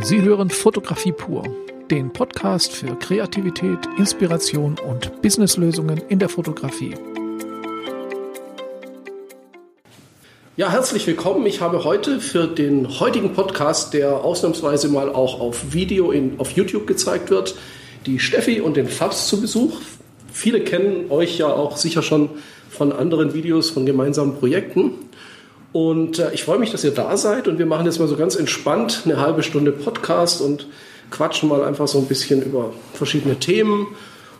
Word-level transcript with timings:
Sie 0.00 0.22
hören 0.22 0.50
Fotografie 0.50 1.12
pur, 1.12 1.44
den 1.88 2.12
Podcast 2.12 2.72
für 2.72 2.98
Kreativität, 2.98 3.78
Inspiration 3.96 4.76
und 4.78 5.22
Businesslösungen 5.22 6.02
in 6.08 6.18
der 6.18 6.28
Fotografie. 6.28 6.94
Ja, 10.56 10.70
herzlich 10.70 11.06
willkommen. 11.06 11.46
Ich 11.46 11.60
habe 11.60 11.84
heute 11.84 12.20
für 12.20 12.48
den 12.48 12.98
heutigen 12.98 13.34
Podcast, 13.34 13.94
der 13.94 14.24
ausnahmsweise 14.24 14.88
mal 14.88 15.10
auch 15.10 15.38
auf 15.38 15.72
Video 15.72 16.10
in, 16.10 16.40
auf 16.40 16.50
YouTube 16.50 16.88
gezeigt 16.88 17.30
wird, 17.30 17.54
die 18.04 18.18
Steffi 18.18 18.60
und 18.60 18.76
den 18.76 18.88
Fabs 18.88 19.28
zu 19.28 19.40
Besuch. 19.40 19.80
Viele 20.32 20.60
kennen 20.60 21.10
euch 21.10 21.38
ja 21.38 21.46
auch 21.46 21.76
sicher 21.76 22.02
schon 22.02 22.30
von 22.68 22.92
anderen 22.92 23.32
Videos, 23.32 23.70
von 23.70 23.86
gemeinsamen 23.86 24.34
Projekten. 24.34 24.90
Und 25.74 26.20
äh, 26.20 26.30
ich 26.32 26.44
freue 26.44 26.60
mich, 26.60 26.70
dass 26.70 26.84
ihr 26.84 26.92
da 26.92 27.16
seid 27.16 27.48
und 27.48 27.58
wir 27.58 27.66
machen 27.66 27.84
jetzt 27.84 27.98
mal 27.98 28.06
so 28.06 28.14
ganz 28.16 28.36
entspannt 28.36 29.02
eine 29.06 29.20
halbe 29.20 29.42
Stunde 29.42 29.72
Podcast 29.72 30.40
und 30.40 30.68
quatschen 31.10 31.48
mal 31.48 31.64
einfach 31.64 31.88
so 31.88 31.98
ein 31.98 32.06
bisschen 32.06 32.42
über 32.42 32.72
verschiedene 32.92 33.40
Themen. 33.40 33.88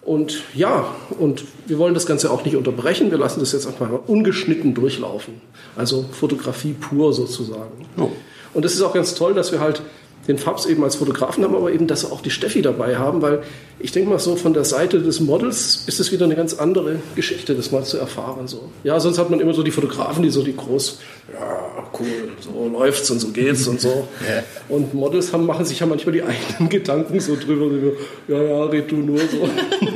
Und 0.03 0.45
ja, 0.55 0.87
und 1.19 1.43
wir 1.67 1.79
wollen 1.79 1.93
das 1.93 2.07
Ganze 2.07 2.31
auch 2.31 2.45
nicht 2.45 2.55
unterbrechen. 2.55 3.11
Wir 3.11 3.19
lassen 3.19 3.41
das 3.41 3.51
jetzt 3.51 3.67
einfach 3.67 3.91
mal 3.91 3.99
ungeschnitten 4.07 4.75
durchlaufen. 4.75 5.41
Also 5.75 6.05
Fotografie 6.13 6.73
pur 6.73 7.13
sozusagen. 7.13 7.85
Oh. 7.97 8.11
Und 8.53 8.65
es 8.65 8.75
ist 8.75 8.83
auch 8.83 8.95
ganz 8.95 9.17
toll, 9.17 9.35
dass 9.35 9.51
wir 9.51 9.59
halt 9.59 9.83
den 10.29 10.39
Fabs 10.39 10.67
eben 10.67 10.83
als 10.85 10.97
Fotografen 10.97 11.45
haben, 11.45 11.55
aber 11.55 11.73
eben, 11.73 11.87
dass 11.87 12.05
wir 12.05 12.13
auch 12.13 12.21
die 12.21 12.31
Steffi 12.31 12.63
dabei 12.63 12.97
haben, 12.97 13.23
weil 13.23 13.43
ich 13.79 13.93
denke 13.93 14.09
mal 14.09 14.19
so 14.19 14.37
von 14.37 14.55
der 14.55 14.65
Seite 14.65 15.01
des 15.01 15.21
Models 15.21 15.85
ist 15.87 16.01
es 16.01 16.13
wieder 16.13 16.25
eine 16.25 16.37
ganz 16.37 16.55
andere 16.55 17.01
Geschichte, 17.15 17.55
das 17.55 17.71
mal 17.71 17.85
zu 17.85 17.99
erfahren. 17.99 18.49
So. 18.49 18.71
Ja, 18.83 18.99
sonst 19.01 19.19
hat 19.19 19.31
man 19.31 19.41
immer 19.41 19.53
so 19.53 19.63
die 19.63 19.71
Fotografen, 19.71 20.23
die 20.23 20.31
so 20.31 20.43
die 20.43 20.57
groß, 20.57 21.01
ja, 21.33 21.85
cool, 21.99 22.07
so 22.41 22.69
läuft's 22.69 23.11
und 23.11 23.21
so 23.21 23.29
geht's 23.29 23.67
und 23.67 23.81
so. 23.81 24.09
Und 24.69 24.95
Models 24.95 25.33
haben, 25.33 25.45
machen 25.45 25.67
sich 25.67 25.81
ja 25.81 25.87
manchmal 25.87 26.15
die 26.15 26.23
eigenen 26.23 26.69
Gedanken 26.71 27.21
so 27.21 27.37
drüber, 27.37 27.93
ja, 28.29 28.43
ja, 28.43 28.65
red 28.65 28.91
du 28.91 28.97
nur 28.97 29.19
so. 29.19 29.49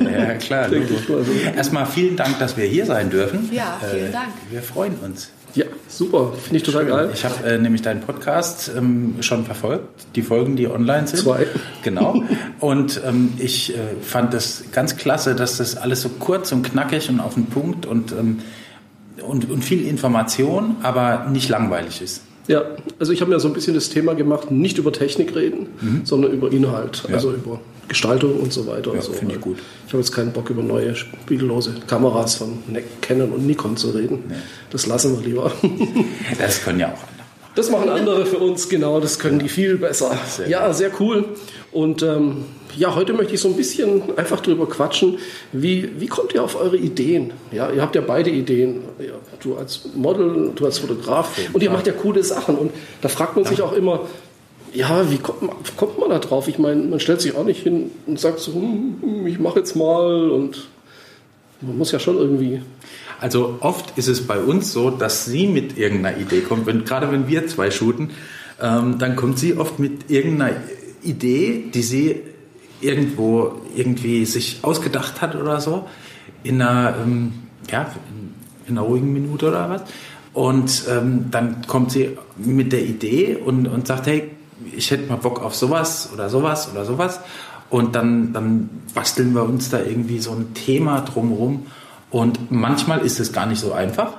Ja, 0.08 0.34
klar. 0.34 0.68
so. 0.68 0.76
Erstmal 1.56 1.86
vielen 1.86 2.16
Dank, 2.16 2.38
dass 2.38 2.56
wir 2.56 2.64
hier 2.64 2.86
sein 2.86 3.10
dürfen. 3.10 3.50
Ja, 3.52 3.80
vielen 3.90 4.08
äh, 4.08 4.12
Dank. 4.12 4.28
Wir 4.50 4.62
freuen 4.62 4.94
uns. 5.04 5.30
Ja, 5.54 5.64
super. 5.88 6.32
Finde 6.32 6.56
ich 6.58 6.62
total 6.62 6.82
Schön. 6.82 6.90
geil. 6.90 7.10
Ich 7.12 7.24
habe 7.24 7.44
äh, 7.44 7.58
nämlich 7.58 7.82
deinen 7.82 8.00
Podcast 8.00 8.70
ähm, 8.76 9.16
schon 9.20 9.44
verfolgt, 9.44 10.06
die 10.14 10.22
Folgen, 10.22 10.56
die 10.56 10.68
online 10.68 11.06
sind. 11.06 11.20
Zwei. 11.20 11.46
Genau. 11.82 12.22
Und 12.60 13.00
ähm, 13.06 13.32
ich 13.38 13.74
äh, 13.74 13.78
fand 14.00 14.34
es 14.34 14.64
ganz 14.72 14.96
klasse, 14.96 15.34
dass 15.34 15.56
das 15.56 15.76
alles 15.76 16.02
so 16.02 16.10
kurz 16.10 16.52
und 16.52 16.62
knackig 16.62 17.08
und 17.08 17.20
auf 17.20 17.34
den 17.34 17.46
Punkt 17.46 17.86
und, 17.86 18.12
ähm, 18.12 18.40
und, 19.22 19.50
und 19.50 19.64
viel 19.64 19.86
Information, 19.86 20.76
aber 20.82 21.26
nicht 21.30 21.48
langweilig 21.48 22.02
ist. 22.02 22.22
Ja, 22.46 22.62
also 22.98 23.12
ich 23.12 23.20
habe 23.20 23.30
mir 23.30 23.40
so 23.40 23.48
ein 23.48 23.54
bisschen 23.54 23.74
das 23.74 23.90
Thema 23.90 24.14
gemacht, 24.14 24.50
nicht 24.50 24.78
über 24.78 24.90
Technik 24.92 25.36
reden, 25.36 25.66
mhm. 25.80 26.00
sondern 26.04 26.32
über 26.32 26.50
Inhalt, 26.50 27.04
ja. 27.06 27.14
also 27.14 27.32
über 27.32 27.60
Gestaltung 27.88 28.38
und 28.38 28.52
so 28.52 28.66
weiter. 28.66 28.94
Ja, 28.94 29.02
so. 29.02 29.12
finde 29.12 29.34
ich 29.34 29.40
gut. 29.40 29.58
Ich 29.86 29.92
habe 29.92 30.02
jetzt 30.02 30.12
keinen 30.12 30.32
Bock, 30.32 30.50
über 30.50 30.62
neue 30.62 30.94
spiegellose 30.94 31.74
Kameras 31.86 32.36
von 32.36 32.58
Canon 33.00 33.32
und 33.32 33.46
Nikon 33.46 33.76
zu 33.76 33.90
reden. 33.90 34.24
Nee. 34.28 34.34
Das 34.70 34.86
lassen 34.86 35.18
wir 35.18 35.26
lieber. 35.26 35.52
Das 36.38 36.62
können 36.62 36.80
ja 36.80 36.88
auch 36.88 36.90
andere. 36.90 37.18
Das 37.54 37.70
machen 37.70 37.88
andere 37.88 38.26
für 38.26 38.38
uns, 38.38 38.68
genau, 38.68 39.00
das 39.00 39.18
können 39.18 39.38
die 39.38 39.48
viel 39.48 39.78
besser. 39.78 40.16
Sehr 40.28 40.48
ja, 40.48 40.72
sehr 40.72 40.90
cool. 41.00 41.24
Und 41.72 42.02
ähm, 42.02 42.44
ja, 42.76 42.94
heute 42.94 43.12
möchte 43.12 43.34
ich 43.34 43.40
so 43.40 43.48
ein 43.48 43.56
bisschen 43.56 44.16
einfach 44.16 44.40
drüber 44.40 44.68
quatschen. 44.68 45.18
Wie, 45.52 46.00
wie 46.00 46.06
kommt 46.06 46.34
ihr 46.34 46.44
auf 46.44 46.54
eure 46.54 46.76
Ideen? 46.76 47.32
Ja, 47.50 47.70
ihr 47.70 47.82
habt 47.82 47.96
ja 47.96 48.00
beide 48.00 48.30
Ideen. 48.30 48.82
Ja, 49.00 49.14
du 49.40 49.56
als 49.56 49.88
Model, 49.94 50.52
du 50.54 50.64
als 50.64 50.78
Fotograf. 50.78 51.36
Und 51.52 51.62
ihr 51.62 51.70
macht 51.70 51.86
ja 51.86 51.92
coole 51.92 52.22
Sachen. 52.22 52.56
Und 52.56 52.70
da 53.00 53.08
fragt 53.08 53.34
man 53.34 53.44
sich 53.44 53.60
auch 53.60 53.72
immer, 53.72 54.06
ja, 54.72 55.10
wie 55.10 55.18
kommt 55.18 55.42
man, 55.42 55.56
kommt 55.76 55.98
man 55.98 56.10
da 56.10 56.18
drauf? 56.18 56.48
Ich 56.48 56.58
meine, 56.58 56.82
man 56.82 57.00
stellt 57.00 57.20
sich 57.20 57.34
auch 57.36 57.44
nicht 57.44 57.62
hin 57.62 57.90
und 58.06 58.18
sagt 58.18 58.40
so, 58.40 58.54
hm, 58.54 58.96
hm 59.00 59.26
ich 59.26 59.38
mache 59.38 59.60
jetzt 59.60 59.76
mal 59.76 60.30
und 60.30 60.68
man 61.60 61.78
muss 61.78 61.92
ja 61.92 61.98
schon 61.98 62.16
irgendwie. 62.16 62.62
Also 63.20 63.58
oft 63.60 63.98
ist 63.98 64.08
es 64.08 64.26
bei 64.26 64.38
uns 64.38 64.72
so, 64.72 64.90
dass 64.90 65.24
sie 65.24 65.46
mit 65.46 65.76
irgendeiner 65.76 66.16
Idee 66.18 66.40
kommt. 66.40 66.66
Wenn, 66.66 66.84
gerade 66.84 67.10
wenn 67.10 67.26
wir 67.28 67.46
zwei 67.48 67.70
shooten, 67.70 68.10
ähm, 68.60 68.98
dann 68.98 69.16
kommt 69.16 69.38
sie 69.38 69.56
oft 69.56 69.78
mit 69.78 70.10
irgendeiner 70.10 70.56
Idee, 71.02 71.64
die 71.72 71.82
sie 71.82 72.20
irgendwo 72.80 73.60
irgendwie 73.74 74.24
sich 74.24 74.60
ausgedacht 74.62 75.20
hat 75.20 75.34
oder 75.34 75.60
so, 75.60 75.86
in 76.44 76.62
einer, 76.62 76.96
ähm, 77.02 77.32
ja, 77.70 77.92
in 78.68 78.78
einer 78.78 78.86
ruhigen 78.86 79.12
Minute 79.12 79.48
oder 79.48 79.68
was. 79.68 79.82
Und 80.32 80.84
ähm, 80.88 81.26
dann 81.32 81.66
kommt 81.66 81.90
sie 81.90 82.16
mit 82.36 82.72
der 82.72 82.84
Idee 82.84 83.36
und, 83.36 83.66
und 83.66 83.88
sagt, 83.88 84.06
hey, 84.06 84.30
ich 84.76 84.90
hätte 84.90 85.08
mal 85.08 85.16
Bock 85.16 85.42
auf 85.42 85.54
sowas 85.54 86.10
oder 86.12 86.28
sowas 86.28 86.68
oder 86.72 86.84
sowas. 86.84 87.20
Und 87.70 87.94
dann, 87.94 88.32
dann 88.32 88.70
basteln 88.94 89.34
wir 89.34 89.44
uns 89.44 89.68
da 89.70 89.80
irgendwie 89.80 90.20
so 90.20 90.32
ein 90.32 90.54
Thema 90.54 91.02
drumherum. 91.02 91.66
Und 92.10 92.50
manchmal 92.50 93.00
ist 93.00 93.20
es 93.20 93.32
gar 93.32 93.46
nicht 93.46 93.60
so 93.60 93.72
einfach, 93.72 94.14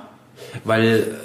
weil 0.64 1.18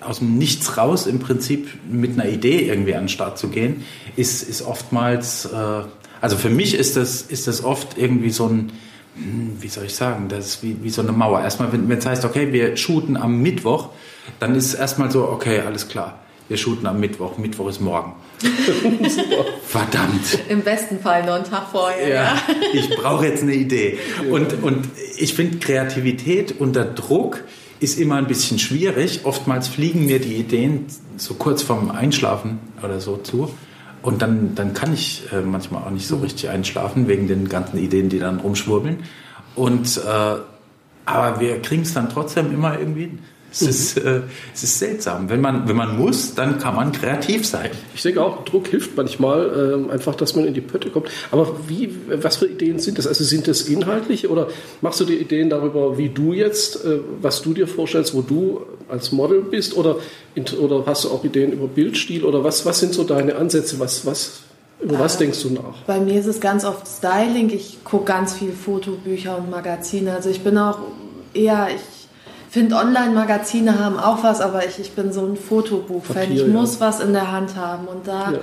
aus 0.00 0.18
dem 0.18 0.38
Nichts 0.38 0.78
raus 0.78 1.06
im 1.06 1.18
Prinzip 1.18 1.68
mit 1.90 2.18
einer 2.18 2.28
Idee 2.28 2.66
irgendwie 2.66 2.94
an 2.94 3.04
den 3.04 3.08
Start 3.08 3.38
zu 3.38 3.48
gehen, 3.48 3.84
ist, 4.16 4.42
ist 4.42 4.62
oftmals, 4.62 5.46
äh, 5.46 5.82
also 6.20 6.36
für 6.36 6.50
mich 6.50 6.74
ist 6.74 6.96
das, 6.96 7.20
ist 7.22 7.46
das 7.46 7.62
oft 7.62 7.98
irgendwie 7.98 8.30
so 8.30 8.46
ein, 8.46 8.72
hm, 9.16 9.58
wie 9.60 9.68
soll 9.68 9.84
ich 9.84 9.94
sagen, 9.94 10.28
das 10.28 10.46
ist 10.46 10.62
wie, 10.62 10.76
wie 10.82 10.90
so 10.90 11.02
eine 11.02 11.12
Mauer. 11.12 11.42
Erstmal, 11.42 11.72
wenn 11.72 11.90
es 11.90 12.06
heißt, 12.06 12.24
okay, 12.24 12.52
wir 12.52 12.76
shooten 12.76 13.16
am 13.16 13.42
Mittwoch, 13.42 13.90
dann 14.40 14.54
ist 14.54 14.74
erstmal 14.74 15.10
so, 15.10 15.28
okay, 15.28 15.60
alles 15.60 15.88
klar. 15.88 16.20
Wir 16.48 16.56
shooten 16.56 16.86
am 16.86 16.98
Mittwoch. 16.98 17.36
Mittwoch 17.36 17.68
ist 17.68 17.80
morgen. 17.80 18.14
Verdammt. 19.66 20.38
Im 20.48 20.62
besten 20.62 20.98
Fall 20.98 21.26
noch 21.26 21.34
einen 21.34 21.44
Tag 21.44 21.68
vorher. 21.70 22.08
Ja, 22.08 22.42
ich 22.72 22.88
brauche 22.96 23.26
jetzt 23.26 23.42
eine 23.42 23.54
Idee. 23.54 23.98
Und, 24.30 24.62
und 24.62 24.88
ich 25.18 25.34
finde, 25.34 25.58
Kreativität 25.58 26.54
unter 26.58 26.84
Druck 26.86 27.44
ist 27.80 28.00
immer 28.00 28.16
ein 28.16 28.26
bisschen 28.26 28.58
schwierig. 28.58 29.20
Oftmals 29.24 29.68
fliegen 29.68 30.06
mir 30.06 30.20
die 30.20 30.36
Ideen 30.36 30.86
so 31.18 31.34
kurz 31.34 31.62
vorm 31.62 31.90
Einschlafen 31.90 32.60
oder 32.82 33.00
so 33.00 33.18
zu. 33.18 33.52
Und 34.00 34.22
dann, 34.22 34.54
dann 34.54 34.72
kann 34.72 34.94
ich 34.94 35.24
äh, 35.32 35.40
manchmal 35.40 35.82
auch 35.82 35.90
nicht 35.90 36.06
so 36.06 36.16
richtig 36.16 36.48
einschlafen, 36.48 37.08
wegen 37.08 37.28
den 37.28 37.48
ganzen 37.48 37.78
Ideen, 37.78 38.08
die 38.08 38.20
dann 38.20 38.40
rumschwurbeln. 38.40 39.02
Und, 39.54 39.98
äh, 39.98 40.36
aber 41.04 41.40
wir 41.40 41.60
kriegen 41.60 41.82
es 41.82 41.94
dann 41.94 42.08
trotzdem 42.08 42.52
immer 42.54 42.78
irgendwie 42.78 43.02
hin. 43.02 43.18
Es, 43.50 43.62
mhm. 43.62 43.68
ist, 43.68 43.96
äh, 43.98 44.20
es 44.54 44.62
ist 44.62 44.78
seltsam. 44.78 45.30
Wenn 45.30 45.40
man, 45.40 45.66
wenn 45.68 45.76
man 45.76 45.96
muss, 45.96 46.34
dann 46.34 46.58
kann 46.58 46.76
man 46.76 46.92
kreativ 46.92 47.46
sein. 47.46 47.70
Ich 47.94 48.02
denke 48.02 48.22
auch, 48.22 48.44
Druck 48.44 48.68
hilft 48.68 48.96
manchmal, 48.96 49.86
äh, 49.88 49.92
einfach, 49.92 50.14
dass 50.14 50.36
man 50.36 50.44
in 50.44 50.54
die 50.54 50.60
Pötte 50.60 50.90
kommt. 50.90 51.08
Aber 51.30 51.56
wie, 51.66 51.94
was 52.08 52.36
für 52.36 52.46
Ideen 52.46 52.78
sind 52.78 52.98
das? 52.98 53.06
Also 53.06 53.24
sind 53.24 53.48
das 53.48 53.62
inhaltliche 53.62 54.28
oder 54.28 54.48
machst 54.82 55.00
du 55.00 55.04
dir 55.04 55.18
Ideen 55.18 55.48
darüber, 55.48 55.96
wie 55.96 56.10
du 56.10 56.32
jetzt, 56.32 56.84
äh, 56.84 56.98
was 57.22 57.42
du 57.42 57.54
dir 57.54 57.66
vorstellst, 57.66 58.14
wo 58.14 58.20
du 58.20 58.62
als 58.88 59.12
Model 59.12 59.40
bist? 59.42 59.76
Oder, 59.76 59.96
oder 60.60 60.84
hast 60.86 61.04
du 61.04 61.08
auch 61.08 61.24
Ideen 61.24 61.52
über 61.52 61.68
Bildstil? 61.68 62.24
Oder 62.24 62.44
was, 62.44 62.66
was 62.66 62.80
sind 62.80 62.92
so 62.92 63.04
deine 63.04 63.36
Ansätze? 63.36 63.80
Was, 63.80 64.04
was, 64.04 64.40
über 64.80 64.98
was 64.98 65.16
äh, 65.16 65.20
denkst 65.20 65.42
du 65.42 65.50
nach? 65.50 65.82
Bei 65.86 66.00
mir 66.00 66.20
ist 66.20 66.26
es 66.26 66.40
ganz 66.40 66.66
oft 66.66 66.86
Styling. 66.86 67.50
Ich 67.50 67.78
gucke 67.82 68.04
ganz 68.04 68.34
viel 68.34 68.52
Fotobücher 68.52 69.38
und 69.38 69.50
Magazine. 69.50 70.12
Also 70.12 70.28
ich 70.28 70.40
bin 70.40 70.58
auch 70.58 70.78
eher, 71.32 71.68
ich 71.74 71.97
finde, 72.50 72.76
Online-Magazine 72.76 73.78
haben 73.78 73.98
auch 73.98 74.22
was, 74.22 74.40
aber 74.40 74.66
ich, 74.66 74.78
ich 74.78 74.92
bin 74.92 75.12
so 75.12 75.24
ein 75.24 75.36
Fotobuch-Fan. 75.36 76.32
Ich 76.32 76.40
ja. 76.40 76.46
muss 76.46 76.80
was 76.80 77.00
in 77.00 77.12
der 77.12 77.30
Hand 77.30 77.56
haben. 77.56 77.86
Und 77.86 78.08
da 78.08 78.32
ja. 78.32 78.38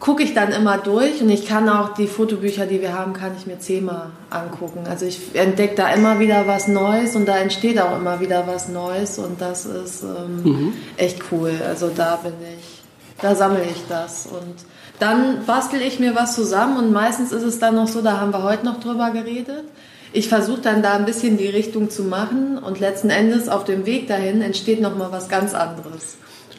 gucke 0.00 0.22
ich 0.22 0.32
dann 0.32 0.50
immer 0.52 0.78
durch 0.78 1.20
und 1.20 1.28
ich 1.28 1.46
kann 1.46 1.68
auch 1.68 1.94
die 1.94 2.06
Fotobücher, 2.06 2.64
die 2.64 2.80
wir 2.80 2.94
haben, 2.94 3.12
kann 3.12 3.32
ich 3.36 3.46
mir 3.46 3.58
zehnmal 3.58 4.10
angucken. 4.30 4.86
Also 4.88 5.04
ich 5.04 5.34
entdecke 5.34 5.74
da 5.74 5.92
immer 5.92 6.20
wieder 6.20 6.46
was 6.46 6.68
Neues 6.68 7.16
und 7.16 7.26
da 7.26 7.36
entsteht 7.36 7.78
auch 7.78 7.96
immer 7.96 8.20
wieder 8.20 8.46
was 8.46 8.68
Neues 8.68 9.18
und 9.18 9.40
das 9.40 9.66
ist 9.66 10.02
ähm, 10.02 10.42
mhm. 10.42 10.72
echt 10.96 11.20
cool. 11.30 11.52
Also 11.68 11.90
da 11.94 12.16
bin 12.16 12.32
ich, 12.58 12.82
da 13.20 13.34
sammle 13.34 13.62
ich 13.62 13.82
das 13.90 14.26
und 14.26 14.54
dann 14.98 15.44
bastel 15.44 15.82
ich 15.82 16.00
mir 16.00 16.14
was 16.14 16.34
zusammen 16.34 16.78
und 16.78 16.92
meistens 16.92 17.30
ist 17.30 17.42
es 17.42 17.58
dann 17.58 17.74
noch 17.74 17.88
so, 17.88 18.00
da 18.00 18.20
haben 18.20 18.32
wir 18.32 18.42
heute 18.42 18.64
noch 18.64 18.80
drüber 18.80 19.10
geredet 19.10 19.64
ich 20.16 20.28
versuche 20.30 20.62
dann 20.62 20.82
da 20.82 20.94
ein 20.94 21.04
bisschen 21.04 21.36
die 21.36 21.48
Richtung 21.48 21.90
zu 21.90 22.02
machen 22.02 22.56
und 22.56 22.80
letzten 22.80 23.10
Endes 23.10 23.50
auf 23.50 23.64
dem 23.64 23.84
Weg 23.84 24.08
dahin 24.08 24.40
entsteht 24.40 24.80
nochmal 24.80 25.12
was 25.12 25.28
ganz 25.28 25.52
anderes. 25.52 26.16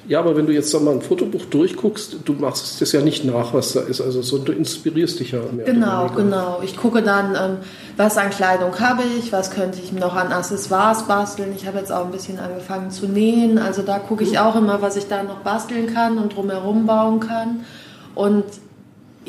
Ja, 0.07 0.19
aber 0.19 0.37
wenn 0.37 0.45
du 0.45 0.53
jetzt 0.53 0.71
mal 0.79 0.93
ein 0.93 1.01
Fotobuch 1.01 1.45
durchguckst, 1.45 2.17
du 2.23 2.33
machst 2.33 2.79
das 2.79 2.91
ja 2.91 3.01
nicht 3.01 3.25
nach, 3.25 3.55
was 3.55 3.73
da 3.73 3.81
ist, 3.81 3.99
also 3.99 4.21
so, 4.21 4.37
du 4.37 4.51
inspirierst 4.51 5.19
dich 5.19 5.31
ja 5.31 5.39
mehr. 5.51 5.65
Genau, 5.65 6.07
genau. 6.15 6.61
Ich 6.63 6.77
gucke 6.77 7.01
dann, 7.01 7.35
ähm, 7.35 7.57
was 7.97 8.17
an 8.17 8.29
Kleidung 8.29 8.79
habe 8.79 9.01
ich, 9.17 9.33
was 9.33 9.49
könnte 9.49 9.79
ich 9.83 9.91
noch 9.91 10.15
an 10.15 10.31
Accessoires 10.31 11.07
basteln. 11.07 11.51
Ich 11.55 11.65
habe 11.65 11.79
jetzt 11.79 11.91
auch 11.91 12.05
ein 12.05 12.11
bisschen 12.11 12.39
angefangen 12.39 12.91
zu 12.91 13.07
nähen, 13.07 13.57
also 13.57 13.81
da 13.81 13.97
gucke 13.97 14.23
ich 14.23 14.37
auch 14.37 14.55
immer, 14.55 14.83
was 14.83 14.95
ich 14.97 15.07
da 15.07 15.23
noch 15.23 15.39
basteln 15.39 15.91
kann 15.93 16.19
und 16.19 16.35
drumherum 16.35 16.85
bauen 16.85 17.19
kann. 17.19 17.65
Und 18.13 18.45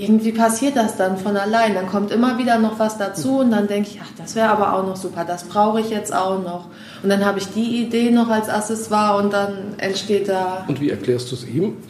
irgendwie 0.03 0.33
passiert 0.33 0.77
das 0.77 0.97
dann 0.97 1.19
von 1.19 1.37
allein. 1.37 1.75
Dann 1.75 1.89
kommt 1.89 2.11
immer 2.11 2.39
wieder 2.39 2.59
noch 2.59 2.79
was 2.79 2.99
dazu 2.99 3.39
und 3.39 3.51
dann 3.51 3.67
denke 3.69 3.91
ich, 3.91 4.01
ach, 4.03 4.11
das 4.17 4.35
wäre 4.35 4.49
aber 4.49 4.75
auch 4.75 4.87
noch 4.87 4.97
super, 4.97 5.25
das 5.25 5.45
brauche 5.45 5.81
ich 5.81 5.91
jetzt 5.91 6.15
auch 6.15 6.43
noch. 6.43 6.67
Und 7.03 7.09
dann 7.09 7.25
habe 7.25 7.39
ich 7.39 7.49
die 7.49 7.83
Idee 7.83 8.11
noch 8.11 8.29
als 8.29 8.49
Accessoire 8.49 9.23
und 9.23 9.33
dann 9.33 9.75
entsteht 9.79 10.29
da. 10.29 10.65
Und 10.69 10.81
wie 10.81 10.91
erklärst 10.91 11.31
du 11.31 11.37
es 11.37 11.47
ihm? 11.47 11.77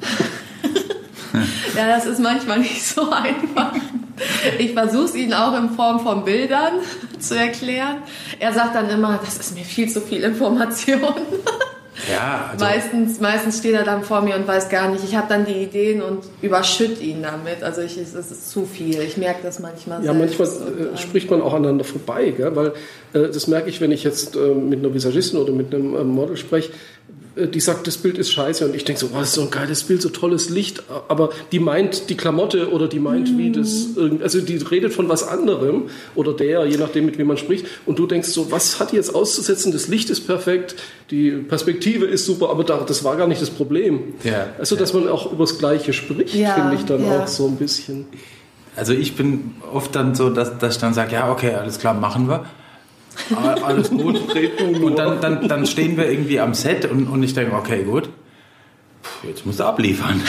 Ja, 1.77 1.87
das 1.87 2.07
ist 2.07 2.21
manchmal 2.21 2.61
nicht 2.61 2.85
so 2.85 3.11
einfach. 3.11 3.73
Ich 4.59 4.73
versuche 4.73 5.05
es 5.05 5.15
ihnen 5.15 5.33
auch 5.33 5.57
in 5.57 5.71
Form 5.71 6.01
von 6.01 6.25
Bildern 6.25 6.75
zu 7.21 7.37
erklären. 7.37 7.99
Er 8.39 8.53
sagt 8.53 8.75
dann 8.75 8.91
immer, 8.91 9.21
das 9.25 9.39
ist 9.39 9.55
mir 9.55 9.65
viel 9.65 9.89
zu 9.89 10.01
viel 10.01 10.25
Information. 10.25 11.15
Ja, 12.11 12.51
also 12.53 12.65
meistens, 12.65 13.21
meistens 13.21 13.59
steht 13.59 13.75
er 13.75 13.85
dann 13.85 14.03
vor 14.03 14.23
mir 14.23 14.37
und 14.37 14.47
weiß 14.47 14.69
gar 14.69 14.91
nicht. 14.91 15.05
Ich 15.05 15.17
habe 15.17 15.27
dann 15.29 15.45
die 15.45 15.63
Ideen 15.63 16.03
und 16.03 16.25
überschütte 16.43 17.03
ihn 17.03 17.23
damit. 17.23 17.63
Also 17.63 17.81
ich, 17.83 17.97
es 17.99 18.15
ist 18.15 18.51
zu 18.51 18.65
viel. 18.65 19.01
Ich 19.01 19.17
merke 19.17 19.41
das 19.43 19.59
manchmal. 19.59 20.05
Ja, 20.05 20.13
manchmal 20.13 20.49
äh, 20.49 20.97
spricht 20.97 21.31
man 21.31 21.43
auch 21.43 21.55
aneinander 21.55 21.85
vorbei, 21.85 22.31
gell? 22.31 22.55
weil 22.57 22.69
äh, 23.13 23.29
das 23.29 23.47
merke 23.47 23.69
ich, 23.69 23.81
wenn 23.81 23.93
ich 23.93 24.05
jetzt 24.05 24.37
äh, 24.37 24.55
mit 24.55 24.81
einer 24.81 24.95
Visagistin 24.95 25.39
oder 25.39 25.53
mit 25.53 25.75
einem 25.75 25.95
äh, 25.95 26.05
Model 26.05 26.37
spreche 26.37 26.73
die 27.47 27.61
sagt, 27.61 27.87
das 27.87 27.99
Bild 27.99 28.19
ist 28.19 28.33
scheiße 28.33 28.67
und 28.67 28.75
ich 28.75 28.85
denke 28.85 29.01
so, 29.01 29.13
was 29.13 29.29
ist 29.29 29.35
so 29.35 29.43
ein 29.43 29.51
geiles 29.51 29.85
Bild, 29.85 30.03
so 30.03 30.09
tolles 30.09 30.51
Licht, 30.51 30.83
aber 31.09 31.31
die 31.53 31.61
meint 31.61 32.11
die 32.11 32.17
Klamotte 32.17 32.71
oder 32.73 32.89
die 32.89 32.99
meint, 32.99 33.37
wie 33.39 33.53
das, 33.53 33.89
also 34.23 34.41
die 34.41 34.57
redet 34.57 34.93
von 34.93 35.09
was 35.09 35.23
anderem 35.23 35.85
oder 36.15 36.33
der, 36.33 36.67
je 36.67 36.77
nachdem, 36.77 37.07
mit 37.07 37.19
wem 37.19 37.29
man 37.29 37.37
spricht 37.37 37.67
und 37.87 37.99
du 37.99 38.07
denkst 38.07 38.29
so, 38.29 38.51
was 38.51 38.81
hat 38.81 38.93
jetzt 38.93 39.15
auszusetzen, 39.15 39.73
das 39.73 39.89
Licht 39.89 40.11
ist 40.11 40.27
perfekt, 40.27 40.75
die 41.11 41.31
Perspektive 41.31 42.07
ist 42.07 42.27
super, 42.27 42.51
aber 42.51 42.65
das 42.65 43.05
war 43.05 43.17
gar 43.17 43.27
nicht 43.27 43.41
das 43.41 43.51
Problem. 43.51 44.15
Ja, 44.25 44.49
also, 44.59 44.77
dass 44.77 44.93
man 44.93 45.09
auch 45.09 45.33
über 45.33 45.45
das 45.45 45.59
Gleiche 45.59 45.93
spricht, 45.93 46.35
ja, 46.35 46.55
finde 46.55 46.75
ich 46.75 46.85
dann 46.85 47.05
ja. 47.05 47.23
auch 47.23 47.27
so 47.27 47.47
ein 47.47 47.57
bisschen. 47.57 48.07
Also 48.77 48.93
ich 48.93 49.17
bin 49.17 49.57
oft 49.73 49.95
dann 49.97 50.15
so, 50.15 50.31
dass, 50.31 50.57
dass 50.59 50.77
ich 50.77 50.81
dann 50.81 50.95
sage, 50.95 51.15
ja, 51.15 51.33
okay, 51.33 51.55
alles 51.55 51.79
klar, 51.79 51.95
machen 51.95 52.29
wir. 52.29 52.45
Alles 53.63 53.91
gut. 53.91 54.21
und 54.83 54.97
dann, 54.97 55.21
dann, 55.21 55.49
dann 55.49 55.67
stehen 55.67 55.97
wir 55.97 56.11
irgendwie 56.11 56.41
am 56.41 56.55
Set 56.55 56.85
und, 56.91 57.09
und 57.09 57.23
ich 57.23 57.35
denke, 57.35 57.55
okay, 57.55 57.83
gut, 57.83 58.09
jetzt 59.23 59.47
musst 59.47 59.61
du 59.61 59.65
abliefern. 59.65 60.21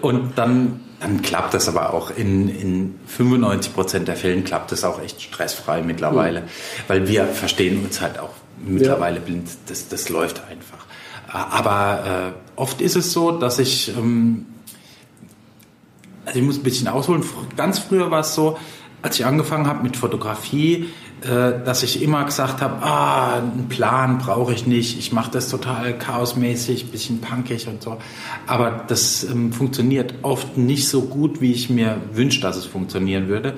Und 0.00 0.36
dann, 0.36 0.80
dann 1.00 1.22
klappt 1.22 1.54
das 1.54 1.68
aber 1.68 1.92
auch. 1.92 2.10
In, 2.16 2.48
in 2.48 2.94
95 3.06 3.74
Prozent 3.74 4.08
der 4.08 4.16
Fällen 4.16 4.44
klappt 4.44 4.72
das 4.72 4.84
auch 4.84 5.02
echt 5.02 5.22
stressfrei 5.22 5.82
mittlerweile. 5.82 6.42
Mhm. 6.42 6.46
Weil 6.88 7.08
wir 7.08 7.26
verstehen 7.26 7.84
uns 7.84 8.00
halt 8.00 8.18
auch 8.18 8.30
mittlerweile 8.64 9.16
ja. 9.16 9.22
blind. 9.22 9.48
Das, 9.66 9.88
das 9.88 10.08
läuft 10.08 10.42
einfach. 10.50 10.86
Aber 11.28 12.32
äh, 12.36 12.60
oft 12.60 12.80
ist 12.80 12.96
es 12.96 13.12
so, 13.12 13.32
dass 13.32 13.58
ich, 13.58 13.88
ähm, 13.96 14.46
also 16.24 16.38
ich 16.38 16.44
muss 16.44 16.56
ein 16.58 16.62
bisschen 16.62 16.88
ausholen. 16.88 17.24
Ganz 17.56 17.78
früher 17.78 18.10
war 18.10 18.20
es 18.20 18.34
so, 18.34 18.56
als 19.02 19.18
ich 19.18 19.26
angefangen 19.26 19.66
habe 19.66 19.82
mit 19.82 19.96
Fotografie, 19.96 20.88
dass 21.22 21.82
ich 21.82 22.02
immer 22.02 22.24
gesagt 22.24 22.60
habe, 22.60 22.82
ah, 22.82 23.38
einen 23.38 23.68
Plan 23.68 24.18
brauche 24.18 24.52
ich 24.52 24.66
nicht, 24.66 24.98
ich 24.98 25.12
mache 25.12 25.30
das 25.30 25.48
total 25.48 25.96
chaosmäßig, 25.98 26.90
bisschen 26.90 27.20
punkig 27.20 27.66
und 27.68 27.82
so. 27.82 27.96
Aber 28.46 28.84
das 28.86 29.24
ähm, 29.24 29.52
funktioniert 29.52 30.14
oft 30.22 30.58
nicht 30.58 30.88
so 30.88 31.02
gut, 31.02 31.40
wie 31.40 31.52
ich 31.52 31.70
mir 31.70 31.96
wünsche, 32.12 32.40
dass 32.40 32.56
es 32.56 32.66
funktionieren 32.66 33.28
würde. 33.28 33.54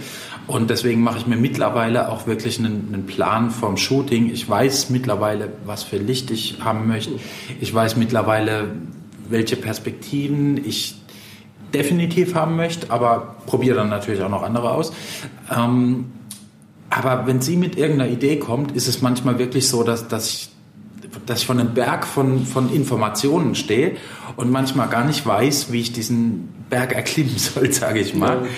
Und 0.46 0.70
deswegen 0.70 1.02
mache 1.02 1.18
ich 1.18 1.26
mir 1.26 1.36
mittlerweile 1.36 2.10
auch 2.10 2.26
wirklich 2.26 2.58
einen, 2.58 2.90
einen 2.92 3.06
Plan 3.06 3.50
vom 3.50 3.76
Shooting. 3.76 4.30
Ich 4.30 4.48
weiß 4.48 4.90
mittlerweile, 4.90 5.52
was 5.64 5.82
für 5.82 5.98
Licht 5.98 6.30
ich 6.30 6.58
haben 6.60 6.86
möchte. 6.86 7.14
Ich 7.60 7.74
weiß 7.74 7.96
mittlerweile, 7.96 8.70
welche 9.28 9.56
Perspektiven 9.56 10.64
ich 10.64 10.94
definitiv 11.74 12.34
haben 12.34 12.56
möchte, 12.56 12.90
aber 12.90 13.36
probiere 13.46 13.76
dann 13.76 13.88
natürlich 13.90 14.22
auch 14.22 14.30
noch 14.30 14.42
andere 14.42 14.70
aus. 14.70 14.92
Ähm, 15.54 16.12
aber 16.90 17.26
wenn 17.26 17.40
sie 17.40 17.56
mit 17.56 17.76
irgendeiner 17.76 18.10
Idee 18.10 18.38
kommt, 18.38 18.72
ist 18.72 18.88
es 18.88 19.02
manchmal 19.02 19.38
wirklich 19.38 19.68
so, 19.68 19.82
dass, 19.82 20.08
dass, 20.08 20.28
ich, 20.28 20.48
dass 21.26 21.40
ich 21.40 21.46
von 21.46 21.60
einem 21.60 21.74
Berg 21.74 22.06
von, 22.06 22.46
von 22.46 22.72
Informationen 22.72 23.54
stehe 23.54 23.96
und 24.36 24.50
manchmal 24.50 24.88
gar 24.88 25.04
nicht 25.04 25.26
weiß, 25.26 25.70
wie 25.72 25.80
ich 25.80 25.92
diesen 25.92 26.48
Berg 26.70 26.94
erklimmen 26.94 27.34
soll, 27.38 27.72
sage 27.72 28.00
ich 28.00 28.14
mal. 28.14 28.36
Ja. 28.36 28.48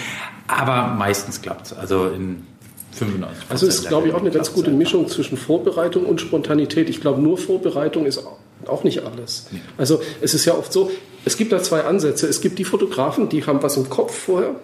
Aber 0.47 0.95
meistens 0.95 1.43
klappt 1.43 1.67
es. 1.67 1.73
Also 1.73 2.09
in 2.09 2.45
95 2.93 3.51
Also 3.51 3.67
ist, 3.67 3.89
glaube 3.89 4.09
ich, 4.09 4.15
auch 4.15 4.21
eine 4.21 4.31
ganz 4.31 4.53
gute 4.53 4.71
Mischung 4.71 5.09
zwischen 5.09 5.37
Vorbereitung 5.37 6.07
und 6.07 6.21
Spontanität. 6.21 6.89
Ich 6.89 7.01
glaube, 7.01 7.21
nur 7.21 7.39
Vorbereitung 7.39 8.05
ist 8.05 8.23
auch 8.67 8.85
nicht 8.85 9.05
alles. 9.05 9.47
Nee. 9.53 9.61
Also 9.79 10.03
es 10.21 10.35
ist 10.35 10.45
ja 10.45 10.55
oft 10.55 10.73
so, 10.73 10.91
es 11.25 11.37
gibt 11.37 11.53
da 11.53 11.63
zwei 11.63 11.85
Ansätze. 11.85 12.27
Es 12.27 12.41
gibt 12.41 12.59
die 12.59 12.65
Fotografen, 12.65 13.29
die 13.29 13.45
haben 13.45 13.63
was 13.63 13.77
im 13.77 13.89
Kopf 13.89 14.15
vorher 14.15 14.55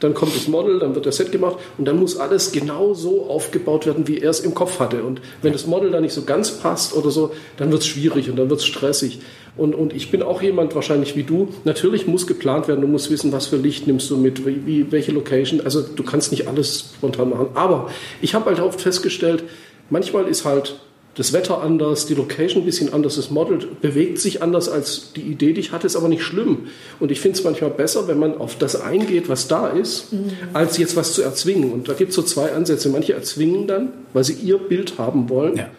dann 0.00 0.14
kommt 0.14 0.34
das 0.34 0.48
Model, 0.48 0.78
dann 0.78 0.94
wird 0.94 1.04
der 1.04 1.12
Set 1.12 1.30
gemacht 1.30 1.56
und 1.78 1.86
dann 1.86 1.98
muss 1.98 2.16
alles 2.16 2.52
genau 2.52 2.94
so 2.94 3.26
aufgebaut 3.26 3.86
werden, 3.86 4.08
wie 4.08 4.18
er 4.18 4.30
es 4.30 4.40
im 4.40 4.54
Kopf 4.54 4.80
hatte. 4.80 5.02
Und 5.02 5.20
wenn 5.42 5.52
das 5.52 5.66
Model 5.66 5.90
da 5.90 6.00
nicht 6.00 6.14
so 6.14 6.22
ganz 6.22 6.50
passt 6.50 6.94
oder 6.94 7.10
so, 7.10 7.32
dann 7.58 7.70
wird 7.70 7.82
es 7.82 7.86
schwierig 7.86 8.28
und 8.30 8.36
dann 8.36 8.50
wird 8.50 8.60
es 8.60 8.66
stressig. 8.66 9.20
Und, 9.56 9.74
und 9.74 9.92
ich 9.92 10.10
bin 10.10 10.22
auch 10.22 10.42
jemand 10.42 10.74
wahrscheinlich 10.74 11.16
wie 11.16 11.22
du. 11.22 11.48
Natürlich 11.64 12.06
muss 12.06 12.26
geplant 12.26 12.66
werden, 12.66 12.80
du 12.80 12.86
musst 12.86 13.10
wissen, 13.10 13.32
was 13.32 13.46
für 13.46 13.56
Licht 13.56 13.86
nimmst 13.86 14.10
du 14.10 14.16
mit, 14.16 14.46
wie, 14.46 14.66
wie 14.66 14.92
welche 14.92 15.12
Location. 15.12 15.60
Also 15.60 15.82
du 15.82 16.02
kannst 16.02 16.30
nicht 16.30 16.48
alles 16.48 16.92
spontan 16.96 17.30
machen. 17.30 17.48
Aber 17.54 17.90
ich 18.22 18.34
habe 18.34 18.46
halt 18.46 18.60
oft 18.60 18.80
festgestellt, 18.80 19.44
manchmal 19.90 20.26
ist 20.28 20.44
halt 20.44 20.76
das 21.16 21.32
Wetter 21.32 21.60
anders, 21.60 22.06
die 22.06 22.14
Location 22.14 22.62
ein 22.62 22.66
bisschen 22.66 22.92
anders, 22.92 23.16
das 23.16 23.30
Model 23.30 23.58
bewegt 23.80 24.18
sich 24.18 24.42
anders 24.42 24.68
als 24.68 25.12
die 25.12 25.22
Idee, 25.22 25.52
die 25.52 25.60
ich 25.60 25.72
hatte, 25.72 25.86
ist 25.86 25.96
aber 25.96 26.08
nicht 26.08 26.22
schlimm. 26.22 26.68
Und 27.00 27.10
ich 27.10 27.20
finde 27.20 27.36
es 27.36 27.44
manchmal 27.44 27.70
besser, 27.70 28.06
wenn 28.06 28.18
man 28.18 28.38
auf 28.38 28.56
das 28.56 28.80
eingeht, 28.80 29.28
was 29.28 29.48
da 29.48 29.68
ist, 29.68 30.12
mhm. 30.12 30.30
als 30.52 30.78
jetzt 30.78 30.94
was 30.96 31.12
zu 31.12 31.22
erzwingen. 31.22 31.72
Und 31.72 31.88
da 31.88 31.94
gibt 31.94 32.10
es 32.10 32.16
so 32.16 32.22
zwei 32.22 32.52
Ansätze. 32.52 32.88
Manche 32.90 33.14
erzwingen 33.14 33.66
dann, 33.66 33.88
weil 34.12 34.22
sie 34.22 34.34
ihr 34.34 34.58
Bild 34.58 34.98
haben 34.98 35.28
wollen. 35.28 35.56
Ja. 35.56 35.70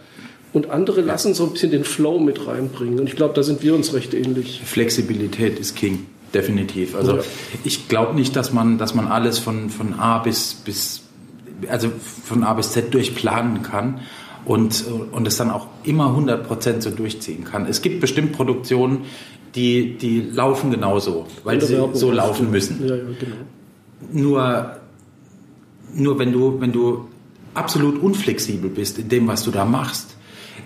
Und 0.54 0.70
andere 0.70 1.00
lassen 1.00 1.34
so 1.34 1.46
ein 1.46 1.52
bisschen 1.52 1.72
den 1.72 1.86
Flow 1.86 2.20
mit 2.20 2.46
reinbringen. 2.46 3.00
Und 3.00 3.08
ich 3.08 3.16
glaube, 3.16 3.34
da 3.34 3.42
sind 3.42 3.64
wir 3.64 3.74
uns 3.74 3.94
recht 3.94 4.14
ähnlich. 4.14 4.62
Flexibilität 4.66 5.58
ist 5.58 5.78
King, 5.78 6.08
definitiv. 6.34 6.94
Also 6.94 7.18
ja. 7.18 7.24
ich 7.64 7.88
glaube 7.88 8.16
nicht, 8.16 8.36
dass 8.36 8.52
man, 8.52 8.78
dass 8.78 8.94
man 8.94 9.08
alles 9.08 9.40
von, 9.40 9.70
von 9.70 9.94
A 9.94 10.20
bis, 10.20 10.56
bis, 10.56 11.04
also 11.70 11.90
von 12.26 12.44
A 12.44 12.54
bis 12.54 12.74
Z 12.74 12.94
durchplanen 12.94 13.64
kann 13.64 14.02
und, 14.46 14.86
und 15.12 15.28
es 15.28 15.38
dann 15.38 15.52
auch 15.52 15.68
immer 15.84 16.16
100% 16.18 16.82
so 16.82 16.90
durchziehen 16.90 17.44
kann. 17.44 17.66
Es 17.66 17.82
gibt 17.82 18.02
bestimmt 18.02 18.34
Produktionen, 18.34 19.06
die, 19.56 19.98
die 19.98 20.22
laufen 20.22 20.72
genauso, 20.72 21.28
weil 21.44 21.62
sie 21.62 21.78
so 21.94 22.12
laufen 22.12 22.52
müssen. 22.52 22.88
Ja, 22.88 22.96
ja, 22.96 23.04
genau. 23.20 23.36
Nur, 24.12 24.78
nur 25.94 26.20
wenn, 26.20 26.32
du, 26.32 26.60
wenn 26.60 26.72
du 26.72 27.08
absolut 27.54 28.02
unflexibel 28.02 28.70
bist 28.70 28.98
in 28.98 29.10
dem, 29.10 29.28
was 29.28 29.44
du 29.44 29.52
da 29.52 29.66
machst, 29.66 30.16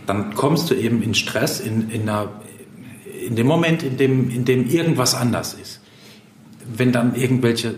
dann 0.05 0.35
kommst 0.35 0.69
du 0.69 0.75
eben 0.75 1.01
in 1.01 1.15
Stress, 1.15 1.59
in, 1.59 1.89
in, 1.89 2.03
einer, 2.03 2.29
in 3.27 3.35
dem 3.35 3.47
Moment, 3.47 3.81
in 3.83 3.97
dem, 3.97 4.29
in 4.29 4.45
dem 4.45 4.69
irgendwas 4.69 5.15
anders 5.15 5.55
ist. 5.55 5.81
Wenn 6.65 6.91
dann 6.91 7.15
irgendwelche, 7.15 7.75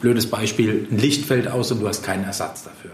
blödes 0.00 0.26
Beispiel, 0.26 0.86
ein 0.90 0.98
Licht 0.98 1.24
fällt 1.24 1.48
aus 1.48 1.72
und 1.72 1.80
du 1.80 1.88
hast 1.88 2.02
keinen 2.02 2.24
Ersatz 2.24 2.64
dafür 2.64 2.90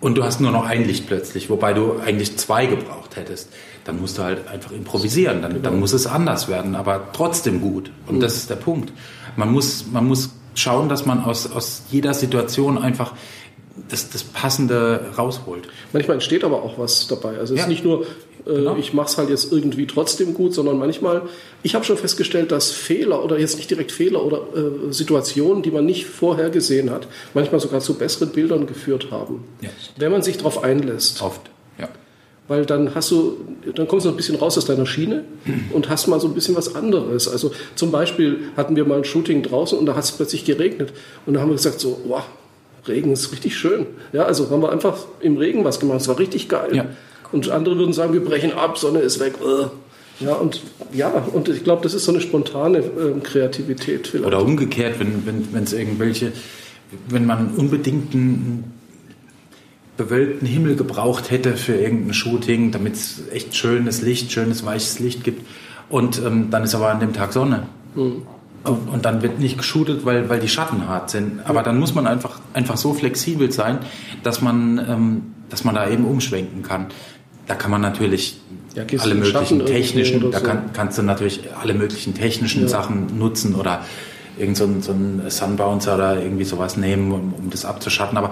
und 0.00 0.16
du 0.16 0.24
hast 0.24 0.40
nur 0.40 0.52
noch 0.52 0.64
ein 0.64 0.84
Licht 0.84 1.06
plötzlich, 1.06 1.50
wobei 1.50 1.72
du 1.72 1.98
eigentlich 1.98 2.36
zwei 2.36 2.66
gebraucht 2.66 3.16
hättest, 3.16 3.50
dann 3.84 4.00
musst 4.00 4.18
du 4.18 4.22
halt 4.22 4.46
einfach 4.46 4.70
improvisieren, 4.70 5.42
dann, 5.42 5.62
dann 5.62 5.80
muss 5.80 5.92
es 5.92 6.06
anders 6.06 6.48
werden, 6.48 6.76
aber 6.76 7.08
trotzdem 7.12 7.60
gut. 7.60 7.90
Und 8.06 8.16
mhm. 8.16 8.20
das 8.20 8.36
ist 8.36 8.50
der 8.50 8.56
Punkt. 8.56 8.92
Man 9.36 9.50
muss, 9.50 9.86
man 9.90 10.06
muss 10.06 10.30
schauen, 10.54 10.88
dass 10.88 11.06
man 11.06 11.24
aus, 11.24 11.50
aus 11.50 11.82
jeder 11.90 12.14
Situation 12.14 12.78
einfach 12.78 13.14
das, 13.88 14.10
das 14.10 14.24
Passende 14.24 15.00
rausholt. 15.16 15.68
Manchmal 15.92 16.14
entsteht 16.16 16.44
aber 16.44 16.62
auch 16.62 16.78
was 16.78 17.06
dabei. 17.06 17.38
Also 17.38 17.54
es 17.54 17.58
ja. 17.58 17.64
ist 17.64 17.68
nicht 17.68 17.84
nur, 17.84 18.06
äh, 18.46 18.54
genau. 18.54 18.76
ich 18.76 18.92
mache 18.92 19.08
es 19.08 19.18
halt 19.18 19.30
jetzt 19.30 19.52
irgendwie 19.52 19.86
trotzdem 19.86 20.34
gut, 20.34 20.54
sondern 20.54 20.78
manchmal, 20.78 21.22
ich 21.62 21.74
habe 21.74 21.84
schon 21.84 21.96
festgestellt, 21.96 22.50
dass 22.50 22.70
Fehler 22.70 23.24
oder 23.24 23.38
jetzt 23.38 23.56
nicht 23.56 23.70
direkt 23.70 23.92
Fehler 23.92 24.24
oder 24.24 24.40
äh, 24.54 24.92
Situationen, 24.92 25.62
die 25.62 25.70
man 25.70 25.84
nicht 25.84 26.06
vorher 26.06 26.50
gesehen 26.50 26.90
hat, 26.90 27.08
manchmal 27.34 27.60
sogar 27.60 27.80
zu 27.80 27.94
besseren 27.94 28.30
Bildern 28.30 28.66
geführt 28.66 29.08
haben, 29.10 29.44
ja. 29.60 29.70
wenn 29.96 30.12
man 30.12 30.22
sich 30.22 30.38
darauf 30.38 30.62
einlässt. 30.62 31.22
Oft, 31.22 31.42
ja. 31.78 31.88
Weil 32.48 32.64
dann 32.64 32.94
hast 32.94 33.10
du, 33.10 33.36
dann 33.74 33.86
kommst 33.86 34.06
du 34.06 34.10
ein 34.10 34.16
bisschen 34.16 34.36
raus 34.36 34.56
aus 34.56 34.64
deiner 34.64 34.86
Schiene 34.86 35.24
und 35.72 35.90
hast 35.90 36.06
mal 36.06 36.20
so 36.20 36.28
ein 36.28 36.34
bisschen 36.34 36.56
was 36.56 36.74
anderes. 36.74 37.28
Also 37.28 37.52
zum 37.74 37.90
Beispiel 37.90 38.50
hatten 38.56 38.76
wir 38.76 38.86
mal 38.86 38.98
ein 38.98 39.04
Shooting 39.04 39.42
draußen 39.42 39.78
und 39.78 39.86
da 39.86 39.94
hat 39.94 40.04
es 40.04 40.12
plötzlich 40.12 40.44
geregnet 40.44 40.92
und 41.26 41.34
da 41.34 41.40
haben 41.40 41.48
wir 41.48 41.56
gesagt 41.56 41.80
so, 41.80 42.00
wow, 42.06 42.24
Regen 42.88 43.12
ist 43.12 43.32
richtig 43.32 43.56
schön. 43.56 43.86
Ja, 44.12 44.24
also 44.24 44.50
haben 44.50 44.62
wir 44.62 44.72
einfach 44.72 44.96
im 45.20 45.36
Regen 45.36 45.64
was 45.64 45.80
gemacht. 45.80 46.00
Es 46.00 46.08
war 46.08 46.18
richtig 46.18 46.48
geil. 46.48 46.74
Ja. 46.74 46.86
Und 47.30 47.50
andere 47.50 47.76
würden 47.76 47.92
sagen, 47.92 48.12
wir 48.12 48.24
brechen 48.24 48.52
ab, 48.52 48.78
Sonne 48.78 49.00
ist 49.00 49.20
weg. 49.20 49.34
Ja, 50.20 50.34
und 50.34 50.62
ja, 50.92 51.10
und 51.32 51.48
ich 51.48 51.62
glaube, 51.62 51.82
das 51.82 51.94
ist 51.94 52.04
so 52.04 52.12
eine 52.12 52.20
spontane 52.20 52.78
äh, 52.78 53.20
Kreativität 53.22 54.08
vielleicht. 54.08 54.26
Oder 54.26 54.42
umgekehrt, 54.42 54.98
wenn 54.98 55.22
es 55.62 55.72
wenn, 55.72 55.78
irgendwelche, 55.78 56.32
wenn 57.08 57.24
man 57.24 57.54
unbedingt 57.56 58.14
einen 58.14 58.72
bewölkten 59.96 60.48
Himmel 60.48 60.76
gebraucht 60.76 61.30
hätte 61.30 61.56
für 61.56 61.74
irgendein 61.74 62.14
Shooting, 62.14 62.70
damit 62.70 62.94
es 62.94 63.22
echt 63.30 63.54
schönes 63.54 64.02
Licht, 64.02 64.32
schönes 64.32 64.64
weiches 64.64 64.98
Licht 64.98 65.22
gibt. 65.24 65.46
Und 65.88 66.20
ähm, 66.24 66.48
dann 66.50 66.64
ist 66.64 66.74
aber 66.74 66.90
an 66.90 67.00
dem 67.00 67.12
Tag 67.12 67.32
Sonne. 67.32 67.68
Mhm. 67.94 68.22
Und, 68.64 69.04
dann 69.04 69.22
wird 69.22 69.38
nicht 69.38 69.56
geshootet, 69.56 70.04
weil, 70.04 70.28
weil 70.28 70.40
die 70.40 70.48
Schatten 70.48 70.88
hart 70.88 71.10
sind. 71.10 71.40
Aber 71.44 71.62
dann 71.62 71.78
muss 71.78 71.94
man 71.94 72.06
einfach, 72.06 72.40
einfach 72.52 72.76
so 72.76 72.92
flexibel 72.92 73.50
sein, 73.50 73.78
dass 74.22 74.42
man, 74.42 74.78
ähm, 74.78 75.22
dass 75.48 75.64
man 75.64 75.74
da 75.74 75.88
eben 75.88 76.04
umschwenken 76.04 76.62
kann. 76.62 76.88
da 77.46 77.54
kann 77.54 77.70
man 77.70 77.80
natürlich 77.80 78.40
ja, 78.74 78.84
alle 78.98 79.14
möglichen 79.14 79.64
technischen, 79.64 80.30
da 80.30 80.40
kann, 80.40 80.70
kannst 80.72 80.98
du 80.98 81.02
natürlich 81.02 81.40
alle 81.60 81.72
möglichen 81.72 82.14
technischen 82.14 82.62
ja. 82.62 82.68
Sachen 82.68 83.18
nutzen 83.18 83.54
oder 83.54 83.84
irgend 84.38 84.56
so 84.56 84.64
ein, 84.64 84.82
so 84.82 84.92
ein 84.92 85.22
Sunbouncer 85.28 85.94
oder 85.94 86.20
irgendwie 86.22 86.44
sowas 86.44 86.76
nehmen, 86.76 87.12
um, 87.12 87.34
um 87.34 87.50
das 87.50 87.64
abzuschatten. 87.64 88.18
Aber 88.18 88.30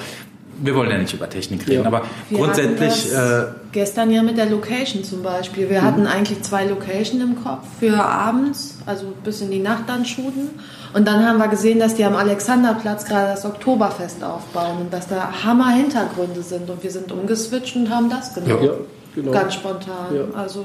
wir 0.58 0.74
wollen 0.74 0.90
ja 0.90 0.98
nicht 0.98 1.12
über 1.12 1.28
Technik 1.28 1.66
reden, 1.66 1.82
ja. 1.82 1.86
aber 1.86 2.02
wir 2.28 2.38
grundsätzlich. 2.38 3.12
Äh, 3.12 3.44
gestern 3.72 4.10
ja 4.10 4.22
mit 4.22 4.38
der 4.38 4.46
Location 4.46 5.04
zum 5.04 5.22
Beispiel. 5.22 5.68
Wir 5.68 5.82
mhm. 5.82 5.84
hatten 5.84 6.06
eigentlich 6.06 6.42
zwei 6.42 6.64
Locations 6.64 7.22
im 7.22 7.42
Kopf 7.42 7.64
für 7.78 8.02
abends, 8.02 8.78
also 8.86 9.12
bis 9.22 9.40
in 9.40 9.50
die 9.50 9.58
Nacht 9.58 9.84
dann 9.88 10.04
shooten. 10.04 10.50
Und 10.94 11.06
dann 11.06 11.26
haben 11.26 11.38
wir 11.38 11.48
gesehen, 11.48 11.78
dass 11.78 11.94
die 11.94 12.04
am 12.04 12.16
Alexanderplatz 12.16 13.04
gerade 13.04 13.32
das 13.32 13.44
Oktoberfest 13.44 14.24
aufbauen 14.24 14.78
und 14.80 14.92
dass 14.92 15.08
da 15.08 15.44
Hammer-Hintergründe 15.44 16.42
sind. 16.42 16.70
Und 16.70 16.82
wir 16.82 16.90
sind 16.90 17.12
umgeswitcht 17.12 17.76
und 17.76 17.90
haben 17.90 18.08
das 18.08 18.34
genommen. 18.34 18.64
Ja, 18.64 18.72
genau. 19.14 19.32
Ganz 19.32 19.54
spontan. 19.54 20.14
Ja. 20.14 20.24
Also 20.34 20.64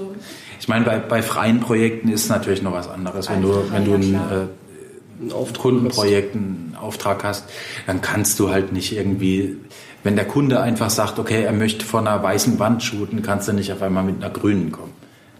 ich 0.60 0.68
meine, 0.68 0.86
bei, 0.86 1.00
bei 1.00 1.22
freien 1.22 1.60
Projekten 1.60 2.10
ist 2.10 2.24
es 2.24 2.30
natürlich 2.30 2.62
noch 2.62 2.72
was 2.72 2.88
anderes. 2.88 3.30
Wenn 3.30 3.42
du, 3.42 3.50
wenn 3.72 3.84
du 3.84 3.96
ein, 3.96 4.50
äh, 5.30 5.34
ein 5.34 5.54
Kundenprojekt, 5.54 6.36
einen 6.36 6.76
Auftrag 6.80 7.24
hast, 7.24 7.46
dann 7.88 8.02
kannst 8.02 8.40
du 8.40 8.50
halt 8.50 8.72
nicht 8.74 8.96
irgendwie 8.96 9.58
wenn 10.04 10.16
der 10.16 10.26
Kunde 10.26 10.60
einfach 10.60 10.90
sagt, 10.90 11.20
okay, 11.20 11.44
er 11.44 11.54
möchte 11.54 11.86
von 11.86 12.08
einer 12.08 12.22
weißen 12.22 12.58
Wand 12.60 12.84
shooten, 12.84 13.22
kannst 13.22 13.48
du 13.48 13.54
nicht 13.54 13.72
auf 13.72 13.82
einmal 13.82 14.04
mit 14.04 14.16
einer 14.16 14.34
grünen 14.34 14.72
kommen. 14.72 14.94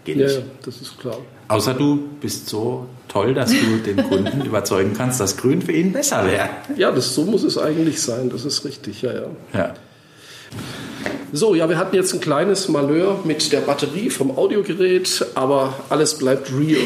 Geht 0.04 0.16
nicht. 0.16 0.36
Ja, 0.36 0.42
das 0.64 0.80
ist 0.80 0.98
klar. 0.98 1.18
Außer 1.48 1.74
du 1.74 2.08
bist 2.20 2.48
so 2.48 2.86
toll, 3.08 3.34
dass 3.34 3.50
du 3.50 3.78
den 3.84 4.08
Kunden 4.08 4.40
überzeugen 4.46 4.94
kannst, 4.96 5.20
dass 5.20 5.36
grün 5.36 5.62
für 5.62 5.72
ihn 5.72 5.92
besser 5.92 6.24
wäre. 6.26 6.48
Ja, 6.76 6.90
das, 6.90 7.14
so 7.14 7.24
muss 7.24 7.42
es 7.44 7.58
eigentlich 7.58 8.00
sein. 8.00 8.30
Das 8.30 8.44
ist 8.44 8.64
richtig, 8.64 9.02
ja, 9.02 9.12
ja. 9.12 9.26
ja. 9.52 9.74
So, 11.32 11.54
ja, 11.54 11.68
wir 11.68 11.78
hatten 11.78 11.96
jetzt 11.96 12.12
ein 12.12 12.20
kleines 12.20 12.68
Malheur 12.68 13.20
mit 13.24 13.52
der 13.52 13.60
Batterie 13.60 14.10
vom 14.10 14.36
Audiogerät, 14.36 15.24
aber 15.34 15.74
alles 15.88 16.18
bleibt 16.18 16.52
real. 16.52 16.82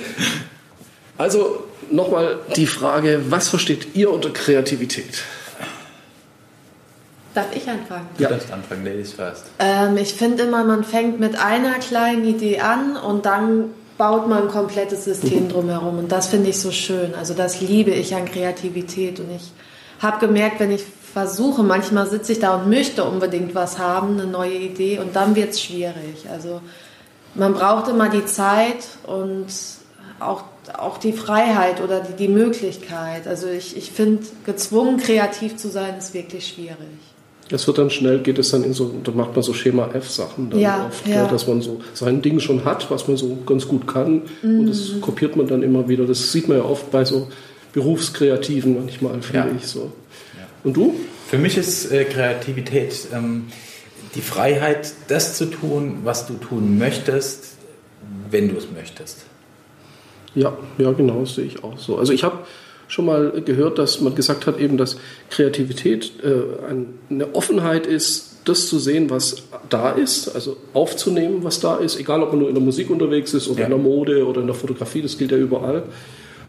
also 1.19 1.65
nochmal 1.91 2.39
die 2.55 2.65
Frage, 2.65 3.21
was 3.29 3.49
versteht 3.49 3.95
ihr 3.95 4.11
unter 4.11 4.31
Kreativität? 4.31 5.23
Darf 7.35 7.55
ich 7.55 7.69
anfangen? 7.69 8.07
Du 8.17 8.23
ja. 8.23 8.29
darfst 8.29 8.51
anfangen, 8.51 8.85
Ladies 8.85 9.13
first. 9.13 9.45
Ähm, 9.59 9.97
ich 9.97 10.13
finde 10.13 10.43
immer, 10.43 10.63
man 10.63 10.83
fängt 10.83 11.19
mit 11.19 11.37
einer 11.37 11.73
kleinen 11.75 12.25
Idee 12.25 12.59
an 12.61 12.97
und 12.97 13.25
dann 13.25 13.65
baut 13.97 14.27
man 14.27 14.43
ein 14.43 14.47
komplettes 14.47 15.03
System 15.03 15.49
drumherum. 15.49 15.99
Und 15.99 16.11
das 16.11 16.27
finde 16.27 16.49
ich 16.49 16.59
so 16.59 16.71
schön. 16.71 17.13
Also 17.13 17.33
das 17.33 17.61
liebe 17.61 17.91
ich 17.91 18.15
an 18.15 18.25
Kreativität. 18.25 19.19
Und 19.19 19.29
ich 19.35 19.51
habe 19.99 20.25
gemerkt, 20.25 20.59
wenn 20.59 20.71
ich 20.71 20.83
versuche, 21.13 21.63
manchmal 21.63 22.09
sitze 22.09 22.31
ich 22.31 22.39
da 22.39 22.55
und 22.55 22.69
möchte 22.69 23.03
unbedingt 23.03 23.53
was 23.55 23.77
haben, 23.77 24.19
eine 24.19 24.25
neue 24.25 24.55
Idee, 24.55 24.99
und 24.99 25.15
dann 25.15 25.35
wird 25.35 25.49
es 25.49 25.61
schwierig. 25.61 26.29
Also 26.31 26.61
man 27.35 27.53
braucht 27.53 27.89
immer 27.89 28.09
die 28.09 28.25
Zeit 28.25 28.87
und 29.05 29.47
auch, 30.19 30.43
auch 30.77 30.97
die 30.97 31.13
Freiheit 31.13 31.81
oder 31.81 32.01
die, 32.01 32.13
die 32.13 32.27
Möglichkeit. 32.27 33.27
Also 33.27 33.47
ich, 33.47 33.75
ich 33.77 33.91
finde, 33.91 34.23
gezwungen 34.45 34.97
kreativ 34.97 35.57
zu 35.57 35.69
sein, 35.69 35.97
ist 35.97 36.13
wirklich 36.13 36.47
schwierig. 36.47 36.77
Es 37.51 37.65
wird 37.65 37.79
dann 37.79 37.89
schnell, 37.89 38.19
geht 38.19 38.37
es 38.37 38.51
dann 38.51 38.63
in 38.63 38.73
so, 38.73 38.93
da 39.03 39.11
macht 39.11 39.33
man 39.33 39.41
so 39.41 39.53
Schema 39.53 39.89
F-Sachen 39.93 40.51
dann 40.51 40.59
ja, 40.59 40.85
oft, 40.85 41.07
ja. 41.07 41.25
dass 41.27 41.47
man 41.47 41.61
so 41.61 41.81
sein 41.93 42.21
Ding 42.21 42.39
schon 42.39 42.63
hat, 42.63 42.91
was 42.91 43.07
man 43.07 43.17
so 43.17 43.39
ganz 43.45 43.67
gut 43.67 43.87
kann 43.87 44.21
mhm. 44.43 44.59
und 44.59 44.67
das 44.67 44.89
mhm. 44.89 45.01
kopiert 45.01 45.35
man 45.35 45.47
dann 45.47 45.63
immer 45.63 45.87
wieder. 45.89 46.05
Das 46.05 46.31
sieht 46.31 46.47
man 46.47 46.57
ja 46.57 46.63
oft 46.63 46.91
bei 46.91 47.05
so 47.05 47.27
Berufskreativen 47.73 48.75
manchmal, 48.75 49.21
finde 49.21 49.49
ja. 49.49 49.55
ich 49.57 49.65
so. 49.65 49.91
Und 50.63 50.77
du? 50.77 50.93
Für 51.27 51.37
mich 51.37 51.57
ist 51.57 51.91
äh, 51.91 52.05
Kreativität 52.05 53.07
ähm, 53.13 53.47
die 54.15 54.21
Freiheit, 54.21 54.91
das 55.07 55.37
zu 55.37 55.45
tun, 55.45 55.99
was 56.03 56.27
du 56.27 56.33
tun 56.33 56.77
möchtest, 56.77 57.55
wenn 58.29 58.49
du 58.49 58.57
es 58.57 58.67
möchtest. 58.71 59.25
Ja, 60.35 60.57
ja, 60.77 60.91
genau, 60.91 61.21
das 61.21 61.35
sehe 61.35 61.45
ich 61.45 61.63
auch 61.63 61.77
so. 61.77 61.97
Also 61.97 62.13
ich 62.13 62.23
habe 62.23 62.39
schon 62.87 63.05
mal 63.05 63.41
gehört, 63.45 63.77
dass 63.77 64.01
man 64.01 64.15
gesagt 64.15 64.47
hat, 64.47 64.59
eben, 64.59 64.77
dass 64.77 64.97
Kreativität 65.29 66.11
äh, 66.23 66.71
eine 67.09 67.35
Offenheit 67.35 67.85
ist, 67.85 68.37
das 68.45 68.67
zu 68.67 68.79
sehen, 68.79 69.09
was 69.09 69.43
da 69.69 69.91
ist, 69.91 70.33
also 70.33 70.57
aufzunehmen, 70.73 71.43
was 71.43 71.59
da 71.59 71.77
ist, 71.77 71.99
egal 71.99 72.23
ob 72.23 72.31
man 72.31 72.39
nur 72.39 72.49
in 72.49 72.55
der 72.55 72.63
Musik 72.63 72.89
unterwegs 72.89 73.33
ist 73.33 73.47
oder 73.47 73.59
ja. 73.59 73.65
in 73.65 73.71
der 73.71 73.79
Mode 73.79 74.25
oder 74.25 74.41
in 74.41 74.47
der 74.47 74.55
Fotografie, 74.55 75.01
das 75.01 75.17
gilt 75.17 75.31
ja 75.31 75.37
überall. 75.37 75.83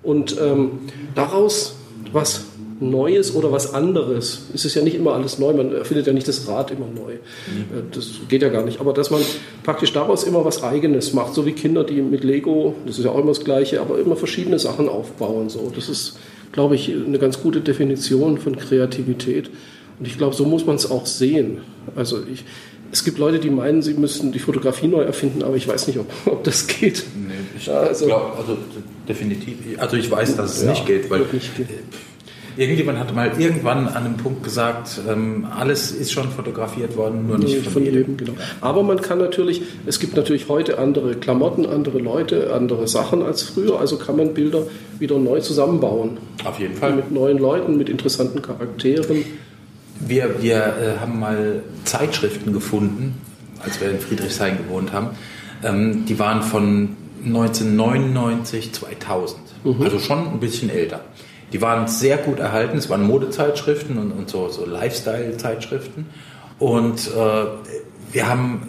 Und 0.02 0.36
ähm, 0.40 0.78
daraus 1.14 1.74
was 2.12 2.46
Neues 2.80 3.34
oder 3.34 3.52
was 3.52 3.74
anderes. 3.74 4.40
Es 4.54 4.64
ist 4.64 4.74
ja 4.74 4.82
nicht 4.82 4.96
immer 4.96 5.12
alles 5.12 5.38
neu, 5.38 5.52
man 5.52 5.74
erfindet 5.74 6.06
ja 6.06 6.12
nicht 6.14 6.26
das 6.26 6.48
Rad 6.48 6.70
immer 6.70 6.86
neu. 6.86 7.12
Mhm. 7.14 7.90
Das 7.92 8.06
geht 8.28 8.42
ja 8.42 8.48
gar 8.48 8.64
nicht. 8.64 8.80
Aber 8.80 8.94
dass 8.94 9.10
man 9.10 9.20
praktisch 9.62 9.92
daraus 9.92 10.24
immer 10.24 10.44
was 10.44 10.62
Eigenes 10.62 11.12
macht, 11.12 11.34
so 11.34 11.44
wie 11.44 11.52
Kinder, 11.52 11.84
die 11.84 12.00
mit 12.00 12.24
Lego, 12.24 12.74
das 12.86 12.98
ist 12.98 13.04
ja 13.04 13.10
auch 13.10 13.18
immer 13.18 13.28
das 13.28 13.44
Gleiche, 13.44 13.80
aber 13.80 13.98
immer 13.98 14.16
verschiedene 14.16 14.58
Sachen 14.58 14.88
aufbauen. 14.88 15.50
So. 15.50 15.70
Das 15.74 15.90
ist, 15.90 16.18
glaube 16.52 16.74
ich, 16.74 16.90
eine 16.90 17.18
ganz 17.18 17.42
gute 17.42 17.60
Definition 17.60 18.38
von 18.38 18.56
Kreativität. 18.56 19.50
Und 19.98 20.06
ich 20.06 20.16
glaube, 20.16 20.34
so 20.34 20.46
muss 20.46 20.64
man 20.64 20.76
es 20.76 20.90
auch 20.90 21.04
sehen. 21.04 21.58
Also 21.94 22.20
ich, 22.32 22.44
es 22.92 23.04
gibt 23.04 23.18
Leute, 23.18 23.38
die 23.38 23.50
meinen, 23.50 23.82
sie 23.82 23.92
müssten 23.92 24.32
die 24.32 24.38
Fotografie 24.38 24.88
neu 24.88 25.02
erfinden, 25.02 25.42
aber 25.42 25.56
ich 25.56 25.68
weiß 25.68 25.86
nicht, 25.86 25.98
ob, 25.98 26.06
ob 26.24 26.44
das 26.44 26.66
geht. 26.66 27.04
Nee, 27.14 27.34
ich 27.58 27.70
also, 27.70 28.06
glaube, 28.06 28.32
also 28.38 28.56
definitiv. 29.06 29.58
Also 29.76 29.96
ich 29.96 30.10
weiß, 30.10 30.36
dass 30.36 30.56
es 30.56 30.62
ja, 30.64 30.70
nicht 30.70 30.86
geht, 30.86 31.10
weil 31.10 31.26
nicht 31.32 31.54
geht. 31.56 31.68
Irgendjemand 32.60 32.98
hat 32.98 33.14
mal 33.14 33.32
irgendwann 33.38 33.88
an 33.88 34.04
einem 34.04 34.18
Punkt 34.18 34.44
gesagt, 34.44 35.00
ähm, 35.08 35.46
alles 35.50 35.92
ist 35.92 36.12
schon 36.12 36.28
fotografiert 36.28 36.94
worden, 36.94 37.26
nur 37.26 37.38
nicht 37.38 37.62
von, 37.62 37.72
von 37.72 37.84
jedem. 37.86 38.18
Genau. 38.18 38.34
Aber 38.60 38.82
man 38.82 39.00
kann 39.00 39.16
natürlich, 39.16 39.62
es 39.86 39.98
gibt 39.98 40.14
natürlich 40.14 40.50
heute 40.50 40.78
andere 40.78 41.14
Klamotten, 41.14 41.64
andere 41.64 41.98
Leute, 41.98 42.52
andere 42.52 42.86
Sachen 42.86 43.22
als 43.22 43.40
früher, 43.40 43.80
also 43.80 43.96
kann 43.96 44.18
man 44.18 44.34
Bilder 44.34 44.64
wieder 44.98 45.18
neu 45.18 45.40
zusammenbauen. 45.40 46.18
Auf 46.44 46.58
jeden 46.58 46.74
Fall. 46.74 46.96
Mit 46.96 47.10
neuen 47.10 47.38
Leuten, 47.38 47.78
mit 47.78 47.88
interessanten 47.88 48.42
Charakteren. 48.42 49.24
Wir, 49.98 50.42
wir 50.42 50.56
äh, 50.56 51.00
haben 51.00 51.18
mal 51.18 51.62
Zeitschriften 51.84 52.52
gefunden, 52.52 53.22
als 53.64 53.80
wir 53.80 53.90
in 53.90 54.00
Friedrichshain 54.00 54.58
gewohnt 54.58 54.92
haben. 54.92 55.16
Ähm, 55.64 56.04
die 56.04 56.18
waren 56.18 56.42
von 56.42 56.90
1999, 57.24 58.74
2000. 58.74 59.40
Mhm. 59.64 59.82
Also 59.82 59.98
schon 59.98 60.28
ein 60.28 60.40
bisschen 60.40 60.68
älter. 60.68 61.00
Die 61.52 61.60
waren 61.60 61.88
sehr 61.88 62.16
gut 62.16 62.38
erhalten. 62.38 62.78
Es 62.78 62.88
waren 62.88 63.02
Modezeitschriften 63.02 63.98
und, 63.98 64.12
und 64.12 64.30
so, 64.30 64.48
so 64.48 64.64
Lifestyle-Zeitschriften. 64.64 66.06
Und 66.58 67.08
äh, 67.08 67.44
wir, 68.12 68.28
haben, 68.28 68.68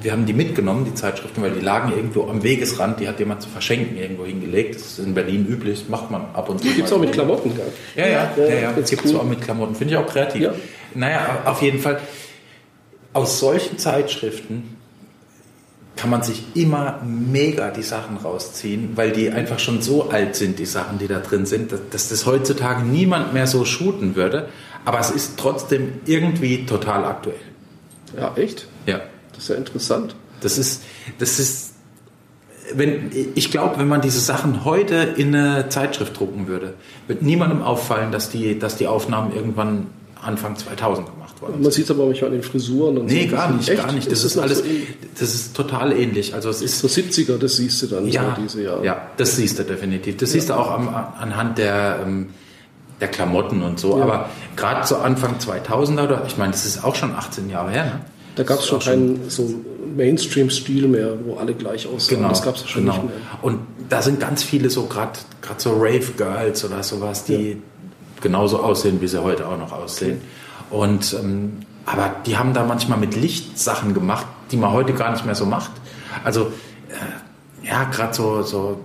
wir 0.00 0.12
haben 0.12 0.24
die 0.24 0.32
mitgenommen, 0.32 0.84
die 0.84 0.94
Zeitschriften, 0.94 1.42
weil 1.42 1.50
die 1.50 1.60
lagen 1.60 1.92
irgendwo 1.94 2.28
am 2.28 2.42
Wegesrand. 2.42 3.00
Die 3.00 3.08
hat 3.08 3.18
jemand 3.18 3.42
zu 3.42 3.48
verschenken 3.48 3.96
irgendwo 3.96 4.24
hingelegt. 4.24 4.76
Das 4.76 4.82
ist 4.82 4.98
in 5.00 5.14
Berlin 5.14 5.46
üblich, 5.46 5.80
das 5.80 5.88
macht 5.88 6.10
man 6.10 6.22
ab 6.32 6.48
und 6.48 6.62
zu. 6.62 6.68
Gibt 6.68 6.86
es 6.86 6.92
auch 6.92 7.00
mit 7.00 7.12
Klamotten, 7.12 7.54
gell? 7.54 7.72
Ja, 7.96 8.06
ja, 8.06 8.32
ja, 8.36 8.44
ja, 8.44 8.60
ja. 8.60 8.72
gibt 8.72 8.88
es 8.88 9.12
cool. 9.12 9.20
auch 9.20 9.24
mit 9.24 9.40
Klamotten. 9.40 9.74
Finde 9.74 9.94
ich 9.94 10.00
auch 10.00 10.06
kreativ. 10.06 10.42
Ja. 10.42 10.54
Naja, 10.94 11.42
auf 11.44 11.60
jeden 11.60 11.80
Fall. 11.80 12.00
Aus 13.12 13.38
solchen 13.38 13.78
Zeitschriften 13.78 14.76
kann 16.04 16.10
man 16.10 16.22
sich 16.22 16.44
immer 16.52 17.00
mega 17.02 17.70
die 17.70 17.82
Sachen 17.82 18.18
rausziehen, 18.18 18.90
weil 18.94 19.12
die 19.12 19.30
einfach 19.30 19.58
schon 19.58 19.80
so 19.80 20.10
alt 20.10 20.36
sind, 20.36 20.58
die 20.58 20.66
Sachen, 20.66 20.98
die 20.98 21.08
da 21.08 21.18
drin 21.18 21.46
sind, 21.46 21.72
dass, 21.72 21.80
dass 21.90 22.08
das 22.10 22.26
heutzutage 22.26 22.82
niemand 22.82 23.32
mehr 23.32 23.46
so 23.46 23.64
shooten 23.64 24.14
würde. 24.14 24.50
Aber 24.84 25.00
es 25.00 25.10
ist 25.10 25.38
trotzdem 25.38 25.94
irgendwie 26.04 26.66
total 26.66 27.06
aktuell. 27.06 27.40
Ja, 28.18 28.34
echt? 28.36 28.68
Ja. 28.84 29.00
Das 29.32 29.44
ist 29.44 29.48
ja 29.48 29.54
interessant. 29.54 30.14
Das 30.42 30.58
ist, 30.58 30.82
das 31.18 31.38
ist, 31.38 31.72
wenn, 32.74 33.10
ich 33.34 33.50
glaube, 33.50 33.78
wenn 33.78 33.88
man 33.88 34.02
diese 34.02 34.20
Sachen 34.20 34.66
heute 34.66 35.14
in 35.16 35.34
eine 35.34 35.70
Zeitschrift 35.70 36.20
drucken 36.20 36.48
würde, 36.48 36.74
wird 37.06 37.22
niemandem 37.22 37.62
auffallen, 37.62 38.12
dass 38.12 38.28
die, 38.28 38.58
dass 38.58 38.76
die 38.76 38.88
Aufnahmen 38.88 39.34
irgendwann 39.34 39.86
Anfang 40.20 40.54
2000 40.54 41.10
gemacht 41.10 41.23
worden. 41.40 41.62
Man 41.62 41.70
sieht 41.70 41.84
es 41.84 41.90
aber 41.90 42.06
manchmal 42.06 42.30
an 42.30 42.36
den 42.36 42.42
Frisuren 42.42 42.98
und 42.98 43.06
Nee, 43.06 43.28
so. 43.28 43.36
gar 43.36 43.52
nicht, 43.52 43.68
Echt? 43.68 43.82
gar 43.82 43.92
nicht. 43.92 44.10
Das, 44.10 44.22
das 44.22 44.32
ist, 44.32 44.38
alles, 44.38 44.58
so 44.58 44.64
das 45.18 45.34
ist 45.34 45.56
total 45.56 45.92
ähnlich. 45.92 46.34
Also 46.34 46.48
es 46.50 46.62
ist 46.62 46.78
so 46.78 46.88
70er, 46.88 47.38
das 47.38 47.56
siehst 47.56 47.82
du 47.82 47.86
dann 47.86 48.06
ja, 48.08 48.34
so 48.36 48.42
diese 48.42 48.62
Jahre. 48.62 48.84
Ja, 48.84 49.08
das 49.16 49.36
siehst 49.36 49.58
du 49.58 49.64
definitiv. 49.64 50.16
Das 50.16 50.30
ja. 50.30 50.40
siehst 50.40 50.50
du 50.50 50.54
auch 50.54 50.70
am, 50.70 50.88
anhand 50.88 51.58
der 51.58 52.00
ähm, 52.04 52.28
der 53.00 53.08
Klamotten 53.08 53.62
und 53.62 53.78
so. 53.78 53.98
Ja. 53.98 54.04
Aber 54.04 54.30
gerade 54.56 54.86
so 54.86 54.96
Anfang 54.96 55.36
2000er, 55.38 56.04
oder 56.04 56.24
ich 56.26 56.36
meine, 56.36 56.52
das 56.52 56.64
ist 56.64 56.84
auch 56.84 56.94
schon 56.94 57.14
18 57.14 57.50
Jahre 57.50 57.70
her. 57.70 57.84
Ne? 57.84 58.00
Da 58.36 58.42
gab 58.42 58.60
es 58.60 58.66
schon 58.66 58.80
keinen 58.80 59.30
so 59.30 59.48
Mainstream-Stil 59.96 60.88
mehr, 60.88 61.16
wo 61.24 61.36
alle 61.36 61.54
gleich 61.54 61.86
aussehen. 61.86 62.18
Genau, 62.18 62.30
das 62.30 62.42
gab 62.42 62.56
es 62.56 62.68
schon 62.68 62.82
genau. 62.82 62.94
nicht 62.94 63.04
mehr. 63.04 63.14
Und 63.42 63.60
da 63.88 64.02
sind 64.02 64.20
ganz 64.20 64.42
viele 64.42 64.70
so 64.70 64.86
gerade 64.86 65.18
so 65.58 65.74
Rave 65.74 66.12
Girls 66.16 66.64
oder 66.64 66.82
sowas, 66.82 67.24
die 67.24 67.50
ja. 67.50 67.56
genauso 68.20 68.58
aussehen, 68.58 69.00
wie 69.00 69.06
sie 69.06 69.22
heute 69.22 69.46
auch 69.46 69.58
noch 69.58 69.72
aussehen. 69.72 70.18
Okay. 70.18 70.20
Und, 70.74 71.14
ähm, 71.14 71.58
aber 71.86 72.16
die 72.26 72.36
haben 72.36 72.52
da 72.52 72.64
manchmal 72.64 72.98
mit 72.98 73.14
Licht 73.14 73.58
Sachen 73.58 73.94
gemacht, 73.94 74.26
die 74.50 74.56
man 74.56 74.72
heute 74.72 74.92
gar 74.92 75.12
nicht 75.12 75.24
mehr 75.24 75.36
so 75.36 75.46
macht. 75.46 75.70
Also, 76.24 76.52
äh, 76.88 77.66
ja, 77.68 77.84
gerade 77.84 78.12
so, 78.12 78.42
so 78.42 78.80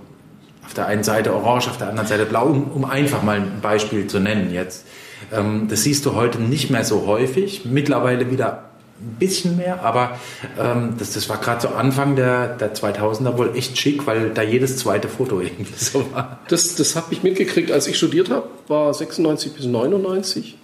auf 0.64 0.72
der 0.74 0.86
einen 0.86 1.02
Seite 1.02 1.34
orange, 1.34 1.68
auf 1.68 1.78
der 1.78 1.88
anderen 1.88 2.08
Seite 2.08 2.26
blau, 2.26 2.46
um, 2.46 2.70
um 2.70 2.84
einfach 2.84 3.24
mal 3.24 3.38
ein 3.38 3.60
Beispiel 3.60 4.06
zu 4.06 4.20
nennen 4.20 4.52
jetzt. 4.52 4.86
Ähm, 5.32 5.66
das 5.68 5.82
siehst 5.82 6.06
du 6.06 6.14
heute 6.14 6.40
nicht 6.40 6.70
mehr 6.70 6.84
so 6.84 7.06
häufig, 7.06 7.64
mittlerweile 7.64 8.30
wieder 8.30 8.70
ein 9.00 9.16
bisschen 9.18 9.56
mehr, 9.56 9.82
aber 9.82 10.16
ähm, 10.60 10.94
das, 10.96 11.14
das 11.14 11.28
war 11.28 11.38
gerade 11.38 11.62
so 11.62 11.68
Anfang 11.70 12.14
der, 12.14 12.56
der 12.56 12.72
2000er 12.72 13.36
wohl 13.36 13.56
echt 13.56 13.76
schick, 13.78 14.06
weil 14.06 14.30
da 14.30 14.42
jedes 14.42 14.76
zweite 14.76 15.08
Foto 15.08 15.40
irgendwie 15.40 15.74
so 15.76 16.04
war. 16.12 16.38
Das, 16.46 16.76
das 16.76 16.94
habe 16.94 17.06
ich 17.10 17.24
mitgekriegt, 17.24 17.72
als 17.72 17.88
ich 17.88 17.96
studiert 17.96 18.30
habe, 18.30 18.46
war 18.68 18.94
96 18.94 19.54
bis 19.54 19.64
99 19.64 20.56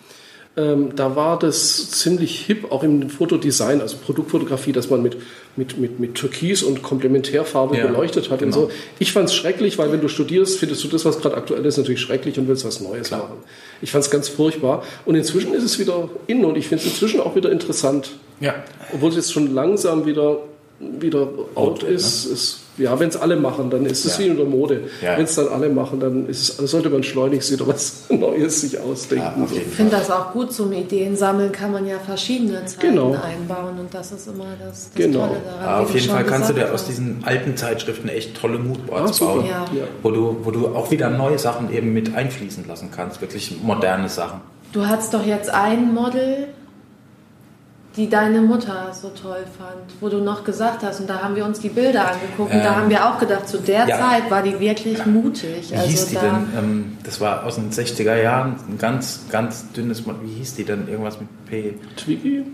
ähm, 0.59 0.97
da 0.97 1.17
war 1.17 1.39
das 1.39 1.91
ziemlich 1.91 2.41
hip, 2.47 2.73
auch 2.73 2.83
im 2.83 3.11
Fotodesign, 3.11 3.83
also 3.83 3.99
Produktfotografie, 3.99 4.73
dass 4.73 4.89
man 4.89 5.03
mit, 5.03 5.19
mit, 5.55 5.77
mit, 5.77 6.01
mit 6.01 6.15
Türkis 6.15 6.63
und 6.63 6.83
Komplementärfarbe 6.83 7.77
ja, 7.77 7.87
beleuchtet 7.87 8.31
hat 8.31 8.39
genau. 8.39 8.61
und 8.61 8.71
so. 8.71 8.75
Ich 8.99 9.13
fand 9.13 9.29
es 9.29 9.35
schrecklich, 9.35 9.77
weil 9.77 9.93
wenn 9.93 10.01
du 10.01 10.09
studierst, 10.09 10.59
findest 10.59 10.83
du 10.83 10.89
das, 10.89 11.05
was 11.05 11.21
gerade 11.21 11.37
aktuell 11.37 11.65
ist, 11.67 11.77
natürlich 11.77 12.01
schrecklich 12.01 12.39
und 12.39 12.49
willst 12.49 12.65
was 12.65 12.81
Neues 12.81 13.09
Klar. 13.09 13.25
machen. 13.25 13.35
Ich 13.83 13.91
fand 13.91 14.05
es 14.05 14.11
ganz 14.11 14.31
furchtbar. 14.31 14.83
Und 15.05 15.15
inzwischen 15.15 15.53
ist 15.53 15.63
es 15.63 15.79
wieder 15.79 16.09
in 16.27 16.43
und 16.43 16.57
ich 16.57 16.69
finde 16.69 16.85
es 16.85 16.91
inzwischen 16.91 17.21
auch 17.21 17.37
wieder 17.37 17.53
interessant. 17.53 18.13
Ja. 18.41 18.55
Obwohl 18.95 19.11
es 19.11 19.17
jetzt 19.17 19.33
schon 19.35 19.55
langsam 19.55 20.07
wieder, 20.07 20.39
wieder 20.81 21.29
out, 21.55 21.83
out 21.83 21.83
ist, 21.83 22.27
ne? 22.27 22.33
ist 22.33 22.61
ja, 22.79 22.99
wenn 22.99 23.09
es 23.09 23.17
alle 23.17 23.37
machen, 23.37 23.71
dann 23.71 23.87
ist 23.87 24.05
es 24.05 24.19
ja. 24.19 24.25
wie 24.25 24.29
in 24.29 24.37
der 24.37 24.47
Mode. 24.47 24.83
Ja. 25.03 25.17
Wenn 25.17 25.25
es 25.25 25.35
dann 25.35 25.49
alle 25.49 25.69
machen, 25.69 26.01
dann 26.01 26.29
ist 26.29 26.59
es, 26.61 26.71
sollte 26.71 26.91
man 26.91 27.03
schleunigst 27.03 27.51
wieder 27.53 27.67
was 27.67 28.05
Neues 28.09 28.61
sich 28.61 28.79
ausdenken. 28.79 29.47
Ja, 29.51 29.57
ich 29.57 29.75
finde 29.75 29.97
das 29.97 30.11
auch 30.11 30.33
gut 30.33 30.53
zum 30.53 30.73
Ideen 30.73 31.17
sammeln, 31.17 31.53
kann 31.53 31.73
man 31.73 31.87
ja 31.87 31.99
verschiedene 31.99 32.65
Zeiten 32.65 32.95
genau. 32.95 33.13
einbauen 33.13 33.79
und 33.79 33.93
das 33.93 34.13
ist 34.13 34.27
immer 34.29 34.47
das, 34.59 34.91
das 34.91 34.95
genau. 34.95 35.27
Tolle 35.27 35.41
daran. 35.45 35.85
auf 35.85 35.95
jeden 35.95 36.09
Fall 36.09 36.25
kannst 36.25 36.51
du 36.51 36.55
dir 36.55 36.73
aus 36.73 36.87
diesen 36.87 37.23
alten 37.25 37.57
Zeitschriften 37.57 38.09
echt 38.09 38.37
tolle 38.37 38.59
Moodboards 38.59 39.21
bauen, 39.21 39.45
wo, 40.03 40.11
du, 40.11 40.37
wo 40.43 40.51
du 40.51 40.69
auch 40.69 40.91
wieder 40.91 41.11
neue 41.11 41.39
Sachen 41.39 41.73
eben 41.73 41.93
mit 41.93 42.15
einfließen 42.15 42.67
lassen 42.69 42.91
kannst, 42.95 43.21
wirklich 43.21 43.57
moderne 43.63 44.09
Sachen. 44.09 44.41
Du 44.73 44.87
hast 44.87 45.15
doch 45.15 45.25
jetzt 45.25 45.49
ein 45.49 45.95
Model, 45.95 46.49
die 47.97 48.11
deine 48.11 48.41
Mutter 48.41 48.93
so 48.93 49.09
toll 49.09 49.45
fand, 49.59 49.95
wo 50.01 50.09
du 50.09 50.19
noch 50.19 50.45
gesagt 50.45 50.83
hast, 50.83 51.01
und 51.01 51.09
da 51.09 51.23
haben 51.23 51.35
wir 51.35 51.47
uns 51.47 51.61
die 51.61 51.71
Bilder 51.71 52.13
angeguckt 52.13 52.53
ähm, 52.53 52.59
und 52.59 52.65
da 52.65 52.73
ähm, 52.73 52.77
haben 52.77 52.91
wir 52.91 53.09
auch 53.09 53.19
gedacht, 53.19 53.49
zu 53.49 53.59
der 53.59 53.89
ja. 53.89 53.99
Zeit 53.99 54.31
war 54.31 54.43
die 54.43 54.61
wirklich 54.61 55.05
mutig. 55.07 55.71
Wie 55.71 55.75
also 55.75 55.89
hieß 55.89 56.07
die 56.07 56.15
da 56.17 56.21
denn? 56.21 56.49
Ähm, 56.59 56.99
das 57.05 57.21
war 57.21 57.45
aus 57.45 57.55
den 57.55 57.71
60er 57.71 58.21
Jahren, 58.21 58.57
ein 58.69 58.79
ganz, 58.79 59.21
ganz 59.31 59.73
dünnes, 59.73 60.05
wie 60.07 60.35
hieß 60.39 60.57
die 60.57 60.65
denn? 60.65 60.89
Irgendwas 60.89 61.19
mit 61.19 61.29
P? 61.47 61.75
Twiggy? 61.97 62.45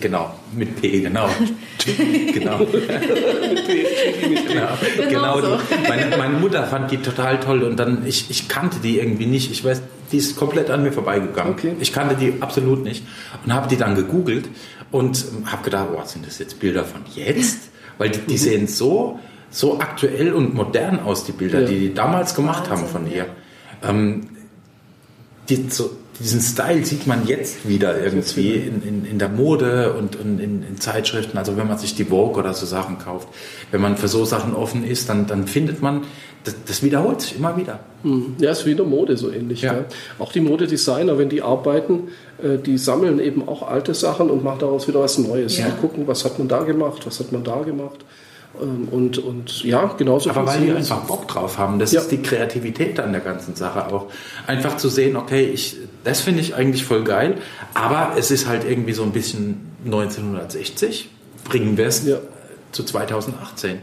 Genau, 0.00 0.32
mit 0.56 0.80
P, 0.80 1.00
genau. 1.00 1.28
genau. 2.32 2.58
mit 2.58 2.70
P, 3.66 3.84
genau. 4.48 4.68
genau, 4.96 5.38
genau 5.38 5.40
so. 5.40 5.58
meine, 5.86 6.16
meine, 6.16 6.38
Mutter 6.38 6.64
fand 6.64 6.90
die 6.90 6.96
total 6.96 7.38
toll 7.40 7.62
und 7.62 7.76
dann, 7.76 8.06
ich, 8.06 8.30
ich 8.30 8.48
kannte 8.48 8.78
die 8.82 8.98
irgendwie 8.98 9.26
nicht. 9.26 9.50
Ich 9.50 9.64
weiß, 9.64 9.82
die 10.12 10.18
ist 10.18 10.36
komplett 10.36 10.70
an 10.70 10.82
mir 10.82 10.92
vorbeigegangen. 10.92 11.52
Okay. 11.52 11.74
Ich 11.80 11.92
kannte 11.92 12.14
die 12.14 12.34
absolut 12.40 12.84
nicht 12.84 13.04
und 13.44 13.52
habe 13.52 13.68
die 13.68 13.76
dann 13.76 13.94
gegoogelt 13.94 14.48
und 14.90 15.24
habe 15.46 15.64
gedacht, 15.64 15.88
oh, 15.94 16.02
sind 16.04 16.26
das 16.26 16.38
jetzt 16.38 16.60
Bilder 16.60 16.84
von 16.84 17.00
jetzt? 17.14 17.70
Weil 17.98 18.10
die, 18.10 18.20
die 18.20 18.38
sehen 18.38 18.68
so, 18.68 19.18
so 19.50 19.80
aktuell 19.80 20.32
und 20.32 20.54
modern 20.54 21.00
aus, 21.00 21.24
die 21.24 21.32
Bilder, 21.32 21.60
ja. 21.60 21.66
die 21.66 21.78
die 21.78 21.94
damals 21.94 22.34
gemacht 22.34 22.70
Wahnsinn, 22.70 22.86
haben 22.86 22.92
von 22.92 23.10
ihr. 23.10 23.26
Ähm, 23.82 24.28
die, 25.48 25.68
so, 25.68 25.90
diesen 26.18 26.40
Style 26.40 26.84
sieht 26.84 27.06
man 27.06 27.26
jetzt 27.26 27.66
wieder 27.66 27.98
irgendwie 27.98 28.54
in, 28.54 28.82
in, 28.82 29.04
in 29.04 29.18
der 29.18 29.28
Mode 29.28 29.94
und, 29.94 30.16
und 30.16 30.38
in, 30.38 30.62
in, 30.62 30.78
Zeitschriften. 30.78 31.38
Also 31.38 31.56
wenn 31.56 31.66
man 31.66 31.78
sich 31.78 31.94
die 31.94 32.04
Vogue 32.04 32.38
oder 32.38 32.52
so 32.54 32.66
Sachen 32.66 32.98
kauft, 32.98 33.28
wenn 33.70 33.80
man 33.80 33.96
für 33.96 34.08
so 34.08 34.24
Sachen 34.24 34.54
offen 34.54 34.84
ist, 34.84 35.08
dann, 35.08 35.26
dann 35.26 35.46
findet 35.46 35.80
man, 35.80 36.02
das, 36.44 36.54
das 36.66 36.82
wiederholt 36.82 37.22
sich 37.22 37.36
immer 37.36 37.56
wieder. 37.56 37.80
Hm. 38.02 38.36
Ja, 38.38 38.50
ist 38.50 38.66
wie 38.66 38.72
in 38.72 38.76
der 38.76 38.86
Mode 38.86 39.16
so 39.16 39.30
ähnlich. 39.30 39.62
Ja. 39.62 39.74
Ja. 39.74 39.84
Auch 40.18 40.32
die 40.32 40.40
Modedesigner, 40.40 41.16
wenn 41.16 41.28
die 41.28 41.40
arbeiten, 41.40 42.08
äh, 42.42 42.58
die 42.58 42.78
sammeln 42.78 43.18
eben 43.18 43.48
auch 43.48 43.66
alte 43.66 43.94
Sachen 43.94 44.28
und 44.28 44.44
machen 44.44 44.58
daraus 44.60 44.86
wieder 44.88 45.00
was 45.00 45.18
Neues. 45.18 45.56
Ja. 45.56 45.66
Die 45.66 45.80
gucken, 45.80 46.06
was 46.06 46.24
hat 46.24 46.38
man 46.38 46.48
da 46.48 46.62
gemacht, 46.62 47.06
was 47.06 47.20
hat 47.20 47.32
man 47.32 47.44
da 47.44 47.62
gemacht. 47.62 48.04
Ähm, 48.60 48.88
und, 48.90 49.18
und 49.18 49.64
ja, 49.64 49.84
genauso 49.96 50.30
Aber 50.30 50.46
weil 50.46 50.60
die 50.60 50.72
einfach 50.72 51.00
Bock 51.04 51.28
drauf 51.28 51.58
haben. 51.58 51.78
Das 51.78 51.92
ja. 51.92 52.00
ist 52.00 52.08
die 52.10 52.22
Kreativität 52.22 53.00
an 53.00 53.12
der 53.12 53.20
ganzen 53.20 53.54
Sache 53.54 53.92
auch. 53.92 54.10
Einfach 54.46 54.76
zu 54.76 54.88
sehen, 54.88 55.16
okay, 55.16 55.44
ich, 55.44 55.76
das 56.04 56.20
finde 56.20 56.40
ich 56.40 56.54
eigentlich 56.54 56.84
voll 56.84 57.04
geil, 57.04 57.36
aber 57.74 58.12
es 58.18 58.30
ist 58.30 58.46
halt 58.46 58.64
irgendwie 58.64 58.92
so 58.92 59.02
ein 59.02 59.12
bisschen 59.12 59.72
1960. 59.84 61.08
Bringen 61.44 61.76
wir 61.76 61.86
es 61.86 62.06
ja. 62.06 62.18
zu 62.70 62.84
2018. 62.84 63.78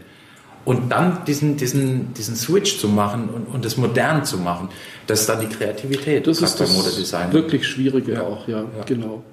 Und 0.65 0.91
dann 0.91 1.25
diesen, 1.25 1.57
diesen, 1.57 2.13
diesen 2.13 2.35
Switch 2.35 2.79
zu 2.79 2.89
machen 2.89 3.29
und, 3.29 3.47
und 3.47 3.65
das 3.65 3.77
modern 3.77 4.23
zu 4.23 4.37
machen, 4.37 4.69
das 5.07 5.21
ist 5.21 5.29
dann 5.29 5.39
die 5.39 5.47
Kreativität. 5.47 6.27
Das 6.27 6.41
ist 6.41 6.59
das 6.59 6.71
Modedesign. 6.71 7.33
wirklich 7.33 7.65
Schwierige 7.67 8.13
ja. 8.13 8.21
auch, 8.21 8.47
ja, 8.47 8.59
ja, 8.59 8.83
genau. 8.85 9.23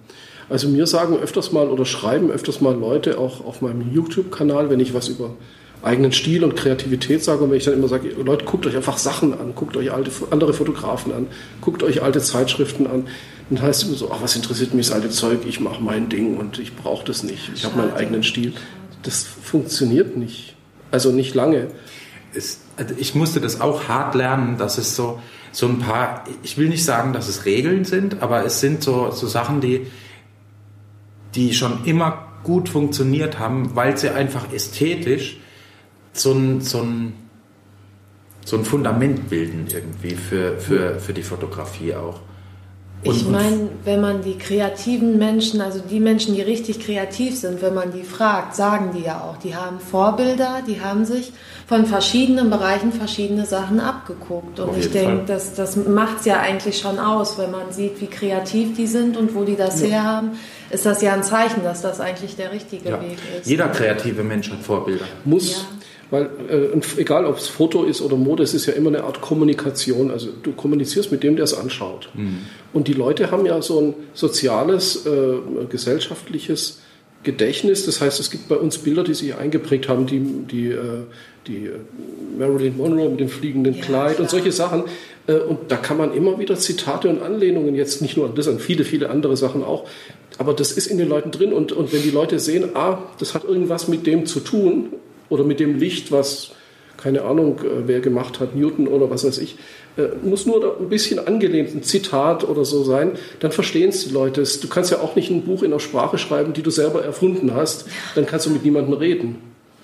Also 0.49 0.69
mir 0.69 0.87
sagen 0.87 1.17
öfters 1.17 1.53
mal 1.53 1.69
oder 1.69 1.85
schreiben 1.85 2.31
öfters 2.31 2.61
mal 2.61 2.75
Leute 2.75 3.19
auch 3.19 3.45
auf 3.45 3.63
meinem 3.63 3.93
YouTube-Kanal, 3.93 4.71
wenn 4.71 4.81
ich 4.81 4.95
was 4.95 5.09
über 5.09 5.35
eigenen 5.83 6.13
Stil 6.13 6.45
und 6.45 6.57
Kreativität 6.57 7.23
sage 7.23 7.45
und 7.45 7.51
wenn 7.51 7.59
ich 7.59 7.65
dann 7.65 7.75
immer 7.75 7.89
sage, 7.89 8.09
Leute, 8.11 8.45
guckt 8.45 8.67
euch 8.67 8.77
einfach 8.77 8.99
Sachen 8.99 9.33
an, 9.33 9.55
guckt 9.55 9.77
euch 9.77 9.93
alte, 9.93 10.11
andere 10.31 10.53
Fotografen 10.53 11.13
an, 11.13 11.27
guckt 11.61 11.83
euch 11.83 12.03
alte 12.03 12.21
Zeitschriften 12.21 12.87
an, 12.87 13.07
dann 13.51 13.63
heißt 13.63 13.83
es 13.83 13.89
immer 13.89 13.97
so, 13.97 14.11
ach, 14.13 14.23
was 14.23 14.35
interessiert 14.35 14.75
mich 14.75 14.87
das 14.87 14.95
alte 14.95 15.11
Zeug, 15.11 15.41
ich 15.47 15.61
mache 15.61 15.83
mein 15.83 16.09
Ding 16.09 16.39
und 16.39 16.59
ich 16.59 16.75
brauche 16.75 17.05
das 17.05 17.23
nicht, 17.23 17.51
ich 17.55 17.65
habe 17.65 17.77
meinen 17.77 17.93
eigenen 17.93 18.23
Stil. 18.23 18.53
Das 19.03 19.23
funktioniert 19.23 20.17
nicht, 20.17 20.57
also 20.91 21.13
nicht 21.13 21.35
lange. 21.35 21.69
Es, 22.35 22.61
also 22.77 22.95
ich 22.99 23.15
musste 23.15 23.41
das 23.41 23.61
auch 23.61 23.87
hart 23.87 24.15
lernen, 24.15 24.59
dass 24.59 24.79
es 24.79 24.97
so, 24.97 25.21
so 25.53 25.67
ein 25.67 25.79
paar, 25.79 26.25
ich 26.43 26.59
will 26.59 26.69
nicht 26.69 26.85
sagen, 26.85 27.13
dass 27.13 27.29
es 27.29 27.45
Regeln 27.45 27.85
sind, 27.85 28.23
aber 28.23 28.45
es 28.45 28.61
sind 28.61 28.83
so, 28.83 29.11
so 29.13 29.27
Sachen, 29.27 29.61
die, 29.61 29.87
die 31.37 31.53
schon 31.53 31.85
immer 31.85 32.27
gut 32.43 32.69
funktioniert 32.69 33.39
haben, 33.39 33.75
weil 33.75 33.97
sie 33.97 34.09
einfach 34.09 34.53
ästhetisch 34.53 35.39
so 36.13 36.33
ein, 36.33 36.61
so 36.61 36.81
ein, 36.81 37.13
so 38.45 38.57
ein 38.57 38.65
Fundament 38.65 39.29
bilden 39.29 39.67
irgendwie 39.71 40.15
für, 40.15 40.59
für, 40.59 40.99
für 40.99 41.13
die 41.13 41.23
Fotografie 41.23 41.95
auch. 41.95 42.21
Und, 43.05 43.15
ich 43.15 43.29
meine, 43.29 43.69
wenn 43.85 44.01
man 44.01 44.23
die 44.23 44.39
kreativen 44.39 45.19
Menschen, 45.19 45.61
also 45.61 45.81
die 45.81 46.01
Menschen, 46.01 46.35
die 46.35 46.41
richtig 46.41 46.81
kreativ 46.81 47.37
sind, 47.37 47.61
wenn 47.63 47.75
man 47.75 47.93
die 47.93 48.03
fragt, 48.03 48.57
sagen 48.57 48.91
die 48.97 49.03
ja 49.03 49.21
auch, 49.21 49.37
die 49.37 49.55
haben 49.55 49.79
Vorbilder, 49.81 50.63
die 50.67 50.81
haben 50.81 51.05
sich 51.05 51.33
von 51.67 51.85
verschiedenen 51.87 52.49
Bereichen 52.49 52.93
verschiedene 52.93 53.45
Sachen 53.45 53.81
abgeguckt. 53.81 54.61
Und 54.61 54.79
ich 54.79 54.91
denke, 54.91 55.25
das, 55.27 55.55
das 55.55 55.77
macht 55.77 56.21
es 56.21 56.27
ja 56.27 56.41
eigentlich 56.41 56.79
schon 56.79 56.99
aus, 56.99 57.39
wenn 57.39 57.51
man 57.51 57.71
sieht, 57.71 58.01
wie 58.01 58.07
kreativ 58.07 58.77
die 58.77 58.87
sind 58.87 59.17
und 59.17 59.35
wo 59.35 59.45
die 59.45 59.57
das 59.57 59.83
ja. 59.83 59.89
herhaben, 59.89 60.31
ist 60.71 60.87
das 60.87 61.03
ja 61.03 61.15
ein 61.15 61.23
Zeichen, 61.23 61.63
dass 61.63 61.83
das 61.83 62.01
eigentlich 62.01 62.37
der 62.37 62.53
richtige 62.53 62.89
ja. 62.89 63.01
Weg 63.01 63.19
ist. 63.39 63.49
Jeder 63.49 63.69
kreative 63.69 64.23
Mensch 64.23 64.51
hat 64.51 64.61
Vorbilder. 64.61 65.05
Muss. 65.25 65.53
Ja 65.53 65.59
weil 66.11 66.31
äh, 66.49 67.01
egal 67.01 67.25
ob 67.25 67.39
es 67.39 67.49
Foto 67.49 67.85
ist 67.85 68.01
oder 68.01 68.17
Mode, 68.17 68.43
es 68.43 68.55
ist 68.55 68.67
ja 68.67 68.75
immer 68.75 68.89
eine 68.89 69.05
Art 69.05 69.21
Kommunikation. 69.21 70.11
Also 70.11 70.29
du 70.43 70.53
kommunizierst 70.53 71.11
mit 71.11 71.23
dem, 71.23 71.37
der 71.37 71.45
es 71.45 71.55
anschaut. 71.55 72.11
Mhm. 72.15 72.39
Und 72.73 72.89
die 72.89 72.93
Leute 72.93 73.31
haben 73.31 73.45
ja 73.45 73.61
so 73.61 73.81
ein 73.81 73.95
soziales, 74.15 75.05
äh, 75.07 75.39
gesellschaftliches 75.69 76.81
Gedächtnis. 77.25 77.87
Das 77.87 78.01
heißt, 78.01 78.21
es 78.21 78.31
gibt 78.31 78.49
bei 78.49 78.57
uns 78.57 78.79
Bilder, 78.79 79.03
die 79.03 79.15
sich 79.15 79.35
eingeprägt 79.35 79.89
haben, 79.89 80.07
die, 80.07 80.21
die, 80.21 80.69
äh, 80.69 81.03
die 81.49 81.67
äh, 81.67 81.73
Marilyn 82.39 82.77
Monroe 82.77 83.09
mit 83.09 83.19
dem 83.19 83.29
fliegenden 83.29 83.75
ja, 83.75 83.83
Kleid 83.83 84.15
klar. 84.15 84.21
und 84.21 84.31
solche 84.31 84.53
Sachen. 84.53 84.85
Äh, 85.27 85.39
und 85.39 85.73
da 85.73 85.77
kann 85.77 85.97
man 85.97 86.15
immer 86.15 86.39
wieder 86.39 86.55
Zitate 86.57 87.09
und 87.09 87.21
Anlehnungen, 87.21 87.75
jetzt 87.75 88.01
nicht 88.01 88.17
nur 88.17 88.27
an 88.27 88.37
das, 88.37 88.47
an 88.47 88.61
viele, 88.61 88.85
viele 88.85 89.11
andere 89.11 89.37
Sachen 89.37 89.65
auch. 89.65 89.89
Aber 90.39 90.53
das 90.53 90.73
ist 90.73 90.87
in 90.87 90.99
den 90.99 91.09
Leuten 91.09 91.31
drin. 91.31 91.53
Und, 91.53 91.73
und 91.73 91.93
wenn 91.93 92.03
die 92.03 92.11
Leute 92.11 92.39
sehen, 92.39 92.71
ah, 92.75 92.99
das 93.19 93.35
hat 93.35 93.45
irgendwas 93.45 93.89
mit 93.89 94.07
dem 94.07 94.27
zu 94.27 94.41
tun, 94.41 94.91
oder 95.29 95.45
mit 95.45 95.61
dem 95.61 95.79
Licht, 95.79 96.13
was, 96.13 96.53
keine 96.97 97.23
Ahnung, 97.23 97.59
äh, 97.61 97.87
wer 97.87 98.01
gemacht 98.01 98.41
hat, 98.41 98.55
Newton 98.55 98.89
oder 98.89 99.11
was 99.11 99.25
weiß 99.25 99.39
ich, 99.39 99.57
äh, 99.97 100.09
muss 100.23 100.47
nur 100.47 100.79
ein 100.79 100.89
bisschen 100.89 101.19
angelehnt, 101.27 101.75
ein 101.75 101.83
Zitat 101.83 102.49
oder 102.49 102.65
so 102.65 102.85
sein, 102.85 103.13
dann 103.41 103.53
verstehen 103.53 103.91
es 103.91 104.07
die 104.07 104.13
Leute. 104.13 104.43
Du 104.43 104.69
kannst 104.69 104.91
ja 104.91 105.01
auch 105.01 105.17
nicht 105.17 105.31
ein 105.31 105.43
Buch 105.43 105.63
in 105.63 105.73
einer 105.73 105.81
Sprache 105.81 106.19
schreiben, 106.19 106.53
die 106.53 106.63
du 106.63 106.71
selber 106.71 107.05
erfunden 107.05 107.55
hast, 107.55 107.87
dann 108.15 108.27
kannst 108.27 108.47
du 108.47 108.51
mit 108.51 108.65
niemandem 108.65 108.95
reden. 108.95 109.37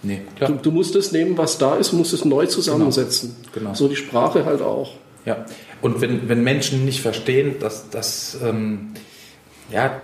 Nee, 0.03 0.23
klar. 0.37 0.51
Du, 0.51 0.57
du 0.57 0.71
musst 0.73 0.97
es 0.97 1.13
nehmen, 1.13 1.39
was 1.39 1.59
da 1.59 1.77
ist, 1.77 1.93
musst 1.93 2.13
es 2.13 2.25
neu 2.25 2.47
zusammensetzen. 2.47 3.37
Genau. 3.53 3.67
genau. 3.67 3.75
So 3.75 3.87
die 3.87 3.97
Sprache 3.97 4.45
halt 4.45 4.61
auch. 4.61 4.95
Ja, 5.25 5.47
und 5.81 6.01
wenn, 6.01 6.29
wenn 6.29 6.43
Menschen 6.43 6.85
nicht 6.85 7.01
verstehen, 7.01 7.57
dass, 7.61 7.89
dass, 7.91 8.37
ähm, 8.43 8.95
ja, 9.71 10.01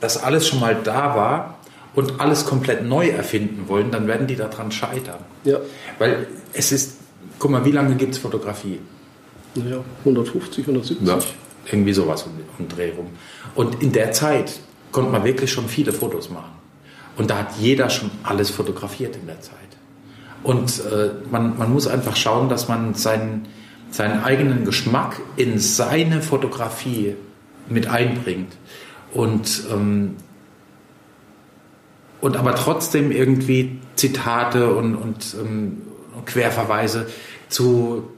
dass 0.00 0.22
alles 0.22 0.46
schon 0.46 0.60
mal 0.60 0.76
da 0.82 1.16
war, 1.16 1.56
und 1.96 2.20
alles 2.20 2.44
komplett 2.44 2.84
neu 2.84 3.08
erfinden 3.08 3.68
wollen, 3.68 3.90
dann 3.90 4.06
werden 4.06 4.26
die 4.26 4.36
daran 4.36 4.70
scheitern. 4.70 5.18
Ja. 5.44 5.58
Weil 5.98 6.28
es 6.52 6.70
ist, 6.70 6.98
guck 7.38 7.50
mal, 7.50 7.64
wie 7.64 7.72
lange 7.72 7.96
gibt 7.96 8.12
es 8.12 8.18
Fotografie? 8.18 8.78
Naja, 9.54 9.78
150, 10.00 10.68
170. 10.68 11.08
Ja, 11.08 11.18
irgendwie 11.64 11.94
sowas 11.94 12.24
um, 12.24 12.32
um 12.58 12.68
Dreh 12.68 12.90
rum. 12.90 13.06
Und 13.54 13.82
in 13.82 13.92
der 13.92 14.12
Zeit 14.12 14.60
konnte 14.92 15.10
man 15.10 15.24
wirklich 15.24 15.50
schon 15.50 15.68
viele 15.68 15.92
Fotos 15.92 16.28
machen. 16.28 16.52
Und 17.16 17.30
da 17.30 17.38
hat 17.38 17.56
jeder 17.58 17.88
schon 17.88 18.10
alles 18.22 18.50
fotografiert 18.50 19.16
in 19.16 19.26
der 19.26 19.40
Zeit. 19.40 19.54
Und 20.42 20.80
äh, 20.80 21.12
man, 21.30 21.56
man 21.56 21.72
muss 21.72 21.86
einfach 21.88 22.14
schauen, 22.14 22.50
dass 22.50 22.68
man 22.68 22.92
seinen, 22.92 23.48
seinen 23.90 24.22
eigenen 24.22 24.66
Geschmack 24.66 25.22
in 25.36 25.58
seine 25.58 26.20
Fotografie 26.20 27.14
mit 27.70 27.86
einbringt. 27.86 28.52
Und 29.16 29.64
ähm, 29.72 30.16
und 32.20 32.36
aber 32.36 32.54
trotzdem 32.54 33.10
irgendwie 33.10 33.78
Zitate 33.94 34.74
und, 34.74 34.94
und 34.96 35.36
ähm, 35.40 35.82
Querverweise 36.24 37.06
zu, 37.48 38.08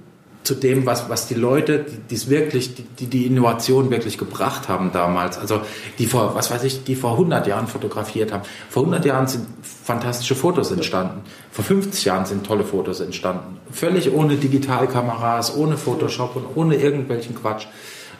zu 0.45 0.55
dem, 0.55 0.87
was, 0.87 1.11
was 1.11 1.27
die 1.27 1.35
Leute, 1.35 1.85
die 2.09 2.31
wirklich, 2.31 2.75
die, 2.99 3.07
die 3.07 3.27
Innovation 3.27 3.91
wirklich 3.91 4.17
gebracht 4.17 4.69
haben 4.69 4.93
damals, 4.93 5.37
also 5.37 5.61
die 5.99 6.07
vor, 6.07 6.35
was 6.35 6.51
weiß 6.51 6.65
ich, 6.65 6.85
die 6.85 6.95
vor 6.95 7.13
100 7.13 7.47
Jahren 7.47 7.67
fotografiert 7.67 8.33
haben. 8.33 8.45
Vor 8.71 8.85
100 8.85 9.05
Jahren 9.05 9.27
sind 9.27 9.47
fantastische 9.63 10.35
Fotos 10.35 10.71
entstanden. 10.71 11.21
Vor 11.51 11.65
50 11.65 12.05
Jahren 12.07 12.25
sind 12.25 12.47
tolle 12.47 12.65
Fotos 12.65 13.01
entstanden. 13.01 13.59
Völlig 13.71 14.13
ohne 14.13 14.37
Digitalkameras, 14.37 15.55
ohne 15.55 15.77
Photoshop 15.77 16.37
und 16.37 16.47
ohne 16.55 16.77
irgendwelchen 16.77 17.35
Quatsch. 17.35 17.67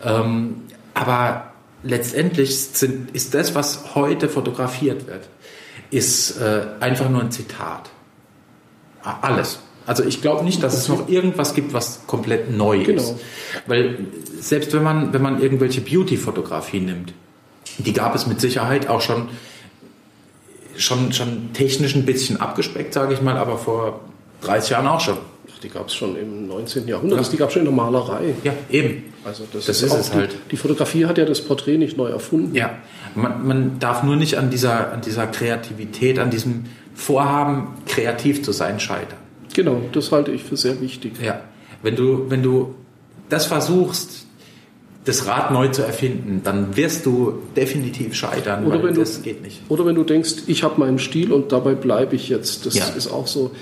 Ähm, 0.05 0.65
aber 0.93 1.48
letztendlich 1.83 2.59
sind, 2.59 3.11
ist 3.15 3.35
das, 3.35 3.55
was 3.55 3.95
heute 3.95 4.29
fotografiert 4.29 5.07
wird, 5.07 5.29
ist 5.91 6.39
äh, 6.41 6.67
einfach 6.81 7.09
nur 7.09 7.23
ein 7.23 7.31
Zitat. 7.31 7.91
Alles. 9.03 9.61
Also 9.87 10.05
ich 10.05 10.21
glaube 10.21 10.45
nicht, 10.45 10.63
dass 10.63 10.77
es 10.77 10.89
noch 10.89 11.09
irgendwas 11.09 11.55
gibt, 11.55 11.73
was 11.73 12.07
komplett 12.07 12.55
neu 12.55 12.85
genau. 12.85 13.01
ist. 13.01 13.15
Weil 13.67 14.07
selbst 14.39 14.75
wenn 14.75 14.83
man, 14.83 15.15
wenn 15.15 15.23
man 15.23 15.41
irgendwelche 15.41 15.81
Beauty-Fotografie 15.81 16.81
nimmt, 16.81 17.15
die 17.79 17.95
gab 17.95 18.15
es 18.15 18.27
mit 18.27 18.41
Sicherheit 18.41 18.89
auch 18.89 19.01
schon, 19.01 19.29
schon, 20.77 21.13
schon 21.13 21.55
technisch 21.55 21.95
ein 21.95 22.05
bisschen 22.05 22.39
abgespeckt, 22.39 22.93
sage 22.93 23.15
ich 23.15 23.23
mal, 23.23 23.39
aber 23.39 23.57
vor 23.57 24.01
30 24.43 24.71
Jahren 24.71 24.87
auch 24.89 25.01
schon. 25.01 25.17
Die 25.63 25.69
gab 25.69 25.89
es 25.89 25.95
schon 25.95 26.17
im 26.17 26.47
19. 26.47 26.87
Jahrhundert, 26.87 27.21
ja. 27.21 27.29
die 27.31 27.37
gab 27.37 27.49
es 27.49 27.55
schon 27.55 27.61
in 27.61 27.67
der 27.67 27.75
Malerei. 27.75 28.35
Ja, 28.45 28.53
eben. 28.71 29.05
Also 29.25 29.45
das, 29.53 29.67
das 29.67 29.83
ist, 29.83 29.93
ist 29.93 29.99
es 29.99 30.15
halt. 30.15 30.33
Die, 30.33 30.51
die 30.51 30.57
Fotografie 30.57 31.07
hat 31.07 31.19
ja 31.19 31.25
das 31.25 31.41
Porträt 31.41 31.79
nicht 31.79 31.97
neu 31.97 32.09
erfunden. 32.09 32.55
Ja, 32.55 32.79
man, 33.15 33.47
man 33.47 33.79
darf 33.79 34.03
nur 34.03 34.17
nicht 34.17 34.39
an 34.39 34.51
dieser, 34.51 34.93
an 34.93 35.01
dieser 35.01 35.27
Kreativität, 35.27 36.19
an 36.19 36.31
diesem 36.31 36.65
Vorhaben, 36.95 37.69
kreativ 37.87 38.43
zu 38.43 38.53
sein, 38.53 38.81
scheitern. 38.81 39.19
Genau, 39.55 39.81
das 39.93 40.13
halte 40.13 40.31
ich 40.31 40.45
für 40.45 40.57
sehr 40.57 40.81
wichtig. 40.81 41.15
Ja, 41.23 41.41
wenn 41.83 41.97
du, 41.97 42.31
wenn 42.31 42.43
du 42.43 42.75
das 43.29 43.47
versuchst, 43.47 44.27
das 45.05 45.27
Rad 45.27 45.53
neu 45.53 45.69
zu 45.69 45.83
erfinden, 45.83 46.43
dann 46.45 46.77
wirst 46.77 47.07
du 47.07 47.35
definitiv 47.57 48.15
scheitern, 48.15 48.67
oder 48.67 48.83
weil 48.83 48.93
das 48.93 49.17
du, 49.17 49.23
geht 49.23 49.43
nicht. 49.43 49.63
Oder 49.69 49.87
wenn 49.87 49.95
du 49.95 50.05
denkst, 50.05 50.43
ich 50.47 50.63
habe 50.63 50.79
meinen 50.79 50.99
Stil 50.99 51.33
und 51.33 51.51
dabei 51.51 51.75
bleibe 51.75 52.15
ich 52.15 52.29
jetzt. 52.29 52.67
Das 52.67 52.75
ja. 52.75 52.85
ist 52.89 53.09
auch 53.09 53.27
so, 53.27 53.53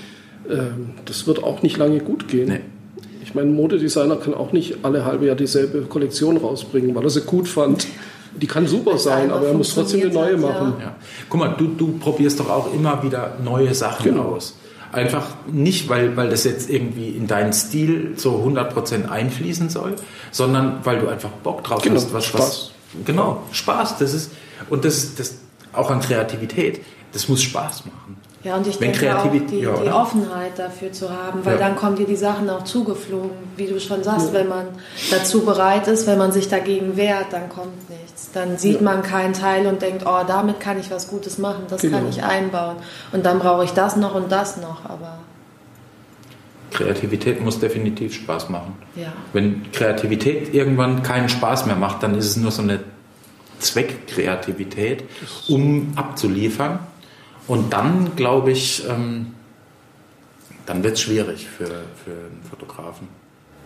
das 1.05 1.27
wird 1.27 1.43
auch 1.43 1.61
nicht 1.61 1.77
lange 1.77 1.99
gut 1.99 2.27
gehen. 2.27 2.49
Nee. 2.49 2.61
Ich 3.23 3.35
meine, 3.35 3.49
ein 3.49 3.55
Modedesigner 3.55 4.15
kann 4.15 4.33
auch 4.33 4.53
nicht 4.53 4.85
alle 4.85 5.03
halbe 5.03 5.25
Jahr 5.25 5.35
dieselbe 5.35 5.81
Kollektion 5.81 6.37
rausbringen, 6.37 6.95
weil 6.95 7.03
er 7.03 7.09
sie 7.09 7.21
gut 7.21 7.47
fand. 7.47 7.87
Die 8.39 8.47
kann 8.47 8.67
super 8.67 8.97
sein, 8.97 9.31
aber 9.31 9.47
er 9.47 9.53
muss 9.53 9.73
trotzdem 9.73 10.01
eine 10.01 10.11
neue 10.11 10.37
machen. 10.37 10.75
Ja. 10.79 10.95
Guck 11.27 11.39
mal, 11.39 11.55
du, 11.57 11.67
du 11.67 11.97
probierst 11.97 12.39
doch 12.39 12.49
auch 12.49 12.73
immer 12.73 13.03
wieder 13.03 13.37
neue 13.43 13.73
Sachen 13.73 14.11
genau. 14.11 14.35
aus. 14.35 14.57
Einfach 14.91 15.27
nicht, 15.51 15.89
weil, 15.89 16.15
weil 16.15 16.29
das 16.29 16.45
jetzt 16.45 16.69
irgendwie 16.69 17.09
in 17.09 17.27
deinen 17.27 17.51
Stil 17.51 18.13
so 18.15 18.45
100% 18.47 19.09
einfließen 19.09 19.69
soll, 19.69 19.95
sondern 20.31 20.79
weil 20.83 20.99
du 20.99 21.07
einfach 21.07 21.31
Bock 21.43 21.63
drauf 21.63 21.81
genau, 21.81 21.95
hast. 21.95 22.13
Was, 22.13 22.25
Spaß. 22.25 22.41
Was, 22.41 22.71
genau, 23.05 23.43
Spaß. 23.51 23.97
Das 23.97 24.13
ist, 24.13 24.31
und 24.69 24.85
das 24.85 24.97
ist 24.97 25.19
das, 25.19 25.35
auch 25.73 25.91
an 25.91 25.99
Kreativität. 25.99 26.81
Das 27.11 27.27
muss 27.27 27.41
Spaß 27.41 27.85
machen. 27.85 28.17
Ja, 28.47 28.55
und 28.55 28.65
ich 28.65 28.79
Wenn 28.79 28.93
denke 28.93 29.19
auch, 29.19 29.29
die, 29.29 29.59
ja, 29.59 29.75
die, 29.75 29.89
Offenheit 29.89 30.57
dafür 30.57 30.93
zu 30.93 31.09
haben, 31.09 31.43
weil 31.43 31.55
ja. 31.55 31.59
dann 31.59 31.75
kommen 31.75 31.97
dir 31.97 32.05
die 32.05 32.15
Sachen 32.15 32.49
auch 32.49 32.63
zugeflogen. 32.63 33.31
Wie 33.57 33.65
du 33.65 33.77
schon 33.81 34.03
sagst, 34.03 34.27
ja. 34.27 34.39
wenn 34.39 34.47
man 34.47 34.67
dazu 35.11 35.43
bereit 35.43 35.89
ist, 35.89 36.07
wenn 36.07 36.17
man 36.17 36.31
sich 36.31 36.47
dagegen 36.47 36.95
wehrt, 36.95 37.33
dann 37.33 37.49
kommt 37.49 37.89
nichts. 37.89 38.29
Dann 38.33 38.57
sieht 38.57 38.81
man 38.81 39.03
keinen 39.03 39.33
Teil 39.33 39.67
und 39.67 39.81
denkt, 39.81 40.03
oh, 40.05 40.23
damit 40.25 40.61
kann 40.61 40.79
ich 40.79 40.89
was 40.89 41.09
Gutes 41.09 41.39
machen, 41.39 41.63
das 41.67 41.81
genau. 41.81 41.97
kann 41.97 42.07
ich 42.07 42.23
einbauen. 42.23 42.77
Und 43.11 43.25
dann 43.25 43.39
brauche 43.39 43.65
ich 43.65 43.71
das 43.71 43.97
noch 43.97 44.15
und 44.15 44.31
das 44.31 44.55
noch, 44.55 44.85
aber... 44.85 45.19
Kreativität 46.71 47.43
muss 47.43 47.59
definitiv 47.59 48.13
Spaß 48.13 48.47
machen. 48.47 48.75
Ja. 48.95 49.11
Wenn 49.33 49.69
Kreativität 49.73 50.53
irgendwann 50.53 51.03
keinen 51.03 51.27
Spaß 51.27 51.65
mehr 51.65 51.75
macht, 51.75 52.01
dann 52.01 52.15
ist 52.15 52.27
es 52.27 52.37
nur 52.37 52.51
so 52.51 52.61
eine 52.61 52.79
Zweckkreativität, 53.59 55.03
um 55.49 55.91
abzuliefern 55.97 56.79
und 57.47 57.73
dann, 57.73 58.15
glaube 58.15 58.51
ich, 58.51 58.87
ähm, 58.87 59.33
dann 60.65 60.83
wird 60.83 60.95
es 60.95 61.01
schwierig 61.01 61.47
für, 61.47 61.65
für 61.65 62.11
einen 62.11 62.41
Fotografen. 62.49 63.07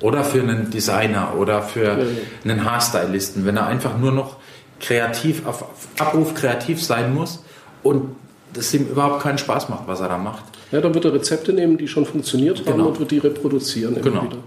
Oder 0.01 0.23
für 0.23 0.41
einen 0.41 0.69
Designer 0.71 1.35
oder 1.37 1.61
für 1.61 2.07
einen 2.43 2.65
Haarstylisten, 2.65 3.45
wenn 3.45 3.57
er 3.57 3.67
einfach 3.67 3.97
nur 3.97 4.11
noch 4.11 4.37
kreativ, 4.79 5.45
auf 5.45 5.63
Abruf 5.99 6.33
kreativ 6.33 6.83
sein 6.83 7.13
muss 7.13 7.43
und 7.83 8.15
das 8.53 8.73
ihm 8.73 8.87
überhaupt 8.87 9.21
keinen 9.21 9.37
Spaß 9.37 9.69
macht, 9.69 9.87
was 9.87 9.99
er 9.99 10.09
da 10.09 10.17
macht. 10.17 10.43
Ja, 10.71 10.81
dann 10.81 10.93
wird 10.93 11.05
er 11.05 11.13
Rezepte 11.13 11.53
nehmen, 11.53 11.77
die 11.77 11.87
schon 11.87 12.05
funktioniert 12.05 12.59
haben 12.65 12.77
genau. 12.77 12.87
und 12.87 12.99
wird 12.99 13.11
die 13.11 13.19
reproduzieren 13.19 13.95
immer 13.95 14.03
genau. 14.03 14.23
wieder. 14.23 14.37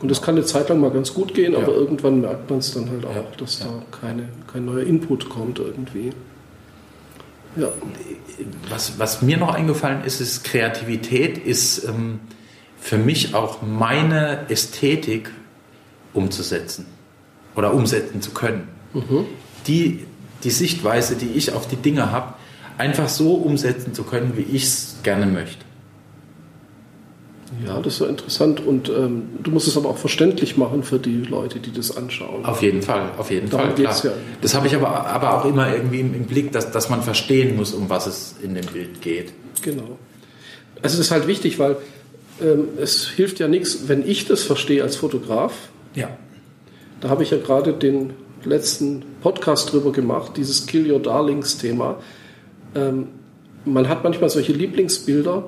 Und 0.00 0.10
das 0.10 0.20
kann 0.20 0.34
eine 0.34 0.44
Zeit 0.44 0.68
lang 0.68 0.80
mal 0.80 0.90
ganz 0.90 1.14
gut 1.14 1.32
gehen, 1.34 1.54
aber 1.54 1.72
ja. 1.72 1.78
irgendwann 1.78 2.20
merkt 2.22 2.50
man 2.50 2.58
es 2.58 2.72
dann 2.74 2.90
halt 2.90 3.04
auch, 3.04 3.14
ja. 3.14 3.24
dass 3.36 3.60
da 3.60 3.66
keine, 4.00 4.28
kein 4.50 4.64
neuer 4.64 4.82
Input 4.84 5.28
kommt 5.28 5.60
irgendwie. 5.60 6.10
Ja. 7.56 7.68
Was, 8.68 8.98
was 8.98 9.22
mir 9.22 9.36
noch 9.36 9.54
eingefallen 9.54 10.04
ist, 10.04 10.20
ist 10.20 10.44
Kreativität 10.44 11.38
ist 11.38 11.84
ähm, 11.84 12.20
für 12.80 12.98
mich 12.98 13.34
auch 13.34 13.62
meine 13.62 14.46
Ästhetik 14.48 15.30
umzusetzen 16.14 16.86
oder 17.54 17.74
umsetzen 17.74 18.22
zu 18.22 18.32
können. 18.32 18.68
Mhm. 18.94 19.26
Die, 19.66 20.06
die 20.42 20.50
Sichtweise, 20.50 21.16
die 21.16 21.32
ich 21.32 21.52
auf 21.52 21.68
die 21.68 21.76
Dinge 21.76 22.10
habe, 22.10 22.34
einfach 22.78 23.08
so 23.08 23.34
umsetzen 23.34 23.94
zu 23.94 24.02
können, 24.04 24.36
wie 24.36 24.42
ich 24.42 24.64
es 24.64 24.96
gerne 25.02 25.26
möchte. 25.26 25.64
Ja, 27.64 27.80
das 27.80 28.00
war 28.00 28.08
interessant 28.08 28.64
und 28.64 28.88
ähm, 28.88 29.28
du 29.42 29.50
musst 29.50 29.68
es 29.68 29.76
aber 29.76 29.88
auch 29.88 29.98
verständlich 29.98 30.56
machen 30.56 30.82
für 30.82 30.98
die 30.98 31.18
Leute, 31.18 31.60
die 31.60 31.72
das 31.72 31.96
anschauen. 31.96 32.44
Auf 32.44 32.62
jeden 32.62 32.82
Fall, 32.82 33.10
auf 33.18 33.30
jeden 33.30 33.50
Darum 33.50 33.66
Fall. 33.66 33.74
Klar. 33.74 34.04
Ja. 34.04 34.12
Das 34.40 34.54
habe 34.54 34.66
ich 34.66 34.74
aber, 34.74 35.06
aber 35.06 35.38
auch 35.38 35.44
immer 35.44 35.72
irgendwie 35.72 36.00
im, 36.00 36.14
im, 36.14 36.24
Blick, 36.24 36.52
dass, 36.52 36.70
dass 36.72 36.88
man 36.88 37.02
verstehen 37.02 37.56
muss, 37.56 37.72
um 37.72 37.88
was 37.88 38.06
es 38.06 38.34
in 38.42 38.54
dem 38.54 38.66
Bild 38.66 39.00
geht. 39.00 39.32
Genau. 39.62 39.98
Also 40.82 40.94
es 40.94 41.06
ist 41.06 41.10
halt 41.10 41.26
wichtig, 41.26 41.58
weil 41.58 41.76
ähm, 42.40 42.68
es 42.80 43.08
hilft 43.08 43.38
ja 43.38 43.48
nichts, 43.48 43.86
wenn 43.86 44.08
ich 44.08 44.26
das 44.26 44.42
verstehe 44.42 44.82
als 44.82 44.96
Fotograf. 44.96 45.52
Ja. 45.94 46.08
Da 47.00 47.08
habe 47.08 47.22
ich 47.22 47.30
ja 47.30 47.38
gerade 47.38 47.72
den 47.72 48.14
letzten 48.44 49.04
Podcast 49.20 49.72
drüber 49.72 49.92
gemacht, 49.92 50.32
dieses 50.36 50.66
Kill 50.66 50.90
Your 50.90 51.00
Darlings 51.00 51.58
Thema. 51.58 51.96
Ähm, 52.74 53.08
man 53.64 53.88
hat 53.88 54.02
manchmal 54.02 54.30
solche 54.30 54.52
Lieblingsbilder, 54.52 55.44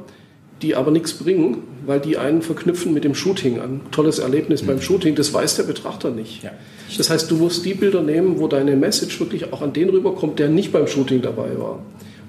die 0.65 0.75
aber 0.75 0.91
nichts 0.91 1.13
bringen, 1.13 1.59
weil 1.85 2.01
die 2.01 2.17
einen 2.17 2.41
verknüpfen 2.41 2.95
mit 2.95 3.05
dem 3.05 3.15
Shooting. 3.15 3.61
Ein 3.61 3.83
tolles 3.91 4.19
Erlebnis 4.19 4.63
mhm. 4.63 4.69
beim 4.69 4.81
Shooting, 4.81 5.15
das 5.15 5.33
weiß 5.33 5.57
der 5.57 5.65
Betrachter 5.65 6.11
nicht. 6.11 6.43
Ja. 6.43 6.53
Das 6.97 7.11
heißt, 7.11 7.31
du 7.31 7.37
musst 7.37 7.65
die 7.65 7.75
Bilder 7.75 8.01
nehmen, 8.01 8.39
wo 8.39 8.49
deine 8.49 8.75
Message 8.75 9.21
wirklich 9.21 9.53
auch 9.53 9.61
an 9.61 9.73
den 9.75 9.91
rüberkommt, 9.91 10.39
der 10.39 10.49
nicht 10.49 10.73
beim 10.73 10.87
Shooting 10.87 11.21
dabei 11.21 11.59
war. 11.59 11.81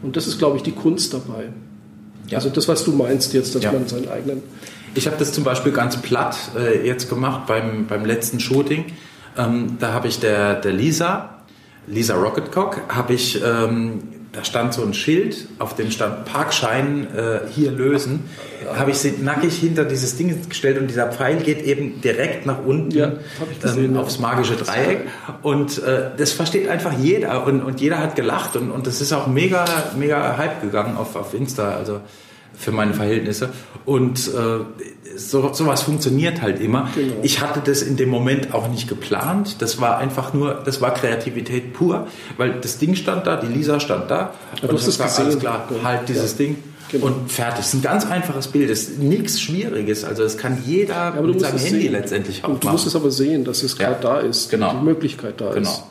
Und 0.04 0.18
das 0.18 0.28
ist, 0.28 0.38
glaube 0.38 0.58
ich, 0.58 0.64
die 0.64 0.74
Kunst 0.74 1.14
dabei. 1.14 1.46
Ja. 2.28 2.38
Also 2.38 2.50
das, 2.50 2.68
was 2.68 2.84
du 2.84 2.92
meinst 2.92 3.34
jetzt, 3.34 3.56
dass 3.56 3.64
ja. 3.64 3.72
man 3.72 3.88
seinen 3.88 4.10
eigenen... 4.10 4.44
Ich 4.96 5.08
habe 5.08 5.16
das 5.18 5.32
zum 5.32 5.44
Beispiel 5.44 5.72
ganz 5.72 5.98
platt 5.98 6.38
äh, 6.58 6.86
jetzt 6.86 7.10
gemacht 7.10 7.48
beim, 7.48 7.88
beim 7.88 8.06
letzten 8.06 8.40
Shooting. 8.40 8.86
Ähm, 9.38 9.78
da 9.80 9.94
habe 9.94 10.08
ich 10.08 10.20
der, 10.20 10.56
der 10.56 10.74
Lisa, 10.74 11.42
Lisa 11.88 12.16
Rocketcock, 12.16 12.82
habe 12.90 13.14
ich 13.14 13.42
ähm, 13.44 14.00
da 14.36 14.44
stand 14.44 14.74
so 14.74 14.84
ein 14.84 14.94
Schild, 14.94 15.48
auf 15.60 15.76
dem 15.76 15.92
stand 15.92 16.26
Parkschein 16.26 17.08
äh, 17.16 17.40
hier 17.54 17.72
lösen. 17.72 18.26
Habe 18.76 18.92
ich 18.92 18.98
sie 18.98 19.14
nackig 19.22 19.56
hinter 19.56 19.86
dieses 19.86 20.18
Ding 20.18 20.50
gestellt 20.50 20.78
und 20.78 20.88
dieser 20.88 21.12
Pfeil 21.12 21.38
geht 21.38 21.62
eben 21.62 22.02
direkt 22.02 22.46
nach 22.46 22.66
unten 22.66 22.92
ja, 22.92 23.14
ähm, 23.64 23.96
aufs 23.96 24.20
magische 24.20 24.56
Dreieck. 24.56 25.08
Und 25.42 25.82
äh, 25.82 26.10
das 26.18 26.34
versteht 26.34 26.68
einfach 26.68 26.92
jeder 26.98 27.46
und, 27.46 27.62
und 27.62 27.80
jeder 27.80 28.00
hat 28.00 28.16
gelacht 28.16 28.58
und, 28.58 28.72
und 28.72 28.88
das 28.88 29.00
ist 29.00 29.14
auch 29.14 29.28
mega, 29.28 29.66
mega 29.98 30.38
Hype 30.38 30.62
gegangen 30.62 30.98
auf, 30.98 31.16
auf 31.16 31.34
Insta. 31.34 31.76
Also 31.76 32.02
für 32.58 32.72
meine 32.72 32.94
Verhältnisse. 32.94 33.50
Und 33.86 34.28
äh, 34.28 34.60
so, 35.16 35.54
sowas 35.54 35.82
funktioniert 35.84 36.42
halt 36.42 36.60
immer. 36.60 36.90
Genau. 36.96 37.16
Ich 37.24 37.42
hatte 37.42 37.62
das 37.64 37.82
in 37.82 37.98
dem 37.98 38.10
Moment 38.10 38.54
auch 38.54 38.68
nicht 38.68 38.88
geplant. 38.88 39.62
Das 39.62 39.80
war 39.80 39.98
einfach 39.98 40.34
nur, 40.34 40.62
das 40.66 40.82
war 40.82 40.94
Kreativität 40.94 41.74
pur, 41.74 42.08
weil 42.38 42.60
das 42.62 42.78
Ding 42.78 42.96
stand 42.96 43.28
da, 43.28 43.38
die 43.38 43.48
Lisa 43.48 43.80
stand 43.80 44.10
da. 44.12 44.34
Ja, 44.62 44.70
und 44.70 44.74
das 44.74 45.00
war 45.00 45.20
alles 45.20 45.40
klar, 45.40 45.68
halt 45.84 46.10
dieses 46.10 46.32
ja. 46.34 46.38
Ding. 46.38 46.64
Genau. 46.92 47.08
Und 47.08 47.32
fertig. 47.32 47.58
Das 47.58 47.68
ist 47.68 47.74
ein 47.74 47.82
ganz 47.82 48.06
einfaches 48.06 48.48
Bild. 48.48 48.70
Das 48.70 48.82
ist 48.82 49.00
nichts 49.00 49.42
Schwieriges. 49.42 50.04
Also 50.04 50.24
es 50.24 50.38
kann 50.38 50.62
jeder 50.66 51.16
ja, 51.16 51.22
mit 51.22 51.40
seinem 51.40 51.58
Handy 51.58 51.82
sehen. 51.82 51.92
letztendlich 51.92 52.44
auch 52.44 52.50
und 52.50 52.64
Du 52.64 52.70
musst 52.70 52.86
es 52.86 52.96
aber 52.96 53.10
sehen, 53.10 53.44
dass 53.44 53.64
es 53.64 53.76
gerade 53.76 53.98
da 54.02 54.20
ist. 54.20 54.52
Genau. 54.52 54.72
Die 54.72 54.86
Möglichkeit 54.86 55.42
da 55.42 55.52
genau. 55.52 55.70
ist. 55.70 55.84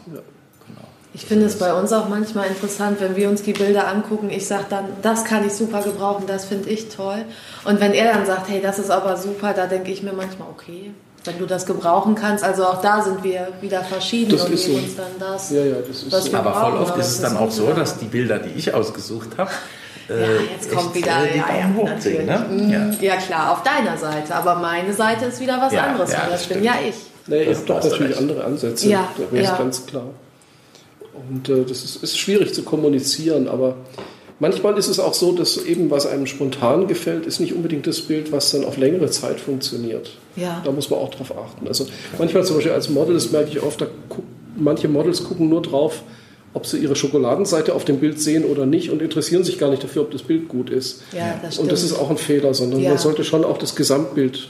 Ich 1.14 1.26
finde 1.26 1.46
es 1.46 1.58
bei 1.58 1.72
uns 1.72 1.92
auch 1.92 2.08
manchmal 2.08 2.48
interessant, 2.48 3.00
wenn 3.00 3.14
wir 3.14 3.28
uns 3.28 3.42
die 3.42 3.52
Bilder 3.52 3.86
angucken. 3.86 4.30
Ich 4.30 4.48
sage 4.48 4.64
dann, 4.68 4.86
das 5.00 5.24
kann 5.24 5.46
ich 5.46 5.52
super 5.52 5.80
gebrauchen, 5.80 6.24
das 6.26 6.44
finde 6.44 6.68
ich 6.70 6.88
toll. 6.88 7.24
Und 7.64 7.80
wenn 7.80 7.92
er 7.92 8.12
dann 8.12 8.26
sagt, 8.26 8.48
hey, 8.48 8.60
das 8.60 8.80
ist 8.80 8.90
aber 8.90 9.16
super, 9.16 9.52
da 9.52 9.66
denke 9.66 9.92
ich 9.92 10.02
mir 10.02 10.12
manchmal, 10.12 10.48
okay, 10.50 10.90
wenn 11.24 11.38
du 11.38 11.46
das 11.46 11.66
gebrauchen 11.66 12.16
kannst. 12.16 12.42
Also 12.42 12.64
auch 12.64 12.82
da 12.82 13.00
sind 13.00 13.22
wir 13.22 13.48
wieder 13.60 13.82
verschieden 13.82 14.32
das 14.32 14.42
und 14.42 14.54
nehmen 14.54 14.62
so. 14.62 14.74
uns 14.74 14.96
dann 14.96 15.06
das. 15.20 15.50
Ja, 15.50 15.64
ja, 15.64 15.76
das 15.86 16.02
ist 16.02 16.10
so. 16.10 16.36
Aber 16.36 16.52
voll 16.52 16.78
oft 16.78 16.98
ist 16.98 17.06
es 17.06 17.20
dann 17.20 17.36
auch 17.36 17.50
so, 17.50 17.72
dass 17.72 17.96
die 17.98 18.06
Bilder, 18.06 18.40
die 18.40 18.50
ich 18.58 18.74
ausgesucht 18.74 19.30
habe, 19.38 19.50
ja, 20.08 20.16
jetzt 20.54 20.70
kommt 20.70 20.94
wieder, 20.94 21.24
ja, 21.34 21.46
ja, 21.56 21.66
natürlich. 21.68 22.26
Ne? 22.26 22.46
Mhm. 22.50 22.70
Ja. 22.70 22.90
ja. 23.00 23.16
klar, 23.16 23.52
auf 23.52 23.62
deiner 23.62 23.96
Seite, 23.96 24.34
aber 24.34 24.56
meine 24.56 24.92
Seite 24.92 25.26
ist 25.26 25.40
wieder 25.40 25.58
was 25.60 25.72
ja, 25.72 25.84
anderes, 25.84 26.12
ja, 26.12 26.26
das 26.30 26.44
bin 26.46 26.62
ja 26.62 26.74
ich. 26.86 26.96
Nee, 27.26 27.44
ihr 27.44 27.56
habt 27.56 27.70
doch 27.70 27.82
natürlich 27.82 28.10
recht. 28.10 28.18
andere 28.18 28.44
Ansätze, 28.44 28.88
ja, 28.88 29.08
das 29.16 29.40
ist 29.40 29.58
ganz 29.58 29.86
klar. 29.86 30.10
Und 31.14 31.48
äh, 31.48 31.64
das 31.64 31.84
ist, 31.84 32.02
ist 32.02 32.18
schwierig 32.18 32.54
zu 32.54 32.62
kommunizieren, 32.62 33.48
aber 33.48 33.76
manchmal 34.38 34.76
ist 34.78 34.88
es 34.88 34.98
auch 34.98 35.14
so, 35.14 35.32
dass 35.32 35.56
eben 35.56 35.90
was 35.90 36.06
einem 36.06 36.26
spontan 36.26 36.86
gefällt, 36.86 37.26
ist 37.26 37.40
nicht 37.40 37.54
unbedingt 37.54 37.86
das 37.86 38.00
Bild, 38.02 38.32
was 38.32 38.50
dann 38.50 38.64
auf 38.64 38.76
längere 38.76 39.10
Zeit 39.10 39.40
funktioniert. 39.40 40.10
Ja. 40.36 40.62
Da 40.64 40.72
muss 40.72 40.90
man 40.90 40.98
auch 40.98 41.10
drauf 41.10 41.36
achten. 41.36 41.66
Also 41.68 41.86
manchmal 42.18 42.44
zum 42.44 42.56
Beispiel 42.56 42.72
als 42.72 42.88
Model, 42.88 43.14
das 43.14 43.30
merke 43.30 43.50
ich 43.50 43.62
oft, 43.62 43.80
da 43.80 43.86
guck, 44.08 44.24
manche 44.56 44.88
Models 44.88 45.24
gucken 45.24 45.48
nur 45.48 45.62
drauf, 45.62 46.02
ob 46.52 46.66
sie 46.66 46.78
ihre 46.78 46.94
Schokoladenseite 46.94 47.74
auf 47.74 47.84
dem 47.84 47.98
Bild 47.98 48.20
sehen 48.20 48.44
oder 48.44 48.64
nicht 48.64 48.90
und 48.90 49.02
interessieren 49.02 49.42
sich 49.42 49.58
gar 49.58 49.70
nicht 49.70 49.82
dafür, 49.82 50.02
ob 50.02 50.12
das 50.12 50.22
Bild 50.22 50.48
gut 50.48 50.70
ist. 50.70 51.02
Ja, 51.12 51.38
das 51.42 51.54
stimmt. 51.54 51.64
Und 51.64 51.72
das 51.72 51.82
ist 51.82 51.92
auch 51.94 52.10
ein 52.10 52.16
Fehler, 52.16 52.54
sondern 52.54 52.80
ja. 52.80 52.90
man 52.90 52.98
sollte 52.98 53.24
schon 53.24 53.44
auch 53.44 53.58
das 53.58 53.74
Gesamtbild 53.74 54.48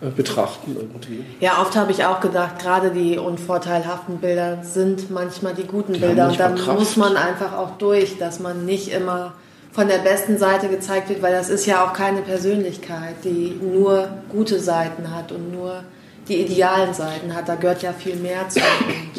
betrachten 0.00 0.76
irgendwie. 0.76 1.24
Ja, 1.40 1.60
oft 1.62 1.76
habe 1.76 1.92
ich 1.92 2.04
auch 2.04 2.20
gedacht, 2.20 2.58
gerade 2.58 2.90
die 2.90 3.18
unvorteilhaften 3.18 4.18
Bilder 4.18 4.58
sind 4.62 5.10
manchmal 5.10 5.54
die 5.54 5.64
guten 5.64 5.94
die 5.94 6.00
Bilder 6.00 6.28
und 6.28 6.38
dann 6.38 6.56
Kraft. 6.56 6.78
muss 6.78 6.96
man 6.96 7.16
einfach 7.16 7.52
auch 7.56 7.78
durch, 7.78 8.18
dass 8.18 8.40
man 8.40 8.64
nicht 8.64 8.88
immer 8.88 9.34
von 9.72 9.88
der 9.88 9.98
besten 9.98 10.38
Seite 10.38 10.68
gezeigt 10.68 11.08
wird, 11.08 11.22
weil 11.22 11.32
das 11.32 11.48
ist 11.48 11.66
ja 11.66 11.84
auch 11.84 11.92
keine 11.92 12.20
Persönlichkeit, 12.22 13.16
die 13.24 13.58
nur 13.60 14.08
gute 14.28 14.60
Seiten 14.60 15.14
hat 15.14 15.32
und 15.32 15.52
nur 15.52 15.82
die 16.28 16.36
idealen 16.36 16.94
Seiten 16.94 17.34
hat. 17.34 17.48
Da 17.48 17.54
gehört 17.54 17.82
ja 17.82 17.92
viel 17.92 18.16
mehr 18.16 18.48
zu. 18.48 18.60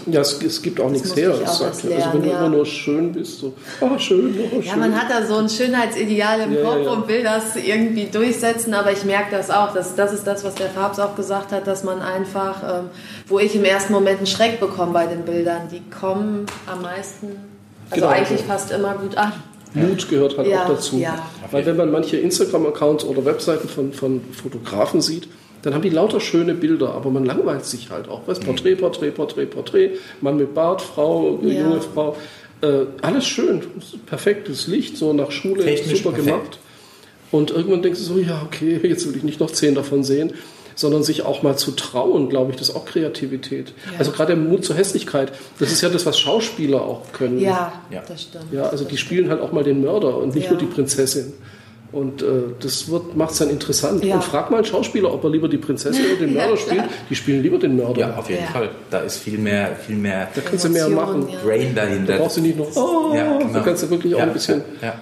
Ja, 0.08 0.22
es, 0.22 0.40
es 0.44 0.62
gibt 0.62 0.80
auch 0.80 0.92
nichts 0.92 1.16
her. 1.16 1.34
Auch 1.34 1.48
sagt, 1.48 1.82
lernen, 1.82 2.04
also 2.04 2.14
wenn 2.14 2.22
du 2.22 2.30
ja. 2.30 2.38
immer 2.38 2.50
nur 2.50 2.66
schön 2.68 3.12
bist, 3.12 3.40
so, 3.40 3.54
oh 3.82 3.98
schön, 3.98 4.38
oh, 4.38 4.62
schön. 4.62 4.64
Ja, 4.64 4.76
man 4.76 4.96
hat 4.96 5.10
da 5.10 5.26
so 5.26 5.38
ein 5.38 5.50
Schönheitsideal 5.50 6.42
im 6.42 6.54
Ja, 6.54 6.62
Kopf 6.62 6.84
ja. 6.84 6.92
und 6.92 7.08
will 7.08 7.24
das 7.24 7.56
irgendwie 7.56 8.06
durchsetzen, 8.06 8.76
aber 8.76 8.92
ich 8.92 9.04
merke 9.04 9.32
das 9.32 9.50
auch. 9.50 9.74
Das, 9.74 9.96
das 9.96 10.14
ist 10.14 10.28
das, 10.28 10.44
was 10.44 10.54
der 10.54 10.70
Farbs 10.70 11.00
auch 11.00 11.16
gesagt 11.16 11.52
hat, 11.52 11.66
dass 11.66 11.84
man 11.84 12.04
einfach, 12.04 12.82
ähm, 12.82 12.90
wo 13.28 13.40
ich 13.40 13.56
im 13.56 13.64
ersten 13.64 13.94
Moment 13.94 14.18
einen 14.18 14.28
Schreck 14.28 14.60
bekomme 14.60 14.94
bei 14.94 15.08
den 15.08 15.24
Bildern, 15.24 15.70
die 15.72 15.82
kommen 15.90 16.46
am 16.68 16.84
meisten, 16.84 17.38
also 17.90 18.06
Genau. 18.06 18.08
eigentlich 18.10 18.42
fast 18.42 18.72
immer 18.72 18.94
gut 18.94 19.18
an. 19.18 19.34
Mut 19.74 20.08
gehört 20.08 20.38
halt 20.38 20.54
auch 20.56 20.68
dazu. 20.68 21.04
Weil 21.52 21.66
wenn 21.66 21.78
man 21.78 21.92
manche 21.92 22.18
Instagram-Accounts 22.18 23.06
oder 23.06 23.26
Webseiten 23.26 23.68
von, 23.68 23.92
von 23.92 24.22
Fotografen 24.32 25.02
sieht, 25.02 25.28
dann 25.66 25.74
haben 25.74 25.82
die 25.82 25.90
lauter 25.90 26.20
schöne 26.20 26.54
Bilder, 26.54 26.94
aber 26.94 27.10
man 27.10 27.26
langweilt 27.26 27.66
sich 27.66 27.90
halt 27.90 28.08
auch. 28.08 28.28
Weißt, 28.28 28.46
Porträt, 28.46 28.76
Porträt, 28.76 29.12
Porträt, 29.12 29.48
Porträt, 29.48 29.92
Mann 30.22 30.38
mit 30.38 30.54
Bart, 30.54 30.82
Frau, 30.82 31.40
Ja. 31.42 31.50
junge 31.64 31.82
Frau. 31.82 32.16
Äh, 32.62 32.86
alles 33.02 33.26
schön, 33.26 33.62
perfektes 34.06 34.68
Licht, 34.68 34.96
so 34.98 35.12
nach 35.12 35.32
Schule, 35.32 35.64
Technisch 35.64 36.04
super 36.04 36.12
perfekt. 36.16 36.36
gemacht. 36.38 36.60
Und 37.32 37.52
irgendwann 37.52 37.82
denkst 37.82 38.00
du 38.00 38.06
so, 38.06 38.18
ja, 38.20 38.42
okay, 38.46 38.80
jetzt 38.88 39.08
will 39.08 39.18
ich 39.18 39.24
nicht 39.24 39.40
noch 39.40 39.52
zehn 39.52 39.76
davon 39.76 40.04
sehen, 40.04 40.34
sondern 40.76 41.04
sich 41.04 41.24
auch 41.26 41.42
mal 41.42 41.58
zu 41.58 41.72
trauen, 41.72 42.30
glaube 42.30 42.52
ich, 42.52 42.58
das 42.58 42.70
ist 42.70 42.76
auch 42.76 42.86
Kreativität. 42.86 43.70
Ja. 43.92 44.00
Also 44.00 44.12
gerade 44.12 44.36
der 44.36 44.44
Mut 44.44 44.64
zur 44.66 44.76
Hässlichkeit, 44.76 45.32
das 45.58 45.72
ist 45.72 45.82
ja 45.82 45.90
das, 45.90 46.06
was 46.06 46.20
Schauspieler 46.20 46.82
auch 46.82 47.12
können. 47.12 47.40
Ja, 47.40 47.82
Ja. 47.90 48.04
das 48.08 48.22
stimmt. 48.24 48.46
Ja, 48.52 48.64
also 48.70 48.84
die 48.86 48.98
spielen 48.98 49.30
halt 49.30 49.42
auch 49.42 49.52
mal 49.52 49.64
den 49.64 49.82
Mörder 49.82 50.18
und 50.18 50.36
nicht 50.36 50.46
Ja. 50.46 50.52
nur 50.52 50.60
die 50.60 50.66
Prinzessin. 50.66 51.34
Und 51.92 52.22
äh, 52.22 52.26
das 52.60 52.88
macht 53.16 53.32
es 53.32 53.38
dann 53.38 53.50
interessant. 53.50 54.04
Ja. 54.04 54.16
Und 54.16 54.24
frag 54.24 54.52
mal 54.52 54.58
einen 54.58 54.66
Schauspieler, 54.66 55.14
ob 55.14 55.24
er 55.24 55.30
lieber 55.30 55.48
die 55.48 55.58
Prinzessin 55.58 56.04
oder 56.06 56.16
den 56.26 56.36
Ja, 56.36 56.42
Mörder 56.48 56.56
klar. 56.58 56.68
spielt. 56.78 56.84
Die 57.10 57.16
spielen 57.16 57.42
lieber 57.44 57.58
den 57.58 57.78
Mörder. 57.78 58.00
Ja, 58.02 58.16
auf 58.18 58.30
jeden 58.30 58.44
Ja. 58.44 58.50
Fall. 58.50 58.70
Da 58.90 59.00
ist 59.00 59.20
viel 59.20 59.38
mehr, 59.38 59.76
viel 59.76 59.96
mehr 59.96 60.28
Da 60.36 60.42
kannst 60.42 60.66
du 60.66 60.70
mehr 60.70 60.90
machen. 60.90 61.28
ja. 61.32 61.40
Brain 61.44 61.74
dahinter. 61.74 62.14
Da 62.14 62.20
brauchst 62.20 62.38
du 62.38 62.42
nicht 62.42 62.58
noch, 62.58 62.76
oh, 62.76 63.14
Ja, 63.16 63.38
genau. 63.38 63.54
da 63.54 63.60
kannst 63.62 63.84
du 63.84 63.90
wirklich 63.90 64.14
auch 64.16 64.20
Ja, 64.20 64.26
ein 64.26 64.34
bisschen, 64.34 64.62
ja. 64.82 64.96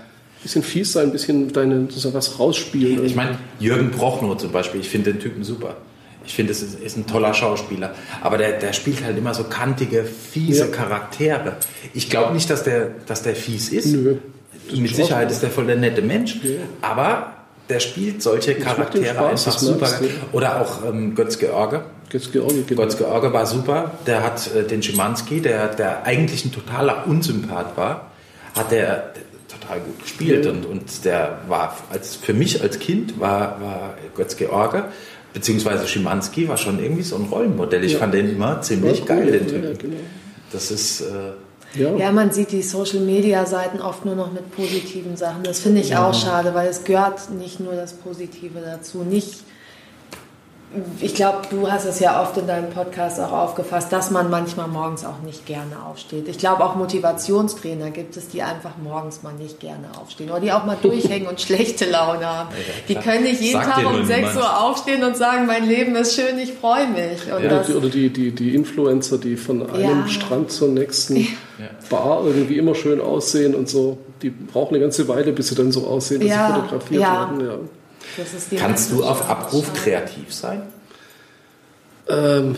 bisschen 0.43 0.62
fies 0.62 0.91
sein, 0.91 1.06
ein 1.06 1.12
bisschen 1.12 1.52
deine, 1.52 1.88
so 1.89 2.13
was 2.13 2.38
rausspielen. 2.39 3.04
Ich 3.06 3.15
meine, 3.15 3.39
Jürgen 3.60 3.89
Prochnow 3.91 4.38
zum 4.38 4.52
Beispiel, 4.52 4.82
ich 4.82 4.89
finde 4.89 5.13
den 5.13 5.19
Typen 5.22 5.43
super. 5.43 5.78
Ich 6.26 6.36
finde, 6.36 6.52
es 6.52 6.62
ist, 6.62 6.80
ist 6.80 6.96
ein 6.96 7.08
toller 7.08 7.34
Schauspieler. 7.34 7.96
Aber 8.22 8.38
der, 8.38 8.60
der 8.60 8.72
spielt 8.74 9.04
halt 9.04 9.17
immer 9.17 9.34
so 9.34 9.43
kantige, 9.46 10.04
fiese 10.06 10.65
Ja. 10.65 10.67
Charaktere. 10.67 11.54
Ich 11.93 12.10
glaube 12.10 12.34
nicht, 12.34 12.50
dass 12.50 12.63
der, 12.63 12.91
dass 13.08 13.24
der 13.24 13.36
fies 13.36 13.69
ist. 13.69 13.88
Nö. 13.88 14.15
Mit 14.71 14.95
Sicherheit 14.95 15.32
ist 15.32 15.41
der 15.41 15.49
voll 15.49 15.65
der 15.67 15.76
nette 15.78 16.02
Mensch. 16.02 16.39
Ja. 16.43 16.52
Aber 16.82 17.34
der 17.69 17.80
spielt 17.80 18.21
solche 18.21 18.56
Charaktere 18.56 19.13
Spaß, 19.13 19.47
einfach 19.47 19.60
super. 19.60 19.89
Oder 20.32 20.62
auch 20.62 20.86
ähm, 20.86 21.15
Götz 21.15 21.38
George. 21.39 21.82
Jetzt 22.12 22.32
Georgi, 22.32 22.63
genau. 22.67 22.82
Götz 22.84 22.97
George 22.97 23.34
war 23.34 23.45
super. 23.45 23.91
Der 24.06 24.23
hat 24.23 24.54
äh, 24.56 24.63
den 24.63 24.84
Schimanski, 24.84 25.41
der, 25.41 25.69
der 25.69 26.06
eigentlich 26.06 26.45
ein 26.45 26.52
totaler 26.52 27.08
Unsympath 27.08 27.76
war, 27.78 28.12
hat 28.56 28.71
der 28.71 29.13
total 29.47 29.80
gut 29.80 30.02
gespielt. 30.04 30.45
Ja. 30.45 30.52
Und, 30.52 30.65
und 30.65 31.06
der 31.06 31.39
war, 31.47 31.76
als, 31.91 32.15
für 32.15 32.34
mich 32.34 32.62
als 32.62 32.80
Kind 32.80 33.19
war, 33.19 33.60
war 33.62 33.93
Götz 34.15 34.36
George, 34.36 34.84
beziehungsweise 35.34 35.88
Schimanski, 35.88 36.47
war 36.47 36.58
schon 36.58 36.80
irgendwie 36.84 37.04
so 37.04 37.15
ein 37.15 37.23
Rollenmodell. 37.23 37.84
Ich 37.84 37.93
Ja. 37.93 37.99
fand 37.99 38.13
den 38.13 38.30
immer 38.30 38.62
ziemlich 38.62 38.99
Ja, 38.99 39.06
geil, 39.06 39.23
cool, 39.26 39.32
den 39.32 39.47
Typen. 39.47 39.78
genau. 39.80 39.97
Das 40.52 40.69
ist... 40.69 41.02
Äh, 41.02 41.06
Ja. 41.75 41.95
Ja, 41.95 42.12
man 42.12 42.31
sieht 42.31 42.51
die 42.51 42.62
Social 42.62 42.99
Media 42.99 43.45
Seiten 43.45 43.81
oft 43.81 44.05
nur 44.05 44.15
noch 44.15 44.31
mit 44.31 44.51
positiven 44.55 45.17
Sachen. 45.17 45.43
Das 45.43 45.59
finde 45.59 45.81
ich 45.81 45.95
auch 45.95 46.13
schade, 46.13 46.53
weil 46.53 46.67
es 46.67 46.83
gehört 46.83 47.31
nicht 47.31 47.59
nur 47.59 47.73
das 47.73 47.93
Positive 47.93 48.59
dazu. 48.59 48.99
Nicht, 49.03 49.43
ich 50.99 51.15
glaube, 51.15 51.39
du 51.49 51.69
hast 51.71 51.86
es 51.86 51.99
ja 51.99 52.21
oft 52.21 52.38
in 52.38 52.47
deinem 52.47 52.69
Podcast 52.69 53.19
auch 53.19 53.31
aufgefasst, 53.31 53.91
dass 53.91 54.12
man 54.12 54.29
manchmal 54.29 54.67
morgens 54.67 55.05
auch 55.05 55.19
nicht 55.25 55.45
gerne 55.45 55.83
aufsteht. 55.86 56.27
Ich 56.27 56.38
glaube, 56.38 56.63
auch 56.63 56.75
Motivationstrainer 56.75 57.91
gibt 57.91 58.17
es, 58.17 58.29
die 58.29 58.41
einfach 58.41 58.71
morgens 58.83 59.23
mal 59.23 59.33
nicht 59.33 59.59
gerne 59.59 59.86
aufstehen 60.01 60.29
oder 60.31 60.39
die 60.39 60.51
auch 60.51 60.65
mal 60.65 60.77
durchhängen 60.81 61.27
und 61.27 61.39
schlechte 61.41 61.89
Laune 61.89 62.25
haben. 62.25 62.49
die 62.88 62.93
klar. 62.93 63.03
können 63.03 63.23
nicht 63.23 63.41
jeden 63.41 63.59
dir 63.62 63.65
Tag 63.67 63.86
um 63.86 63.97
nur 63.97 64.05
6 64.05 64.17
niemand. 64.19 64.36
Uhr 64.38 64.62
aufstehen 64.63 65.03
und 65.03 65.17
sagen, 65.17 65.45
mein 65.45 65.67
Leben 65.67 65.95
ist 65.95 66.15
schön, 66.15 66.38
ich 66.39 66.53
freue 66.53 66.88
mich. 66.88 67.25
Und 67.31 67.39
Oder, 67.45 67.49
das, 67.59 67.67
die, 67.67 67.73
oder 67.73 67.89
die, 67.89 68.09
die, 68.09 68.31
die 68.31 68.55
Influencer, 68.55 69.17
die 69.17 69.36
von 69.38 69.69
einem 69.69 70.01
Ja. 70.01 70.07
Strand 70.07 70.51
zur 70.51 70.69
nächsten 70.69 71.27
Bar 71.89 72.25
irgendwie 72.25 72.57
immer 72.57 72.75
schön 72.75 72.99
aussehen 72.99 73.55
und 73.55 73.69
so. 73.69 73.97
Die 74.21 74.29
brauchen 74.29 74.73
eine 74.75 74.83
ganze 74.83 75.07
Weile, 75.07 75.31
bis 75.33 75.49
sie 75.49 75.55
dann 75.55 75.71
so 75.71 75.86
aussehen, 75.88 76.21
dass 76.21 76.29
Ja, 76.29 76.47
sie 76.47 76.53
fotografiert 76.62 77.01
ja. 77.01 77.38
werden. 77.39 77.69
Kannst 78.58 78.91
du 78.91 79.04
auf. 79.04 79.30
Abruf 79.30 79.73
kreativ 79.73 80.34
sein? 80.34 80.63
Ähm, 82.10 82.58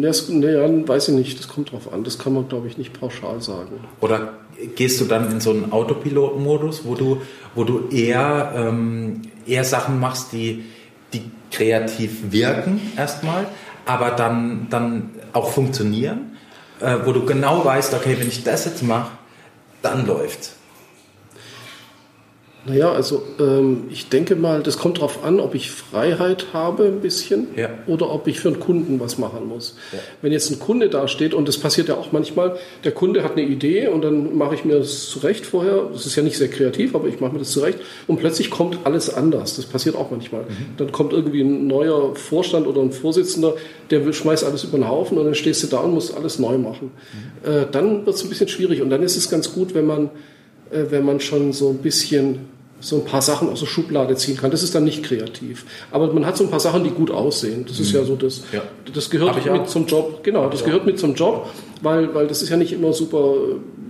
ne, 0.00 0.06
das- 0.08 0.28
ne, 0.28 0.52
ja, 0.54 0.88
weiß 0.88 1.08
ich 1.08 1.14
nicht, 1.14 1.38
das 1.38 1.46
kommt 1.48 1.70
drauf 1.72 1.92
an. 1.92 2.02
Das 2.04 2.18
kann 2.18 2.32
man, 2.32 2.48
glaube 2.48 2.66
ich, 2.66 2.78
nicht 2.78 2.98
pauschal 2.98 3.40
sagen. 3.40 3.80
Oder 4.00 4.34
gehst 4.74 5.00
du 5.00 5.04
dann 5.04 5.30
in 5.30 5.40
so 5.40 5.50
einen 5.50 5.70
Autopilot-Modus, 5.72 6.84
wo 6.84 6.94
du, 6.96 7.22
wo 7.54 7.64
du 7.64 7.88
eher, 7.90 8.52
ähm, 8.56 9.22
eher 9.46 9.64
Sachen 9.64 10.00
machst, 10.00 10.32
die, 10.32 10.64
die 11.12 11.22
kreativ 11.52 12.32
wirken 12.32 12.80
erstmal, 12.96 13.46
aber 13.86 14.10
dann, 14.10 14.66
dann 14.70 15.10
auch 15.32 15.50
funktionieren, 15.50 16.36
äh, 16.80 16.96
wo 17.04 17.12
du 17.12 17.24
genau 17.24 17.64
weißt, 17.64 17.94
okay, 17.94 18.16
wenn 18.18 18.28
ich 18.28 18.42
das 18.42 18.64
jetzt 18.64 18.82
mache, 18.82 19.12
dann 19.82 20.06
läuft's. 20.06 20.56
Naja, 22.64 22.92
also 22.92 23.22
ähm, 23.40 23.84
ich 23.90 24.08
denke 24.08 24.36
mal, 24.36 24.62
das 24.62 24.78
kommt 24.78 24.98
darauf 24.98 25.24
an, 25.24 25.40
ob 25.40 25.54
ich 25.54 25.70
Freiheit 25.70 26.46
habe 26.52 26.84
ein 26.84 27.00
bisschen 27.00 27.48
Ja. 27.56 27.70
oder 27.88 28.10
ob 28.10 28.28
ich 28.28 28.38
für 28.38 28.48
einen 28.48 28.60
Kunden 28.60 29.00
was 29.00 29.18
machen 29.18 29.48
muss. 29.48 29.76
Wenn 30.20 30.30
jetzt 30.30 30.50
ein 30.50 30.60
Kunde 30.60 30.88
da 30.88 31.08
steht, 31.08 31.34
und 31.34 31.48
das 31.48 31.58
passiert 31.58 31.88
ja 31.88 31.96
auch 31.96 32.12
manchmal, 32.12 32.56
der 32.84 32.92
Kunde 32.92 33.24
hat 33.24 33.32
eine 33.32 33.42
Idee 33.42 33.88
und 33.88 34.02
dann 34.02 34.36
mache 34.36 34.54
ich 34.54 34.64
mir 34.64 34.78
das 34.78 35.06
zurecht 35.08 35.44
vorher, 35.44 35.88
das 35.92 36.06
ist 36.06 36.14
ja 36.14 36.22
nicht 36.22 36.38
sehr 36.38 36.48
kreativ, 36.48 36.94
aber 36.94 37.08
ich 37.08 37.18
mache 37.20 37.32
mir 37.32 37.40
das 37.40 37.50
zurecht 37.50 37.78
und 38.06 38.20
plötzlich 38.20 38.50
kommt 38.50 38.78
alles 38.84 39.12
anders. 39.12 39.56
Das 39.56 39.66
passiert 39.66 39.96
auch 39.96 40.10
manchmal. 40.12 40.44
Dann 40.76 40.92
kommt 40.92 41.12
irgendwie 41.12 41.40
ein 41.42 41.66
neuer 41.66 42.14
Vorstand 42.14 42.66
oder 42.68 42.80
ein 42.80 42.92
Vorsitzender, 42.92 43.54
der 43.90 44.12
schmeißt 44.12 44.44
alles 44.44 44.62
über 44.64 44.78
den 44.78 44.88
Haufen 44.88 45.18
und 45.18 45.24
dann 45.24 45.34
stehst 45.34 45.62
du 45.64 45.66
da 45.66 45.78
und 45.78 45.94
musst 45.94 46.16
alles 46.16 46.38
neu 46.38 46.58
machen. 46.58 46.92
Äh, 47.44 47.66
dann 47.72 48.06
wird 48.06 48.14
es 48.16 48.22
ein 48.22 48.28
bisschen 48.28 48.48
schwierig 48.48 48.82
und 48.82 48.90
dann 48.90 49.02
ist 49.02 49.16
es 49.16 49.28
ganz 49.28 49.52
gut, 49.52 49.74
wenn 49.74 49.86
man 49.86 50.10
wenn 50.90 51.04
man 51.04 51.20
schon 51.20 51.52
so 51.52 51.70
ein 51.70 51.78
bisschen 51.78 52.40
so 52.80 52.96
ein 52.96 53.04
paar 53.04 53.22
Sachen 53.22 53.48
aus 53.48 53.60
der 53.60 53.66
Schublade 53.66 54.16
ziehen 54.16 54.36
kann. 54.36 54.50
Das 54.50 54.64
ist 54.64 54.74
dann 54.74 54.82
nicht 54.82 55.04
kreativ. 55.04 55.64
Aber 55.92 56.12
man 56.12 56.26
hat 56.26 56.36
so 56.36 56.42
ein 56.42 56.50
paar 56.50 56.58
Sachen, 56.58 56.82
die 56.82 56.90
gut 56.90 57.12
aussehen. 57.12 57.64
Das 57.68 57.78
ist 57.78 57.92
ja 57.92 58.02
so 58.02 58.16
das, 58.16 58.42
Ja. 58.52 58.62
das 58.92 59.08
gehört 59.08 59.36
Hab 59.36 59.44
mit 59.52 59.62
auch. 59.62 59.66
zum 59.68 59.86
Job. 59.86 60.24
Genau, 60.24 60.48
das 60.48 60.60
ich 60.60 60.66
gehört 60.66 60.84
mit 60.84 60.98
zum 60.98 61.14
Job, 61.14 61.48
weil, 61.80 62.12
weil 62.12 62.26
das 62.26 62.42
ist 62.42 62.48
ja 62.48 62.56
nicht 62.56 62.72
immer 62.72 62.92
super, 62.92 63.34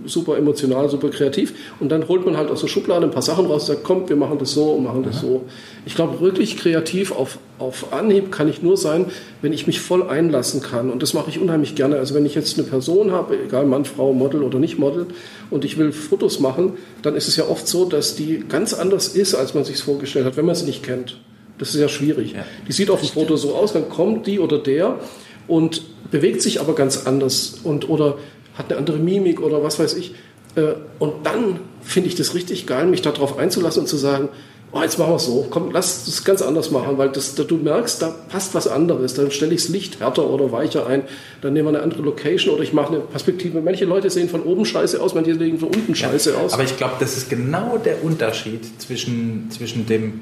super 0.05 0.37
emotional, 0.37 0.89
super 0.89 1.09
kreativ. 1.09 1.53
Und 1.79 1.89
dann 1.89 2.07
holt 2.07 2.25
man 2.25 2.37
halt 2.37 2.49
aus 2.49 2.61
der 2.61 2.67
Schublade 2.67 3.05
ein 3.05 3.11
paar 3.11 3.21
Sachen 3.21 3.45
raus 3.45 3.63
und 3.63 3.75
sagt, 3.75 3.83
komm, 3.83 4.07
wir 4.09 4.15
machen 4.15 4.37
das 4.39 4.51
so 4.51 4.71
und 4.71 4.83
machen 4.83 5.03
das 5.03 5.21
so. 5.21 5.43
Ich 5.85 5.95
glaube, 5.95 6.19
wirklich 6.19 6.57
kreativ 6.57 7.11
auf, 7.11 7.37
auf 7.59 7.93
Anhieb 7.93 8.31
kann 8.31 8.47
ich 8.47 8.61
nur 8.61 8.77
sein, 8.77 9.05
wenn 9.41 9.53
ich 9.53 9.67
mich 9.67 9.81
voll 9.81 10.03
einlassen 10.03 10.61
kann. 10.61 10.89
Und 10.89 11.03
das 11.03 11.13
mache 11.13 11.29
ich 11.29 11.39
unheimlich 11.39 11.75
gerne. 11.75 11.97
Also 11.97 12.15
wenn 12.15 12.25
ich 12.25 12.35
jetzt 12.35 12.57
eine 12.57 12.67
Person 12.67 13.11
habe, 13.11 13.37
egal 13.43 13.65
Mann, 13.65 13.85
Frau, 13.85 14.13
Model 14.13 14.43
oder 14.43 14.59
nicht 14.59 14.79
Model, 14.79 15.07
und 15.49 15.65
ich 15.65 15.77
will 15.77 15.91
Fotos 15.91 16.39
machen, 16.39 16.73
dann 17.01 17.15
ist 17.15 17.27
es 17.27 17.35
ja 17.35 17.47
oft 17.47 17.67
so, 17.67 17.85
dass 17.85 18.15
die 18.15 18.43
ganz 18.47 18.73
anders 18.73 19.09
ist, 19.09 19.35
als 19.35 19.53
man 19.53 19.63
sich 19.63 19.77
vorgestellt 19.77 20.25
hat, 20.25 20.37
wenn 20.37 20.45
man 20.45 20.55
sie 20.55 20.65
nicht 20.65 20.83
kennt. 20.83 21.19
Das 21.57 21.75
ist 21.75 21.79
ja 21.79 21.87
schwierig. 21.87 22.33
Ja. 22.33 22.45
Die 22.67 22.71
sieht 22.71 22.89
auf 22.89 23.01
dem 23.01 23.09
Foto 23.09 23.35
so 23.37 23.55
aus, 23.55 23.73
dann 23.73 23.89
kommt 23.89 24.25
die 24.25 24.39
oder 24.39 24.57
der 24.57 24.99
und 25.47 25.83
bewegt 26.11 26.41
sich 26.41 26.59
aber 26.59 26.75
ganz 26.75 27.05
anders 27.05 27.59
und 27.63 27.89
oder 27.89 28.17
hat 28.55 28.69
eine 28.69 28.77
andere 28.77 28.97
Mimik 28.97 29.41
oder 29.41 29.63
was 29.63 29.79
weiß 29.79 29.95
ich. 29.95 30.13
Äh, 30.55 30.73
und 30.99 31.25
dann 31.25 31.59
finde 31.81 32.09
ich 32.09 32.15
das 32.15 32.33
richtig 32.35 32.67
geil, 32.67 32.85
mich 32.85 33.01
darauf 33.01 33.37
einzulassen 33.37 33.81
und 33.81 33.87
zu 33.87 33.97
sagen, 33.97 34.29
oh, 34.71 34.81
jetzt 34.81 34.97
machen 34.97 35.11
wir 35.11 35.15
es 35.17 35.25
so, 35.25 35.45
komm, 35.49 35.71
lass 35.71 36.07
es 36.07 36.23
ganz 36.23 36.41
anders 36.41 36.71
machen, 36.71 36.97
weil 36.97 37.09
das, 37.09 37.35
da, 37.35 37.43
du 37.43 37.57
merkst, 37.57 38.01
da 38.01 38.09
passt 38.29 38.55
was 38.55 38.67
anderes. 38.67 39.13
Dann 39.13 39.31
stelle 39.31 39.53
ich 39.53 39.61
das 39.61 39.69
Licht 39.69 39.99
härter 39.99 40.29
oder 40.29 40.51
weicher 40.51 40.87
ein, 40.87 41.03
dann 41.41 41.53
nehmen 41.53 41.67
wir 41.67 41.69
eine 41.69 41.83
andere 41.83 42.01
Location 42.01 42.55
oder 42.55 42.63
ich 42.63 42.73
mache 42.73 42.93
eine 42.93 42.99
Perspektive. 43.01 43.61
Manche 43.61 43.85
Leute 43.85 44.09
sehen 44.09 44.29
von 44.29 44.41
oben 44.43 44.65
scheiße 44.65 45.01
aus, 45.01 45.13
manche 45.13 45.35
sehen 45.35 45.59
von 45.59 45.69
unten 45.69 45.95
scheiße 45.95 46.31
ja, 46.31 46.37
aus. 46.37 46.53
Aber 46.53 46.63
ich 46.63 46.77
glaube, 46.77 46.95
das 46.99 47.17
ist 47.17 47.29
genau 47.29 47.77
der 47.77 48.03
Unterschied 48.03 48.81
zwischen, 48.81 49.49
zwischen 49.51 49.85
dem, 49.85 50.21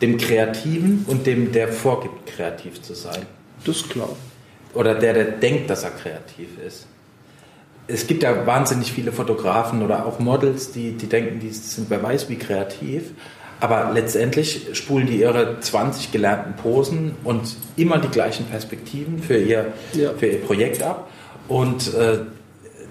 dem 0.00 0.16
Kreativen 0.16 1.04
und 1.06 1.26
dem, 1.26 1.52
der 1.52 1.68
vorgibt, 1.68 2.26
kreativ 2.26 2.80
zu 2.82 2.94
sein. 2.94 3.26
Das 3.64 3.76
ist 3.76 3.90
klar. 3.90 4.10
Oder 4.74 4.94
der, 4.94 5.12
der 5.12 5.24
denkt, 5.24 5.68
dass 5.70 5.82
er 5.82 5.90
kreativ 5.90 6.48
ist 6.66 6.86
es 7.88 8.06
gibt 8.06 8.22
ja 8.22 8.46
wahnsinnig 8.46 8.92
viele 8.92 9.12
Fotografen 9.12 9.82
oder 9.82 10.06
auch 10.06 10.18
Models, 10.18 10.72
die, 10.72 10.92
die 10.92 11.06
denken, 11.06 11.40
die 11.40 11.50
sind 11.50 11.88
wer 11.90 12.02
weiß 12.02 12.28
wie 12.28 12.36
kreativ. 12.36 13.12
Aber 13.60 13.90
letztendlich 13.92 14.68
spulen 14.74 15.06
die 15.08 15.20
ihre 15.20 15.58
20 15.58 16.12
gelernten 16.12 16.54
Posen 16.54 17.16
und 17.24 17.56
immer 17.76 17.98
die 17.98 18.08
gleichen 18.08 18.46
Perspektiven 18.46 19.20
für 19.20 19.36
ihr, 19.36 19.72
ja. 19.94 20.12
für 20.12 20.26
ihr 20.26 20.40
Projekt 20.40 20.82
ab. 20.82 21.10
Und 21.48 21.92
äh, 21.94 22.20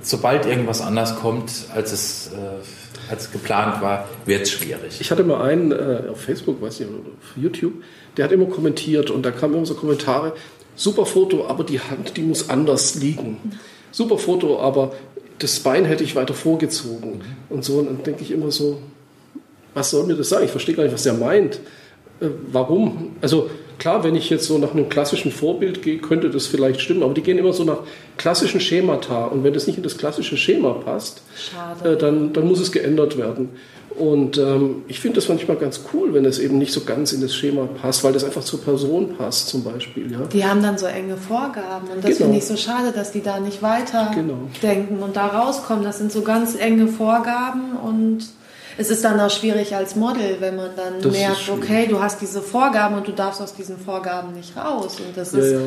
sobald 0.01 0.45
irgendwas 0.45 0.81
anders 0.81 1.15
kommt, 1.15 1.51
als 1.73 1.93
es, 1.93 2.31
äh, 2.33 3.09
als 3.09 3.31
geplant 3.31 3.81
war, 3.81 4.09
wird 4.25 4.41
es 4.41 4.51
schwierig. 4.51 4.99
Ich 4.99 5.09
hatte 5.09 5.23
mal 5.23 5.41
einen 5.41 5.71
äh, 5.71 6.09
auf 6.11 6.19
Facebook, 6.19 6.61
weiß 6.61 6.81
nicht, 6.81 6.89
oder 6.89 6.99
auf 6.99 7.37
YouTube, 7.41 7.75
der 8.17 8.25
hat 8.25 8.33
immer 8.33 8.47
kommentiert 8.47 9.09
und 9.09 9.23
da 9.25 9.31
kamen 9.31 9.53
immer 9.53 9.65
so 9.65 9.75
Kommentare, 9.75 10.33
super 10.75 11.05
Foto, 11.05 11.47
aber 11.47 11.63
die 11.63 11.79
Hand, 11.79 12.17
die 12.17 12.23
muss 12.23 12.49
anders 12.49 12.95
liegen 12.95 13.37
super 13.97 14.19
Foto, 14.19 14.59
aber 14.59 14.93
das 15.39 15.59
Bein 15.59 15.85
hätte 15.85 16.03
ich 16.03 16.15
weiter 16.15 16.35
vorgezogen. 16.35 17.17
Mhm. 17.17 17.21
Und 17.49 17.65
so, 17.65 17.79
und 17.79 17.87
dann 17.87 18.03
denke 18.03 18.21
ich 18.21 18.31
immer 18.31 18.51
so, 18.51 18.79
was 19.73 19.89
soll 19.89 20.05
mir 20.05 20.15
das 20.15 20.29
sagen? 20.29 20.45
Ich 20.45 20.51
verstehe 20.51 20.75
gar 20.75 20.83
nicht, 20.83 20.93
was 20.93 21.03
der 21.03 21.13
meint. 21.13 21.55
Äh, 22.19 22.27
warum? 22.51 23.15
Also 23.21 23.49
klar, 23.79 24.03
wenn 24.03 24.15
ich 24.15 24.29
jetzt 24.29 24.45
so 24.45 24.57
nach 24.57 24.71
einem 24.71 24.89
klassischen 24.89 25.31
Vorbild 25.31 25.81
gehe, 25.81 25.97
könnte 25.97 26.29
das 26.29 26.47
vielleicht 26.47 26.81
stimmen, 26.81 27.03
aber 27.03 27.13
die 27.13 27.21
gehen 27.21 27.37
immer 27.37 27.53
so 27.53 27.63
nach 27.63 27.79
klassischen 28.17 28.59
Schemata. 28.59 29.25
Und 29.25 29.43
wenn 29.43 29.53
das 29.53 29.67
nicht 29.67 29.77
in 29.77 29.83
das 29.83 29.97
klassische 29.97 30.37
Schema 30.37 30.73
passt, 30.73 31.21
äh, 31.83 31.95
dann, 31.95 32.33
dann 32.33 32.47
muss 32.47 32.59
es 32.59 32.71
geändert 32.71 33.17
werden. 33.17 33.49
Und 33.97 34.37
ähm, 34.37 34.83
ich 34.87 34.99
finde 34.99 35.15
das 35.15 35.27
manchmal 35.27 35.57
ganz 35.57 35.81
cool, 35.91 36.13
wenn 36.13 36.23
es 36.25 36.37
eben 36.37 36.59
nicht 36.59 36.71
so 36.71 36.81
ganz 36.81 37.13
in 37.13 37.21
das 37.21 37.33
Schema 37.33 37.65
passt, 37.65 38.03
weil 38.03 38.13
das 38.13 38.23
einfach 38.23 38.43
zur 38.43 38.61
Person 38.61 39.15
passt 39.17 39.47
zum 39.47 39.63
Beispiel. 39.63 40.11
Ja. 40.11 40.19
Die 40.31 40.45
haben 40.45 40.61
dann 40.61 40.77
so 40.77 40.85
enge 40.85 41.17
Vorgaben 41.17 41.87
und 41.87 42.03
das 42.03 42.17
genau. 42.17 42.17
finde 42.17 42.37
ich 42.37 42.45
so 42.45 42.55
schade, 42.57 42.91
dass 42.91 43.11
die 43.11 43.23
da 43.23 43.39
nicht 43.39 43.63
weiter 43.63 44.11
genau. 44.13 44.37
denken 44.61 45.01
und 45.01 45.15
da 45.15 45.25
rauskommen. 45.27 45.83
Das 45.83 45.97
sind 45.97 46.11
so 46.11 46.21
ganz 46.21 46.55
enge 46.55 46.87
Vorgaben 46.87 47.75
und 47.75 48.27
es 48.77 48.89
ist 48.89 49.03
dann 49.03 49.19
auch 49.19 49.29
schwierig 49.29 49.75
als 49.75 49.95
Model, 49.95 50.37
wenn 50.39 50.55
man 50.55 50.75
dann 50.75 51.01
das 51.01 51.11
merkt, 51.11 51.49
okay, 51.49 51.87
du 51.87 52.01
hast 52.01 52.21
diese 52.21 52.41
Vorgaben 52.41 52.95
und 52.95 53.07
du 53.07 53.11
darfst 53.11 53.41
aus 53.41 53.53
diesen 53.53 53.77
Vorgaben 53.77 54.33
nicht 54.33 54.55
raus. 54.55 54.97
Und 54.99 55.15
das 55.15 55.33
ja, 55.33 55.39
ist... 55.39 55.51
Ja 55.51 55.59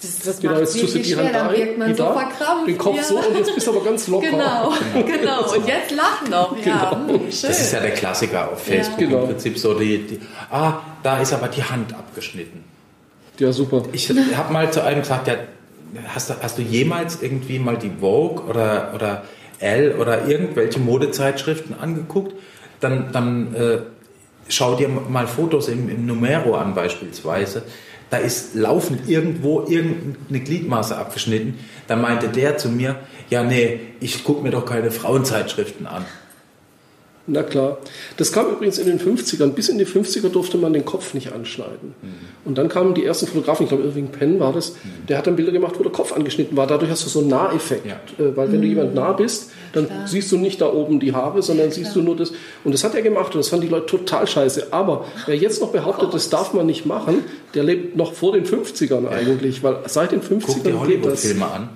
das, 0.00 0.18
das 0.20 0.38
genau, 0.38 0.60
jetzt 0.60 0.80
tust 0.80 0.94
du 0.94 0.98
die 1.00 1.16
Hand 1.16 1.34
da, 1.34 1.50
man 1.76 1.96
so 1.96 2.04
da, 2.04 2.64
den 2.64 2.78
Kopf 2.78 2.96
ja. 2.96 3.02
so 3.02 3.18
und 3.18 3.36
jetzt 3.36 3.52
bist 3.52 3.66
du 3.66 3.72
aber 3.72 3.84
ganz 3.84 4.06
locker. 4.06 4.28
Genau, 4.30 4.72
genau. 4.94 5.52
Und 5.52 5.66
jetzt 5.66 5.90
lachen 5.90 6.30
noch. 6.30 6.56
Ja, 6.64 6.90
genau. 6.90 7.18
Hm, 7.18 7.32
schön. 7.32 7.50
Das 7.50 7.60
ist 7.60 7.72
ja 7.72 7.80
der 7.80 7.90
Klassiker 7.90 8.52
auf 8.52 8.62
Facebook. 8.62 9.00
Ja. 9.00 9.06
Genau. 9.06 9.22
Im 9.22 9.28
Prinzip 9.30 9.58
so 9.58 9.74
die, 9.74 10.06
die, 10.06 10.20
ah, 10.50 10.74
da 11.02 11.20
ist 11.20 11.32
aber 11.32 11.48
die 11.48 11.64
Hand 11.64 11.92
abgeschnitten. 11.94 12.64
Ja, 13.38 13.50
super. 13.50 13.82
Ich 13.92 14.08
habe 14.08 14.52
mal 14.52 14.70
zu 14.70 14.84
einem 14.84 15.00
gesagt, 15.00 15.26
ja, 15.26 15.34
hast, 16.14 16.30
du, 16.30 16.34
hast 16.40 16.58
du 16.58 16.62
jemals 16.62 17.20
irgendwie 17.20 17.58
mal 17.58 17.76
die 17.76 17.90
Vogue 17.90 18.44
oder, 18.48 18.92
oder 18.94 19.24
Elle 19.60 19.96
oder 19.96 20.26
irgendwelche 20.26 20.80
Modezeitschriften 20.80 21.78
angeguckt? 21.78 22.34
Dann, 22.80 23.12
dann 23.12 23.54
äh, 23.54 23.78
schau 24.48 24.76
dir 24.76 24.88
mal 24.88 25.26
Fotos 25.26 25.68
im, 25.68 25.88
im 25.88 26.06
Numero 26.06 26.56
an 26.56 26.74
beispielsweise 26.74 27.62
da 28.10 28.16
ist 28.16 28.54
laufend 28.54 29.08
irgendwo 29.08 29.66
irgendeine 29.68 30.40
Gliedmaße 30.40 30.96
abgeschnitten. 30.96 31.58
Dann 31.86 32.00
meinte 32.00 32.28
der 32.28 32.56
zu 32.56 32.68
mir, 32.68 32.96
ja 33.28 33.42
nee, 33.42 33.80
ich 34.00 34.24
gucke 34.24 34.42
mir 34.42 34.50
doch 34.50 34.64
keine 34.64 34.90
Frauenzeitschriften 34.90 35.86
an. 35.86 36.04
Na 37.30 37.42
klar. 37.42 37.76
Das 38.16 38.32
kam 38.32 38.50
übrigens 38.50 38.78
in 38.78 38.86
den 38.86 38.98
50ern. 38.98 39.50
Bis 39.50 39.68
in 39.68 39.76
die 39.76 39.86
50er 39.86 40.30
durfte 40.30 40.56
man 40.56 40.72
den 40.72 40.86
Kopf 40.86 41.12
nicht 41.12 41.32
anschneiden. 41.32 41.94
Mhm. 42.00 42.08
Und 42.46 42.56
dann 42.56 42.70
kamen 42.70 42.94
die 42.94 43.04
ersten 43.04 43.26
Fotografen, 43.26 43.64
ich 43.64 43.68
glaube 43.68 43.84
Irving 43.84 44.08
Penn 44.08 44.40
war 44.40 44.54
das, 44.54 44.72
mhm. 44.72 45.06
der 45.08 45.18
hat 45.18 45.26
dann 45.26 45.36
Bilder 45.36 45.52
gemacht, 45.52 45.74
wo 45.78 45.82
der 45.82 45.92
Kopf 45.92 46.14
angeschnitten 46.14 46.56
war. 46.56 46.66
Dadurch 46.66 46.90
hast 46.90 47.04
du 47.04 47.10
so 47.10 47.20
einen 47.20 47.28
Naheffekt. 47.28 47.86
Ja. 47.86 48.00
Äh, 48.18 48.34
weil 48.34 48.50
wenn 48.50 48.58
mhm. 48.58 48.62
du 48.62 48.68
jemand 48.68 48.94
nah 48.94 49.12
bist, 49.12 49.50
dann 49.74 49.86
klar. 49.86 50.08
siehst 50.08 50.32
du 50.32 50.38
nicht 50.38 50.62
da 50.62 50.72
oben 50.72 51.00
die 51.00 51.12
Haare, 51.12 51.42
sondern 51.42 51.66
ja, 51.66 51.72
siehst 51.72 51.94
du 51.94 52.00
nur 52.00 52.16
das. 52.16 52.32
Und 52.64 52.72
das 52.72 52.82
hat 52.82 52.94
er 52.94 53.02
gemacht 53.02 53.34
und 53.34 53.40
das 53.40 53.50
fanden 53.50 53.66
die 53.66 53.72
Leute 53.72 53.86
total 53.86 54.26
scheiße. 54.26 54.68
Aber 54.70 55.04
wer 55.26 55.36
jetzt 55.36 55.60
noch 55.60 55.70
behauptet, 55.70 56.08
oh 56.08 56.12
das 56.12 56.30
darf 56.30 56.54
man 56.54 56.64
nicht 56.64 56.86
machen, 56.86 57.24
der 57.52 57.62
lebt 57.62 57.94
noch 57.94 58.14
vor 58.14 58.32
den 58.32 58.46
50ern 58.46 59.06
eigentlich. 59.06 59.62
Weil 59.62 59.80
seit 59.86 60.12
den 60.12 60.22
50ern 60.22 60.42
Guck 60.46 60.64
die 60.64 60.72
Hollywood-Filme 60.72 61.46
an. 61.46 61.68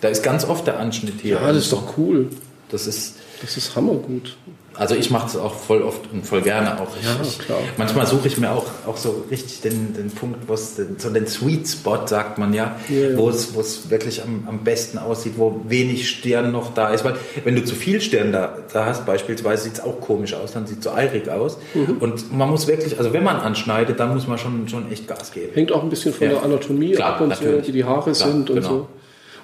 Da 0.00 0.08
ist 0.08 0.22
ganz 0.22 0.46
oft 0.46 0.66
der 0.66 0.78
Anschnitt 0.78 1.20
hier. 1.20 1.36
Ja, 1.36 1.48
das 1.48 1.64
ist 1.64 1.72
doch 1.72 1.98
cool. 1.98 2.28
Das 2.70 2.86
ist, 2.86 3.16
das 3.40 3.56
ist 3.56 3.76
hammergut. 3.76 4.36
Also 4.76 4.94
ich 4.96 5.10
mache 5.10 5.28
es 5.28 5.36
auch 5.36 5.54
voll 5.54 5.82
oft 5.82 6.00
und 6.12 6.26
voll 6.26 6.42
gerne 6.42 6.80
auch. 6.80 6.88
Ja, 7.02 7.16
klar. 7.44 7.58
Manchmal 7.76 8.06
suche 8.06 8.26
ich 8.26 8.38
mir 8.38 8.50
auch, 8.50 8.66
auch 8.86 8.96
so 8.96 9.24
richtig 9.30 9.60
den, 9.60 9.94
den 9.94 10.10
Punkt, 10.10 10.48
wo 10.48 10.54
es 10.54 10.76
so 10.98 11.10
den 11.10 11.26
Sweet 11.26 11.68
Spot, 11.68 12.06
sagt 12.06 12.38
man 12.38 12.52
ja, 12.52 12.76
ja, 12.88 13.10
ja. 13.10 13.16
wo 13.16 13.28
es, 13.28 13.54
wo 13.54 13.60
es 13.60 13.90
wirklich 13.90 14.22
am, 14.22 14.46
am 14.48 14.64
besten 14.64 14.98
aussieht, 14.98 15.34
wo 15.36 15.60
wenig 15.68 16.08
Stirn 16.10 16.50
noch 16.50 16.74
da 16.74 16.90
ist. 16.90 17.04
Weil 17.04 17.14
wenn 17.44 17.54
du 17.54 17.64
zu 17.64 17.74
viel 17.74 18.00
Stirn 18.00 18.32
da, 18.32 18.58
da 18.72 18.86
hast, 18.86 19.06
beispielsweise, 19.06 19.64
sieht 19.64 19.74
es 19.74 19.80
auch 19.80 20.00
komisch 20.00 20.34
aus, 20.34 20.52
dann 20.52 20.66
sieht 20.66 20.78
es 20.78 20.84
so 20.84 20.90
eirig 20.90 21.28
aus. 21.28 21.58
Mhm. 21.74 21.98
Und 22.00 22.36
man 22.36 22.50
muss 22.50 22.66
wirklich, 22.66 22.98
also 22.98 23.12
wenn 23.12 23.22
man 23.22 23.36
anschneidet, 23.36 24.00
dann 24.00 24.12
muss 24.12 24.26
man 24.26 24.38
schon, 24.38 24.68
schon 24.68 24.90
echt 24.90 25.06
Gas 25.06 25.32
geben. 25.32 25.52
Hängt 25.54 25.70
auch 25.70 25.82
ein 25.82 25.88
bisschen 25.88 26.12
von 26.12 26.26
ja. 26.26 26.34
der 26.34 26.42
Anatomie 26.42 26.92
Klar, 26.92 27.14
ab 27.14 27.20
und 27.20 27.28
natürlich. 27.28 27.66
so, 27.66 27.68
wie 27.68 27.72
die 27.72 27.84
Haare 27.84 28.12
Klar, 28.12 28.14
sind 28.14 28.50
und 28.50 28.56
genau. 28.56 28.68
so. 28.68 28.88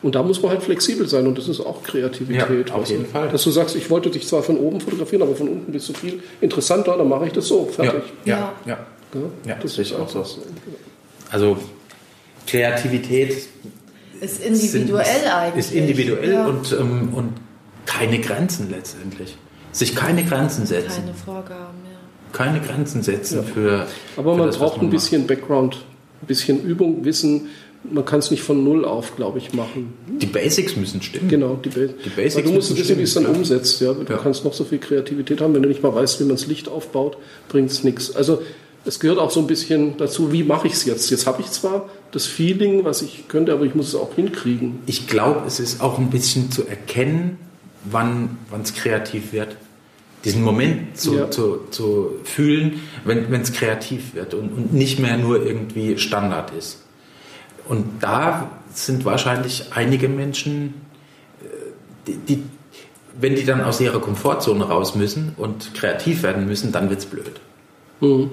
Und 0.02 0.14
da 0.14 0.22
muss 0.22 0.40
man 0.42 0.52
halt 0.52 0.62
flexibel 0.62 1.06
sein 1.08 1.26
und 1.26 1.36
das 1.36 1.48
ist 1.48 1.60
auch 1.60 1.82
Kreativität. 1.82 2.68
Ja, 2.68 2.74
auf 2.74 2.88
jeden 2.88 3.06
Fall. 3.06 3.28
Dass 3.28 3.44
du 3.44 3.50
sagst, 3.50 3.76
ich 3.76 3.90
wollte 3.90 4.10
dich 4.10 4.26
zwar 4.26 4.42
von 4.42 4.56
oben 4.56 4.80
fotografieren, 4.80 5.22
aber 5.22 5.36
von 5.36 5.48
unten 5.48 5.72
bist 5.72 5.88
du 5.90 5.92
viel 5.92 6.22
interessanter, 6.40 6.96
dann 6.96 7.08
mache 7.08 7.26
ich 7.26 7.32
das 7.32 7.46
so, 7.46 7.66
fertig. 7.66 8.02
Ja, 8.24 8.36
ja, 8.36 8.54
ja. 8.64 8.78
ja. 9.14 9.20
ja 9.46 9.56
das 9.60 9.76
ist 9.76 9.92
auch 9.92 10.08
so. 10.08 10.24
so. 10.24 10.42
Also 11.30 11.58
Kreativität 12.46 13.36
ist 14.20 14.44
individuell 14.44 15.04
sind, 15.04 15.32
eigentlich. 15.32 15.66
Ist 15.66 15.72
individuell 15.72 16.32
ja. 16.32 16.46
und, 16.46 16.72
ähm, 16.72 17.14
und 17.14 17.32
keine 17.86 18.18
Grenzen 18.20 18.70
letztendlich. 18.70 19.36
Sich 19.72 19.94
keine 19.94 20.24
Grenzen 20.24 20.66
setzen. 20.66 21.02
Keine 21.04 21.14
Vorgaben, 21.14 21.78
ja. 21.84 21.98
Keine 22.32 22.60
Grenzen 22.60 23.02
setzen 23.02 23.38
ja. 23.38 23.42
für. 23.42 23.86
Aber 24.16 24.32
für 24.32 24.38
man 24.38 24.46
das, 24.46 24.58
braucht 24.58 24.80
ein 24.80 24.90
bisschen 24.90 25.22
macht. 25.22 25.28
Background, 25.28 25.84
ein 26.22 26.26
bisschen 26.26 26.62
Übung, 26.62 27.04
Wissen 27.04 27.48
man 27.82 28.04
kann 28.04 28.18
es 28.18 28.30
nicht 28.30 28.42
von 28.42 28.62
null 28.62 28.84
auf, 28.84 29.16
glaube 29.16 29.38
ich, 29.38 29.52
machen. 29.54 29.94
Die 30.20 30.26
Basics 30.26 30.76
müssen 30.76 31.00
stimmen. 31.00 31.28
Genau, 31.28 31.58
die, 31.64 31.70
ba 31.70 31.80
die 32.04 32.10
Basics. 32.10 32.36
Weil 32.36 32.42
du 32.42 32.50
musst 32.52 32.76
wissen, 32.76 32.98
wie 32.98 33.02
es 33.02 33.14
dann 33.14 33.24
ja. 33.24 33.30
umsetzt. 33.30 33.80
Ja? 33.80 33.94
Du 33.94 34.12
ja. 34.12 34.18
kannst 34.18 34.44
noch 34.44 34.52
so 34.52 34.64
viel 34.64 34.78
Kreativität 34.78 35.40
haben, 35.40 35.54
wenn 35.54 35.62
du 35.62 35.68
nicht 35.68 35.82
mal 35.82 35.94
weißt, 35.94 36.20
wie 36.20 36.24
man 36.24 36.36
das 36.36 36.46
Licht 36.46 36.68
aufbaut, 36.68 37.16
bringt 37.48 37.70
es 37.70 37.82
nichts. 37.82 38.14
Also 38.14 38.42
es 38.84 39.00
gehört 39.00 39.18
auch 39.18 39.30
so 39.30 39.40
ein 39.40 39.46
bisschen 39.46 39.96
dazu, 39.96 40.32
wie 40.32 40.42
mache 40.42 40.66
ich 40.66 40.74
es 40.74 40.84
jetzt? 40.84 41.10
Jetzt 41.10 41.26
habe 41.26 41.42
ich 41.42 41.50
zwar 41.50 41.88
das 42.12 42.26
Feeling, 42.26 42.84
was 42.84 43.02
ich 43.02 43.28
könnte, 43.28 43.52
aber 43.52 43.64
ich 43.64 43.74
muss 43.74 43.88
es 43.88 43.94
auch 43.94 44.14
hinkriegen. 44.14 44.80
Ich 44.86 45.06
glaube, 45.06 45.42
es 45.46 45.60
ist 45.60 45.80
auch 45.80 45.98
ein 45.98 46.10
bisschen 46.10 46.50
zu 46.50 46.66
erkennen, 46.66 47.38
wann 47.84 48.36
es 48.62 48.74
kreativ 48.74 49.32
wird. 49.32 49.56
Diesen 50.24 50.42
Moment 50.42 50.98
zu, 50.98 51.14
ja. 51.14 51.30
zu, 51.30 51.60
zu 51.70 52.10
fühlen, 52.24 52.80
wenn 53.04 53.40
es 53.40 53.52
kreativ 53.52 54.14
wird 54.14 54.34
und, 54.34 54.50
und 54.50 54.72
nicht 54.74 54.98
mehr 54.98 55.16
nur 55.16 55.44
irgendwie 55.44 55.96
Standard 55.96 56.52
ist. 56.58 56.82
Und 57.70 58.02
da 58.02 58.50
sind 58.74 59.04
wahrscheinlich 59.04 59.66
einige 59.72 60.08
Menschen, 60.08 60.74
äh, 61.40 61.46
die, 62.08 62.16
die, 62.16 62.42
wenn 63.20 63.36
die 63.36 63.44
dann 63.44 63.60
aus 63.60 63.80
ihrer 63.80 64.00
Komfortzone 64.00 64.64
raus 64.64 64.96
müssen 64.96 65.34
und 65.36 65.72
kreativ 65.74 66.24
werden 66.24 66.46
müssen, 66.46 66.72
dann 66.72 66.90
wird 66.90 66.98
es 66.98 67.06
blöd. 67.06 67.40
Mhm. 68.00 68.32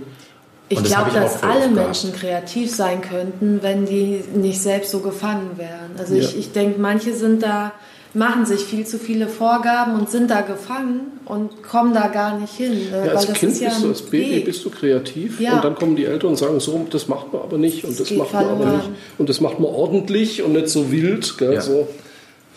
Ich 0.69 0.83
glaube, 0.83 1.11
dass 1.11 1.43
alle 1.43 1.69
Menschen 1.69 2.13
kreativ 2.13 2.75
sein 2.75 3.01
könnten, 3.01 3.61
wenn 3.61 3.85
die 3.85 4.23
nicht 4.33 4.59
selbst 4.59 4.89
so 4.89 5.01
gefangen 5.01 5.51
wären. 5.57 5.91
Also 5.99 6.15
ja. 6.15 6.23
ich, 6.23 6.35
ich 6.35 6.51
denke, 6.51 6.81
manche 6.81 7.13
sind 7.13 7.43
da 7.43 7.73
machen 8.13 8.45
sich 8.45 8.61
viel 8.61 8.85
zu 8.85 8.97
viele 8.97 9.27
Vorgaben 9.27 9.99
und 9.99 10.09
sind 10.09 10.31
da 10.31 10.41
gefangen 10.41 11.19
und 11.25 11.63
kommen 11.63 11.93
da 11.93 12.07
gar 12.07 12.39
nicht 12.39 12.53
hin. 12.53 12.87
Ja, 12.91 13.11
als 13.11 13.31
Kind 13.33 13.59
ja 13.59 13.69
bist 13.69 13.83
du, 13.83 13.87
als 13.89 14.01
Baby 14.01 14.35
Weg. 14.37 14.45
bist 14.45 14.65
du 14.65 14.69
kreativ 14.69 15.39
ja. 15.39 15.55
und 15.55 15.63
dann 15.63 15.75
kommen 15.75 15.95
die 15.95 16.05
Eltern 16.05 16.31
und 16.31 16.35
sagen 16.37 16.59
so, 16.59 16.85
das 16.89 17.07
macht 17.07 17.33
man 17.33 17.41
aber 17.41 17.57
nicht 17.57 17.83
und 17.83 17.99
das, 17.99 18.09
das 18.09 18.17
macht 18.17 18.33
man 18.33 18.45
aber 18.45 18.65
nicht 18.65 18.89
und 19.17 19.29
das 19.29 19.41
macht 19.41 19.59
man 19.59 19.71
ordentlich 19.71 20.41
und 20.41 20.53
nicht 20.53 20.69
so 20.69 20.91
wild, 20.91 21.37
gell, 21.37 21.53
ja. 21.53 21.61
so, 21.61 21.87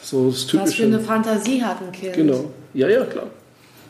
so 0.03 0.31
das 0.31 0.47
Typische. 0.47 0.69
Was 0.69 0.75
für 0.75 0.85
eine 0.85 1.01
Fantasie 1.01 1.63
hat 1.63 1.79
ein 1.83 1.93
Kind. 1.93 2.15
Genau, 2.15 2.45
ja, 2.75 2.89
ja, 2.89 3.05
klar. 3.05 3.27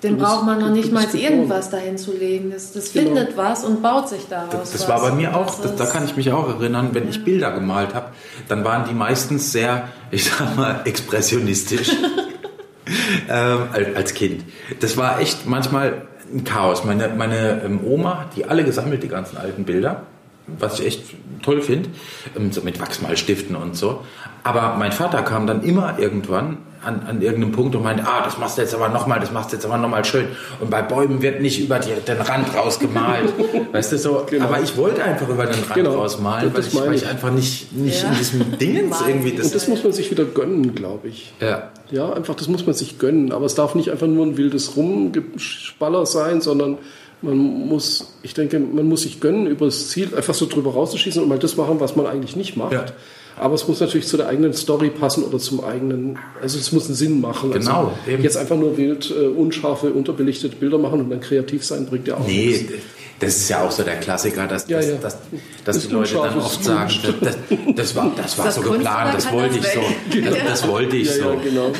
Dem 0.02 0.16
braucht 0.16 0.46
man 0.46 0.58
noch 0.60 0.70
nicht 0.70 0.92
mal 0.92 1.04
irgendwas 1.14 1.70
dahin 1.70 1.98
zu 1.98 2.16
legen. 2.16 2.50
Das, 2.50 2.72
das 2.72 2.92
genau. 2.92 3.06
findet 3.06 3.36
was 3.36 3.64
und 3.64 3.82
baut 3.82 4.08
sich 4.08 4.26
daraus. 4.28 4.52
Das, 4.52 4.72
das 4.72 4.88
war 4.88 5.00
bei 5.00 5.12
mir 5.12 5.36
auch, 5.36 5.60
das, 5.60 5.76
da 5.76 5.86
kann 5.86 6.04
ich 6.04 6.16
mich 6.16 6.32
auch 6.32 6.48
erinnern, 6.48 6.90
wenn 6.92 7.04
ja. 7.04 7.10
ich 7.10 7.24
Bilder 7.24 7.52
gemalt 7.52 7.94
habe, 7.94 8.06
dann 8.48 8.64
waren 8.64 8.88
die 8.88 8.94
meistens 8.94 9.52
sehr, 9.52 9.88
ich 10.10 10.24
sag 10.24 10.56
mal, 10.56 10.80
expressionistisch. 10.84 11.90
ähm, 13.28 13.68
als 13.94 14.14
Kind. 14.14 14.44
Das 14.80 14.96
war 14.96 15.20
echt 15.20 15.46
manchmal 15.46 16.08
ein 16.32 16.44
Chaos. 16.44 16.84
Meine, 16.84 17.08
meine 17.08 17.62
ähm, 17.64 17.80
Oma 17.84 18.26
die 18.36 18.46
alle 18.46 18.64
gesammelt, 18.64 19.02
die 19.02 19.08
ganzen 19.08 19.36
alten 19.36 19.64
Bilder 19.64 20.06
was 20.58 20.80
ich 20.80 20.86
echt 20.86 21.02
toll 21.42 21.62
finde, 21.62 21.90
ähm, 22.36 22.52
so 22.52 22.60
mit 22.62 22.80
Wachsmalstiften 22.80 23.56
und 23.56 23.76
so. 23.76 24.00
Aber 24.42 24.76
mein 24.78 24.92
Vater 24.92 25.22
kam 25.22 25.46
dann 25.46 25.62
immer 25.62 25.98
irgendwann 25.98 26.58
an, 26.82 27.02
an 27.06 27.20
irgendeinem 27.20 27.52
Punkt 27.52 27.74
und 27.76 27.82
meinte, 27.82 28.04
ah, 28.06 28.22
das 28.24 28.38
machst 28.38 28.56
du 28.56 28.62
jetzt 28.62 28.74
aber 28.74 28.88
nochmal, 28.88 29.20
das 29.20 29.30
machst 29.32 29.52
du 29.52 29.56
jetzt 29.56 29.66
aber 29.66 29.76
nochmal 29.76 30.04
schön. 30.04 30.28
Und 30.60 30.70
bei 30.70 30.80
Bäumen 30.80 31.20
wird 31.20 31.40
nicht 31.42 31.60
über 31.60 31.78
die, 31.78 31.90
den 32.06 32.20
Rand 32.20 32.54
rausgemalt. 32.54 33.32
weißt 33.72 33.92
du 33.92 33.98
so? 33.98 34.26
Genau. 34.28 34.46
Aber 34.46 34.60
ich 34.62 34.76
wollte 34.76 35.04
einfach 35.04 35.28
über 35.28 35.44
den 35.44 35.62
Rand 35.62 35.74
genau. 35.74 35.94
rausmalen, 35.96 36.54
weil 36.54 36.60
ich, 36.60 36.74
weil 36.74 36.94
ich, 36.94 37.06
einfach 37.06 37.30
nicht, 37.30 37.72
nicht 37.72 38.02
ja. 38.02 38.08
in 38.08 38.16
diesem 38.16 38.58
Dingens 38.58 38.96
irgendwie... 39.06 39.32
Das 39.32 39.46
und 39.46 39.54
das 39.54 39.68
muss 39.68 39.84
man 39.84 39.92
sich 39.92 40.10
wieder 40.10 40.24
gönnen, 40.24 40.74
glaube 40.74 41.08
ich. 41.08 41.32
Ja. 41.40 41.70
Ja, 41.90 42.12
einfach, 42.12 42.34
das 42.34 42.48
muss 42.48 42.64
man 42.64 42.74
sich 42.74 42.98
gönnen. 42.98 43.32
Aber 43.32 43.44
es 43.44 43.54
darf 43.54 43.74
nicht 43.74 43.90
einfach 43.90 44.06
nur 44.06 44.24
ein 44.24 44.38
wildes 44.38 44.76
Rumgespaller 44.76 46.06
sein, 46.06 46.40
sondern 46.40 46.78
man 47.22 47.36
muss, 47.36 48.12
ich 48.22 48.34
denke, 48.34 48.58
man 48.58 48.86
muss 48.86 49.02
sich 49.02 49.20
gönnen, 49.20 49.46
über 49.46 49.66
das 49.66 49.88
Ziel 49.88 50.14
einfach 50.14 50.34
so 50.34 50.46
drüber 50.46 50.72
rauszuschießen 50.72 51.22
und 51.22 51.28
mal 51.28 51.38
das 51.38 51.56
machen, 51.56 51.80
was 51.80 51.96
man 51.96 52.06
eigentlich 52.06 52.36
nicht 52.36 52.56
macht. 52.56 52.72
Ja. 52.72 52.86
Aber 53.36 53.54
es 53.54 53.66
muss 53.66 53.80
natürlich 53.80 54.06
zu 54.06 54.16
der 54.16 54.28
eigenen 54.28 54.52
Story 54.52 54.90
passen 54.90 55.24
oder 55.24 55.38
zum 55.38 55.64
eigenen, 55.64 56.18
also 56.42 56.58
es 56.58 56.72
muss 56.72 56.86
einen 56.86 56.94
Sinn 56.94 57.20
machen. 57.20 57.52
Also 57.52 57.70
genau. 57.70 57.92
Also 58.06 58.22
jetzt 58.22 58.36
einfach 58.36 58.56
nur 58.56 58.76
wild, 58.76 59.10
uh, 59.10 59.40
unscharfe, 59.40 59.92
unterbelichtete 59.92 60.56
Bilder 60.56 60.78
machen 60.78 61.00
und 61.00 61.10
dann 61.10 61.20
kreativ 61.20 61.64
sein, 61.64 61.86
bringt 61.86 62.06
ja 62.06 62.16
auch 62.16 62.26
nee, 62.26 62.46
nichts. 62.46 62.72
Das 63.20 63.36
ist 63.36 63.50
ja 63.50 63.62
auch 63.62 63.70
so 63.70 63.82
der 63.82 64.00
Klassiker, 64.00 64.46
dass, 64.46 64.66
ja, 64.66 64.80
ja. 64.80 64.94
dass, 64.96 65.18
dass, 65.64 65.76
dass 65.76 65.86
die 65.86 65.92
Leute 65.92 66.14
dann 66.14 66.38
oft 66.38 66.64
sagen, 66.64 66.90
das, 67.20 67.36
das, 67.76 67.94
war, 67.94 68.10
das 68.16 68.38
war 68.38 68.46
das 68.46 68.54
so 68.54 68.62
geplant, 68.62 69.14
das 69.14 69.30
wollte 69.30 69.58
ich 69.58 69.66
so. 69.66 69.80
Das, 70.22 70.34
das, 70.46 70.68
wollte 70.68 70.96
ich 70.96 71.10
so. 71.10 71.36
Genau. 71.44 71.70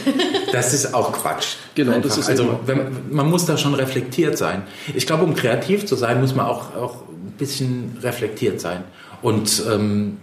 Das 0.53 0.75
ist 0.75 0.93
auch 0.93 1.13
Quatsch. 1.13 1.57
Genau, 1.75 1.99
das 1.99 2.19
ist 2.19 2.29
also 2.29 2.61
wenn, 2.67 3.11
man 3.11 3.31
muss 3.31 3.47
da 3.47 3.57
schon 3.57 3.75
reflektiert 3.75 4.37
sein. 4.37 4.65
Ich 4.95 5.07
glaube, 5.07 5.25
um 5.25 5.35
kreativ 5.35 5.87
zu 5.87 5.97
sein, 5.97 6.21
muss 6.21 6.35
man 6.35 6.45
auch, 6.45 6.77
auch 6.77 7.09
ein 7.09 7.35
bisschen 7.39 7.97
reflektiert 8.03 8.61
sein. 8.61 8.85
Und, 9.23 9.63
ähm, 9.67 10.19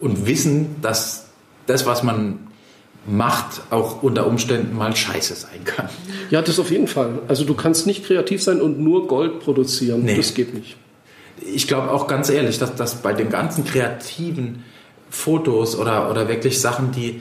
und 0.00 0.26
wissen, 0.26 0.82
dass 0.82 1.26
das, 1.66 1.86
was 1.86 2.02
man 2.02 2.48
macht, 3.06 3.62
auch 3.70 4.02
unter 4.02 4.26
Umständen 4.26 4.76
mal 4.76 4.94
scheiße 4.94 5.34
sein 5.34 5.64
kann. 5.64 5.88
Ja, 6.30 6.42
das 6.42 6.58
auf 6.58 6.70
jeden 6.70 6.88
Fall. 6.88 7.20
Also 7.28 7.44
du 7.44 7.54
kannst 7.54 7.86
nicht 7.86 8.04
kreativ 8.04 8.42
sein 8.42 8.60
und 8.60 8.80
nur 8.80 9.06
Gold 9.06 9.40
produzieren. 9.40 10.02
Nee. 10.04 10.16
Das 10.16 10.34
geht 10.34 10.54
nicht. 10.54 10.76
Ich 11.54 11.68
glaube 11.68 11.90
auch 11.92 12.06
ganz 12.06 12.30
ehrlich, 12.30 12.58
dass, 12.58 12.74
dass 12.74 12.96
bei 12.96 13.12
den 13.12 13.28
ganzen 13.28 13.64
kreativen 13.64 14.64
Fotos 15.10 15.76
oder, 15.78 16.10
oder 16.10 16.28
wirklich 16.28 16.60
Sachen, 16.60 16.90
die, 16.92 17.20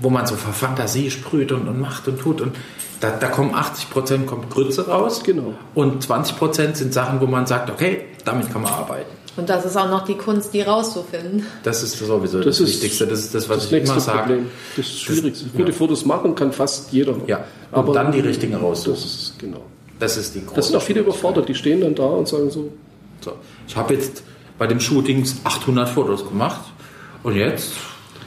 wo 0.00 0.10
man 0.10 0.26
so 0.26 0.36
vor 0.36 0.52
Fantasie 0.52 1.10
sprüht 1.10 1.50
und, 1.50 1.66
und 1.66 1.80
macht 1.80 2.06
und 2.06 2.20
tut 2.20 2.40
und 2.40 2.54
da, 3.00 3.10
da 3.10 3.28
kommen 3.28 3.54
80 3.54 3.90
Prozent 3.90 4.26
kommt 4.26 4.50
Grütze 4.50 4.86
raus. 4.86 5.22
Genau. 5.24 5.54
Und 5.74 6.02
20 6.02 6.36
Prozent 6.36 6.76
sind 6.76 6.94
Sachen, 6.94 7.20
wo 7.20 7.26
man 7.26 7.46
sagt, 7.46 7.70
okay, 7.70 8.02
damit 8.24 8.52
kann 8.52 8.62
man 8.62 8.72
arbeiten. 8.72 9.10
Und 9.36 9.48
das 9.48 9.64
ist 9.64 9.76
auch 9.76 9.88
noch 9.88 10.04
die 10.04 10.14
Kunst, 10.14 10.54
die 10.54 10.62
rauszufinden. 10.62 11.46
Das 11.64 11.82
ist 11.82 11.98
sowieso 11.98 12.40
das, 12.40 12.58
das 12.58 12.68
Wichtigste. 12.68 13.06
Das 13.06 13.20
ist 13.20 13.34
das, 13.34 13.48
was 13.48 13.68
das 13.68 13.72
ich 13.72 13.84
immer 13.84 14.00
sage. 14.00 14.18
Problem. 14.18 14.46
Das 14.76 14.86
ist 14.86 15.00
schwierig. 15.00 15.34
Gute 15.56 15.70
ja. 15.70 15.76
Fotos 15.76 16.04
machen 16.04 16.34
kann 16.34 16.52
fast 16.52 16.92
jeder. 16.92 17.16
Ja, 17.26 17.44
und 17.72 17.78
aber 17.78 17.92
dann 17.92 18.12
die 18.12 18.20
richtigen 18.20 18.54
raussuchen. 18.54 18.94
Das 18.94 19.04
ist, 19.04 19.38
genau. 19.38 19.62
Das 19.98 20.16
ist 20.16 20.34
die 20.34 20.40
große 20.40 20.56
Das 20.56 20.66
sind 20.68 20.76
auch 20.76 20.82
viele 20.82 21.00
überfordert. 21.00 21.48
Die 21.48 21.54
stehen 21.54 21.80
dann 21.80 21.94
da 21.94 22.04
und 22.04 22.28
sagen 22.28 22.50
so. 22.50 22.72
so. 23.20 23.32
Ich 23.66 23.76
habe 23.76 23.94
jetzt 23.94 24.22
bei 24.58 24.66
dem 24.66 24.80
Shooting 24.80 25.26
800 25.42 25.88
Fotos 25.88 26.28
gemacht. 26.28 26.60
Und 27.22 27.36
jetzt? 27.36 27.72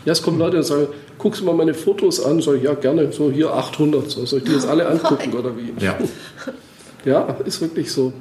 Ja, 0.05 0.13
es 0.13 0.21
kommen 0.21 0.39
Leute 0.39 0.57
und 0.57 0.63
sagen, 0.63 0.87
guckst 1.17 1.41
du 1.41 1.45
mal 1.45 1.53
meine 1.53 1.73
Fotos 1.73 2.23
an? 2.23 2.41
Sag 2.41 2.55
ich, 2.55 2.63
ja, 2.63 2.73
gerne. 2.73 3.11
So, 3.11 3.31
hier 3.31 3.53
800. 3.53 4.09
So, 4.09 4.25
soll 4.25 4.39
ich 4.39 4.45
die 4.45 4.53
jetzt 4.53 4.67
alle 4.67 4.87
angucken 4.87 5.33
oder 5.33 5.51
wie? 5.55 5.73
Ja. 5.83 5.97
ja, 7.05 7.37
ist 7.45 7.61
wirklich 7.61 7.91
so. 7.91 8.11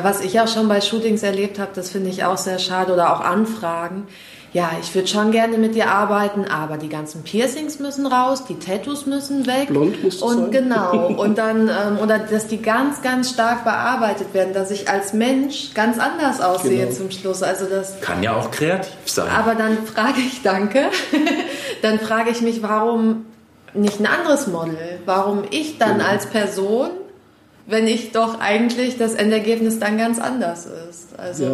Ja, 0.00 0.04
was 0.04 0.22
ich 0.22 0.40
auch 0.40 0.48
schon 0.48 0.66
bei 0.66 0.80
Shootings 0.80 1.22
erlebt 1.22 1.58
habe, 1.58 1.72
das 1.74 1.90
finde 1.90 2.08
ich 2.08 2.24
auch 2.24 2.38
sehr 2.38 2.58
schade 2.58 2.94
oder 2.94 3.14
auch 3.14 3.20
Anfragen. 3.20 4.06
Ja, 4.54 4.70
ich 4.80 4.94
würde 4.94 5.06
schon 5.06 5.30
gerne 5.30 5.58
mit 5.58 5.74
dir 5.74 5.90
arbeiten, 5.90 6.46
aber 6.46 6.78
die 6.78 6.88
ganzen 6.88 7.22
Piercings 7.22 7.78
müssen 7.80 8.06
raus, 8.06 8.44
die 8.48 8.58
Tattoos 8.58 9.04
müssen 9.04 9.46
weg. 9.46 9.68
Blond 9.68 10.02
muss 10.02 10.22
Und 10.22 10.38
sein. 10.38 10.50
genau. 10.50 11.06
Und 11.18 11.36
dann, 11.36 11.68
ähm, 11.68 11.98
oder 12.02 12.18
dass 12.18 12.46
die 12.46 12.62
ganz, 12.62 13.02
ganz 13.02 13.30
stark 13.30 13.64
bearbeitet 13.64 14.32
werden, 14.32 14.54
dass 14.54 14.70
ich 14.70 14.88
als 14.88 15.12
Mensch 15.12 15.74
ganz 15.74 15.98
anders 15.98 16.40
aussehe 16.40 16.86
genau. 16.86 16.96
zum 16.96 17.10
Schluss. 17.10 17.42
Also 17.42 17.66
das 17.66 18.00
kann 18.00 18.22
ja 18.22 18.34
auch 18.34 18.50
kreativ 18.50 18.92
sein. 19.04 19.28
Aber 19.30 19.54
dann 19.54 19.84
frage 19.84 20.20
ich, 20.20 20.42
danke, 20.42 20.84
dann 21.82 22.00
frage 22.00 22.30
ich 22.30 22.40
mich, 22.40 22.62
warum 22.62 23.26
nicht 23.74 24.00
ein 24.00 24.06
anderes 24.06 24.46
Model? 24.46 24.98
Warum 25.04 25.42
ich 25.50 25.78
dann 25.78 25.98
genau. 25.98 26.08
als 26.08 26.26
Person 26.26 26.90
wenn 27.70 27.86
ich 27.86 28.12
doch 28.12 28.40
eigentlich 28.40 28.98
das 28.98 29.14
Endergebnis 29.14 29.78
dann 29.78 29.96
ganz 29.96 30.18
anders 30.18 30.66
ist. 30.66 31.18
Also 31.18 31.44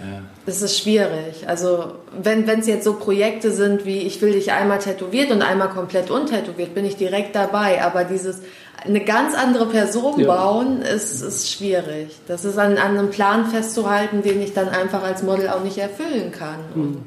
ja. 0.00 0.22
das 0.46 0.62
ist 0.62 0.78
schwierig. 0.78 1.46
Also 1.46 1.92
wenn 2.20 2.48
es 2.48 2.66
jetzt 2.66 2.84
so 2.84 2.94
Projekte 2.94 3.50
sind 3.52 3.84
wie 3.84 3.98
ich 3.98 4.20
will 4.22 4.32
dich 4.32 4.52
einmal 4.52 4.78
tätowiert 4.78 5.30
und 5.30 5.42
einmal 5.42 5.68
komplett 5.68 6.10
untätowiert, 6.10 6.74
bin 6.74 6.84
ich 6.84 6.96
direkt 6.96 7.36
dabei. 7.36 7.82
Aber 7.84 8.04
dieses 8.04 8.40
eine 8.84 9.04
ganz 9.04 9.34
andere 9.34 9.66
Person 9.66 10.20
ja. 10.20 10.26
bauen 10.26 10.82
ist, 10.82 11.20
ist 11.20 11.50
schwierig. 11.50 12.18
Das 12.26 12.44
ist 12.44 12.58
an, 12.58 12.78
an 12.78 12.98
einem 12.98 13.10
Plan 13.10 13.46
festzuhalten, 13.46 14.22
den 14.22 14.40
ich 14.42 14.54
dann 14.54 14.68
einfach 14.68 15.02
als 15.02 15.22
Model 15.22 15.48
auch 15.50 15.62
nicht 15.62 15.78
erfüllen 15.78 16.32
kann. 16.32 16.58
Hm. 16.74 16.82
Und 16.82 17.04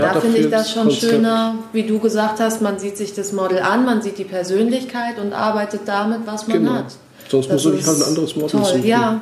ja, 0.00 0.12
da 0.12 0.20
finde 0.20 0.38
ich 0.38 0.50
das 0.50 0.72
schon 0.72 0.88
Konzept. 0.88 1.12
schöner, 1.12 1.54
wie 1.72 1.84
du 1.84 2.00
gesagt 2.00 2.40
hast, 2.40 2.60
man 2.60 2.80
sieht 2.80 2.96
sich 2.96 3.14
das 3.14 3.32
Model 3.32 3.60
an, 3.60 3.84
man 3.84 4.02
sieht 4.02 4.18
die 4.18 4.24
Persönlichkeit 4.24 5.18
und 5.20 5.32
arbeitet 5.32 5.82
damit, 5.86 6.20
was 6.26 6.48
man 6.48 6.58
genau. 6.58 6.72
hat. 6.74 6.96
Sonst 7.28 7.50
das 7.50 7.64
muss 7.64 7.74
ich 7.74 7.86
halt 7.86 7.98
ein 7.98 8.02
anderes 8.02 8.36
Model 8.36 8.50
toll, 8.50 8.64
suchen. 8.64 8.86
Ja, 8.86 9.20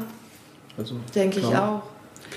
also, 0.76 0.94
denke 1.14 1.40
ich 1.40 1.46
auch. 1.46 1.82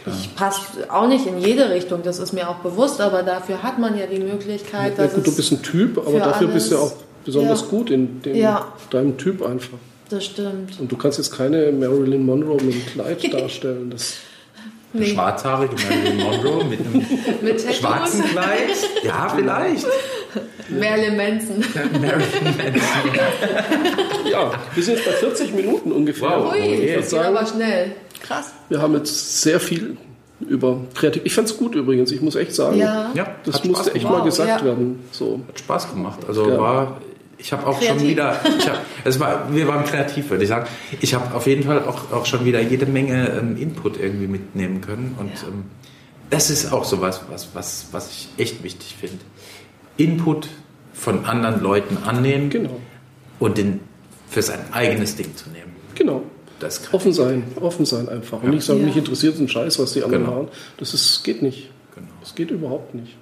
Klar. 0.03 0.15
Ich 0.19 0.35
passe 0.35 0.61
auch 0.89 1.07
nicht 1.07 1.25
in 1.25 1.39
jede 1.39 1.69
Richtung, 1.69 2.03
das 2.03 2.19
ist 2.19 2.33
mir 2.33 2.49
auch 2.49 2.57
bewusst, 2.57 3.01
aber 3.01 3.23
dafür 3.23 3.63
hat 3.63 3.79
man 3.79 3.97
ja 3.97 4.05
die 4.05 4.19
Möglichkeit. 4.19 4.97
Ja, 4.97 5.07
gut, 5.07 5.25
du 5.25 5.35
bist 5.35 5.51
ein 5.51 5.61
Typ, 5.63 5.97
aber 5.97 6.19
dafür 6.19 6.47
bist 6.47 6.71
du 6.71 6.75
ja 6.75 6.81
auch 6.81 6.93
besonders 7.23 7.61
ja. 7.61 7.67
gut 7.67 7.89
in 7.89 8.21
dem, 8.21 8.35
ja. 8.35 8.67
deinem 8.89 9.17
Typ 9.17 9.41
einfach. 9.41 9.77
Das 10.09 10.25
stimmt. 10.25 10.79
Und 10.79 10.91
du 10.91 10.97
kannst 10.97 11.17
jetzt 11.17 11.31
keine 11.31 11.71
Marilyn 11.71 12.25
Monroe 12.25 12.61
mit 12.61 12.75
einem 12.75 12.85
Kleid 12.85 13.33
darstellen. 13.33 13.89
Das 13.89 14.15
nee. 14.93 15.07
Schwarzhaarige 15.07 15.75
Marilyn 15.75 16.17
Monroe 16.17 16.63
mit 16.65 16.79
einem 16.79 17.05
mit 17.41 17.61
schwarzen 17.73 18.23
Kleid? 18.25 18.75
Ja, 19.03 19.33
vielleicht. 19.35 19.85
Marilyn 20.69 21.17
Manson. 21.17 21.57
Marilyn 22.01 22.57
Manson. 22.57 22.81
ja, 24.29 24.51
wir 24.73 24.83
sind 24.83 24.95
jetzt 24.95 25.05
bei 25.05 25.11
40 25.11 25.53
Minuten 25.53 25.91
ungefähr. 25.91 26.29
Wow, 26.29 26.53
Ui, 26.53 26.59
ich 26.59 26.89
würde 26.95 27.03
sagen, 27.03 27.35
aber 27.35 27.45
schnell. 27.45 27.91
Krass. 28.21 28.53
Wir 28.69 28.81
haben 28.81 28.95
jetzt 28.95 29.41
sehr 29.41 29.59
viel 29.59 29.97
über 30.39 30.81
kreativ. 30.93 31.21
Ich 31.25 31.33
fand 31.33 31.47
es 31.47 31.57
gut 31.57 31.75
übrigens, 31.75 32.11
ich 32.11 32.21
muss 32.21 32.35
echt 32.35 32.53
sagen. 32.53 32.77
Ja, 32.77 33.11
das 33.45 33.63
musste 33.63 33.93
echt 33.93 34.03
mal 34.03 34.23
gesagt 34.23 34.61
ja. 34.61 34.65
werden. 34.65 35.03
So. 35.11 35.41
Hat 35.47 35.59
Spaß 35.59 35.91
gemacht. 35.91 36.19
Also 36.27 36.49
ja. 36.49 36.57
war 36.57 36.97
ich 37.37 37.51
habe 37.51 37.67
auch 37.67 37.77
kreativ. 37.79 37.99
schon 37.99 38.09
wieder, 38.09 38.39
ich 38.57 38.67
hab, 38.67 38.79
es 39.03 39.19
war, 39.19 39.53
wir 39.53 39.67
waren 39.67 39.83
kreativ, 39.83 40.29
würde 40.29 40.43
ich 40.43 40.49
sagen. 40.49 40.67
Ich 41.01 41.13
habe 41.13 41.35
auf 41.35 41.47
jeden 41.47 41.63
Fall 41.63 41.83
auch, 41.83 42.11
auch 42.11 42.25
schon 42.25 42.45
wieder 42.45 42.61
jede 42.61 42.85
Menge 42.85 43.29
ähm, 43.29 43.57
Input 43.57 43.99
irgendwie 43.99 44.27
mitnehmen 44.27 44.81
können. 44.81 45.15
Und 45.19 45.33
ja. 45.41 45.47
ähm, 45.47 45.65
das 46.29 46.49
ist 46.49 46.71
auch 46.71 46.85
so 46.85 47.01
was, 47.01 47.21
was, 47.29 47.49
was, 47.53 47.87
was 47.91 48.09
ich 48.09 48.29
echt 48.37 48.63
wichtig 48.63 48.95
finde. 48.99 49.19
Input 49.97 50.49
von 50.93 51.25
anderen 51.25 51.61
Leuten 51.61 51.97
annehmen 52.05 52.49
genau. 52.49 52.79
und 53.39 53.57
den 53.57 53.81
für 54.29 54.41
sein 54.41 54.59
eigenes 54.71 55.15
Ding 55.15 55.35
zu 55.35 55.49
nehmen. 55.49 55.75
Genau. 55.95 56.23
Das 56.59 56.93
offen 56.93 57.13
sein, 57.13 57.43
offen 57.59 57.85
sein 57.85 58.07
einfach. 58.07 58.39
Ja. 58.39 58.45
Und 58.45 58.55
nicht 58.55 58.65
sagen, 58.65 58.79
ja. 58.79 58.85
mich 58.87 58.95
interessiert 58.95 59.37
ein 59.39 59.49
Scheiß, 59.49 59.77
was 59.77 59.93
die 59.93 60.03
anderen 60.03 60.25
genau. 60.25 60.35
haben. 60.37 60.47
Das 60.77 60.93
ist, 60.93 61.23
geht 61.23 61.41
nicht. 61.41 61.69
Genau. 61.93 62.07
Das 62.21 62.35
geht 62.35 62.51
überhaupt 62.51 62.95
nicht. 62.95 63.15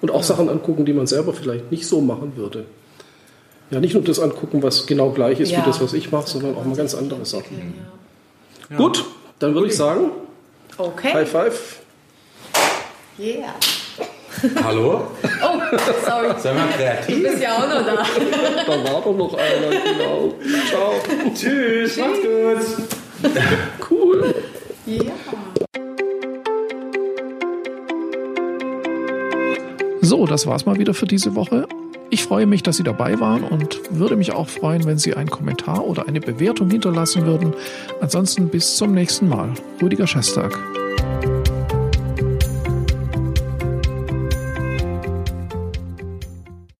Und 0.00 0.10
auch 0.10 0.16
ja. 0.16 0.22
Sachen 0.22 0.48
angucken, 0.48 0.84
die 0.84 0.92
man 0.92 1.06
selber 1.06 1.32
vielleicht 1.32 1.70
nicht 1.70 1.86
so 1.86 2.00
machen 2.00 2.36
würde. 2.36 2.66
Ja, 3.70 3.80
nicht 3.80 3.94
nur 3.94 4.02
das 4.02 4.20
angucken, 4.20 4.62
was 4.62 4.86
genau 4.86 5.10
gleich 5.10 5.40
ist 5.40 5.50
ja. 5.50 5.60
wie 5.60 5.66
das, 5.66 5.80
was 5.80 5.94
ich 5.94 6.12
mache, 6.12 6.28
sondern 6.28 6.56
auch 6.56 6.64
mal 6.64 6.76
ganz 6.76 6.94
andere 6.94 7.24
Sachen. 7.24 7.74
Ja. 8.70 8.76
Gut, 8.76 9.04
dann 9.38 9.54
würde 9.54 9.68
ich 9.68 9.76
sagen, 9.76 10.10
okay. 10.76 11.12
High 11.12 11.28
Five. 11.28 11.80
Yeah. 13.18 13.54
Hallo? 14.62 15.06
Oh, 15.42 15.60
sorry. 16.04 16.34
Sei 16.38 16.52
mal 16.52 16.68
kreativ. 16.76 17.16
Du 17.16 17.22
bist 17.22 17.42
ja 17.42 17.54
auch 17.54 17.68
noch 17.68 17.84
da. 17.84 18.04
da 18.66 18.92
war 18.92 19.02
doch 19.02 19.16
noch 19.16 19.34
einer, 19.34 19.70
genau. 19.70 20.34
Ciao. 20.68 20.94
Tschüss, 21.34 21.96
macht's 21.96 22.76
gut. 23.22 23.90
cool. 23.90 24.34
Ja. 24.86 25.12
So, 30.00 30.26
das 30.26 30.46
war's 30.46 30.66
mal 30.66 30.78
wieder 30.78 30.92
für 30.92 31.06
diese 31.06 31.34
Woche. 31.34 31.66
Ich 32.10 32.22
freue 32.22 32.46
mich, 32.46 32.62
dass 32.62 32.76
Sie 32.76 32.82
dabei 32.82 33.18
waren 33.18 33.42
und 33.42 33.80
würde 33.90 34.16
mich 34.16 34.32
auch 34.32 34.48
freuen, 34.48 34.84
wenn 34.84 34.98
Sie 34.98 35.14
einen 35.14 35.30
Kommentar 35.30 35.84
oder 35.84 36.06
eine 36.06 36.20
Bewertung 36.20 36.70
hinterlassen 36.70 37.26
würden. 37.26 37.54
Ansonsten 38.00 38.48
bis 38.48 38.76
zum 38.76 38.92
nächsten 38.92 39.28
Mal. 39.28 39.54
Rüdiger 39.82 40.06
Schestag. 40.06 40.56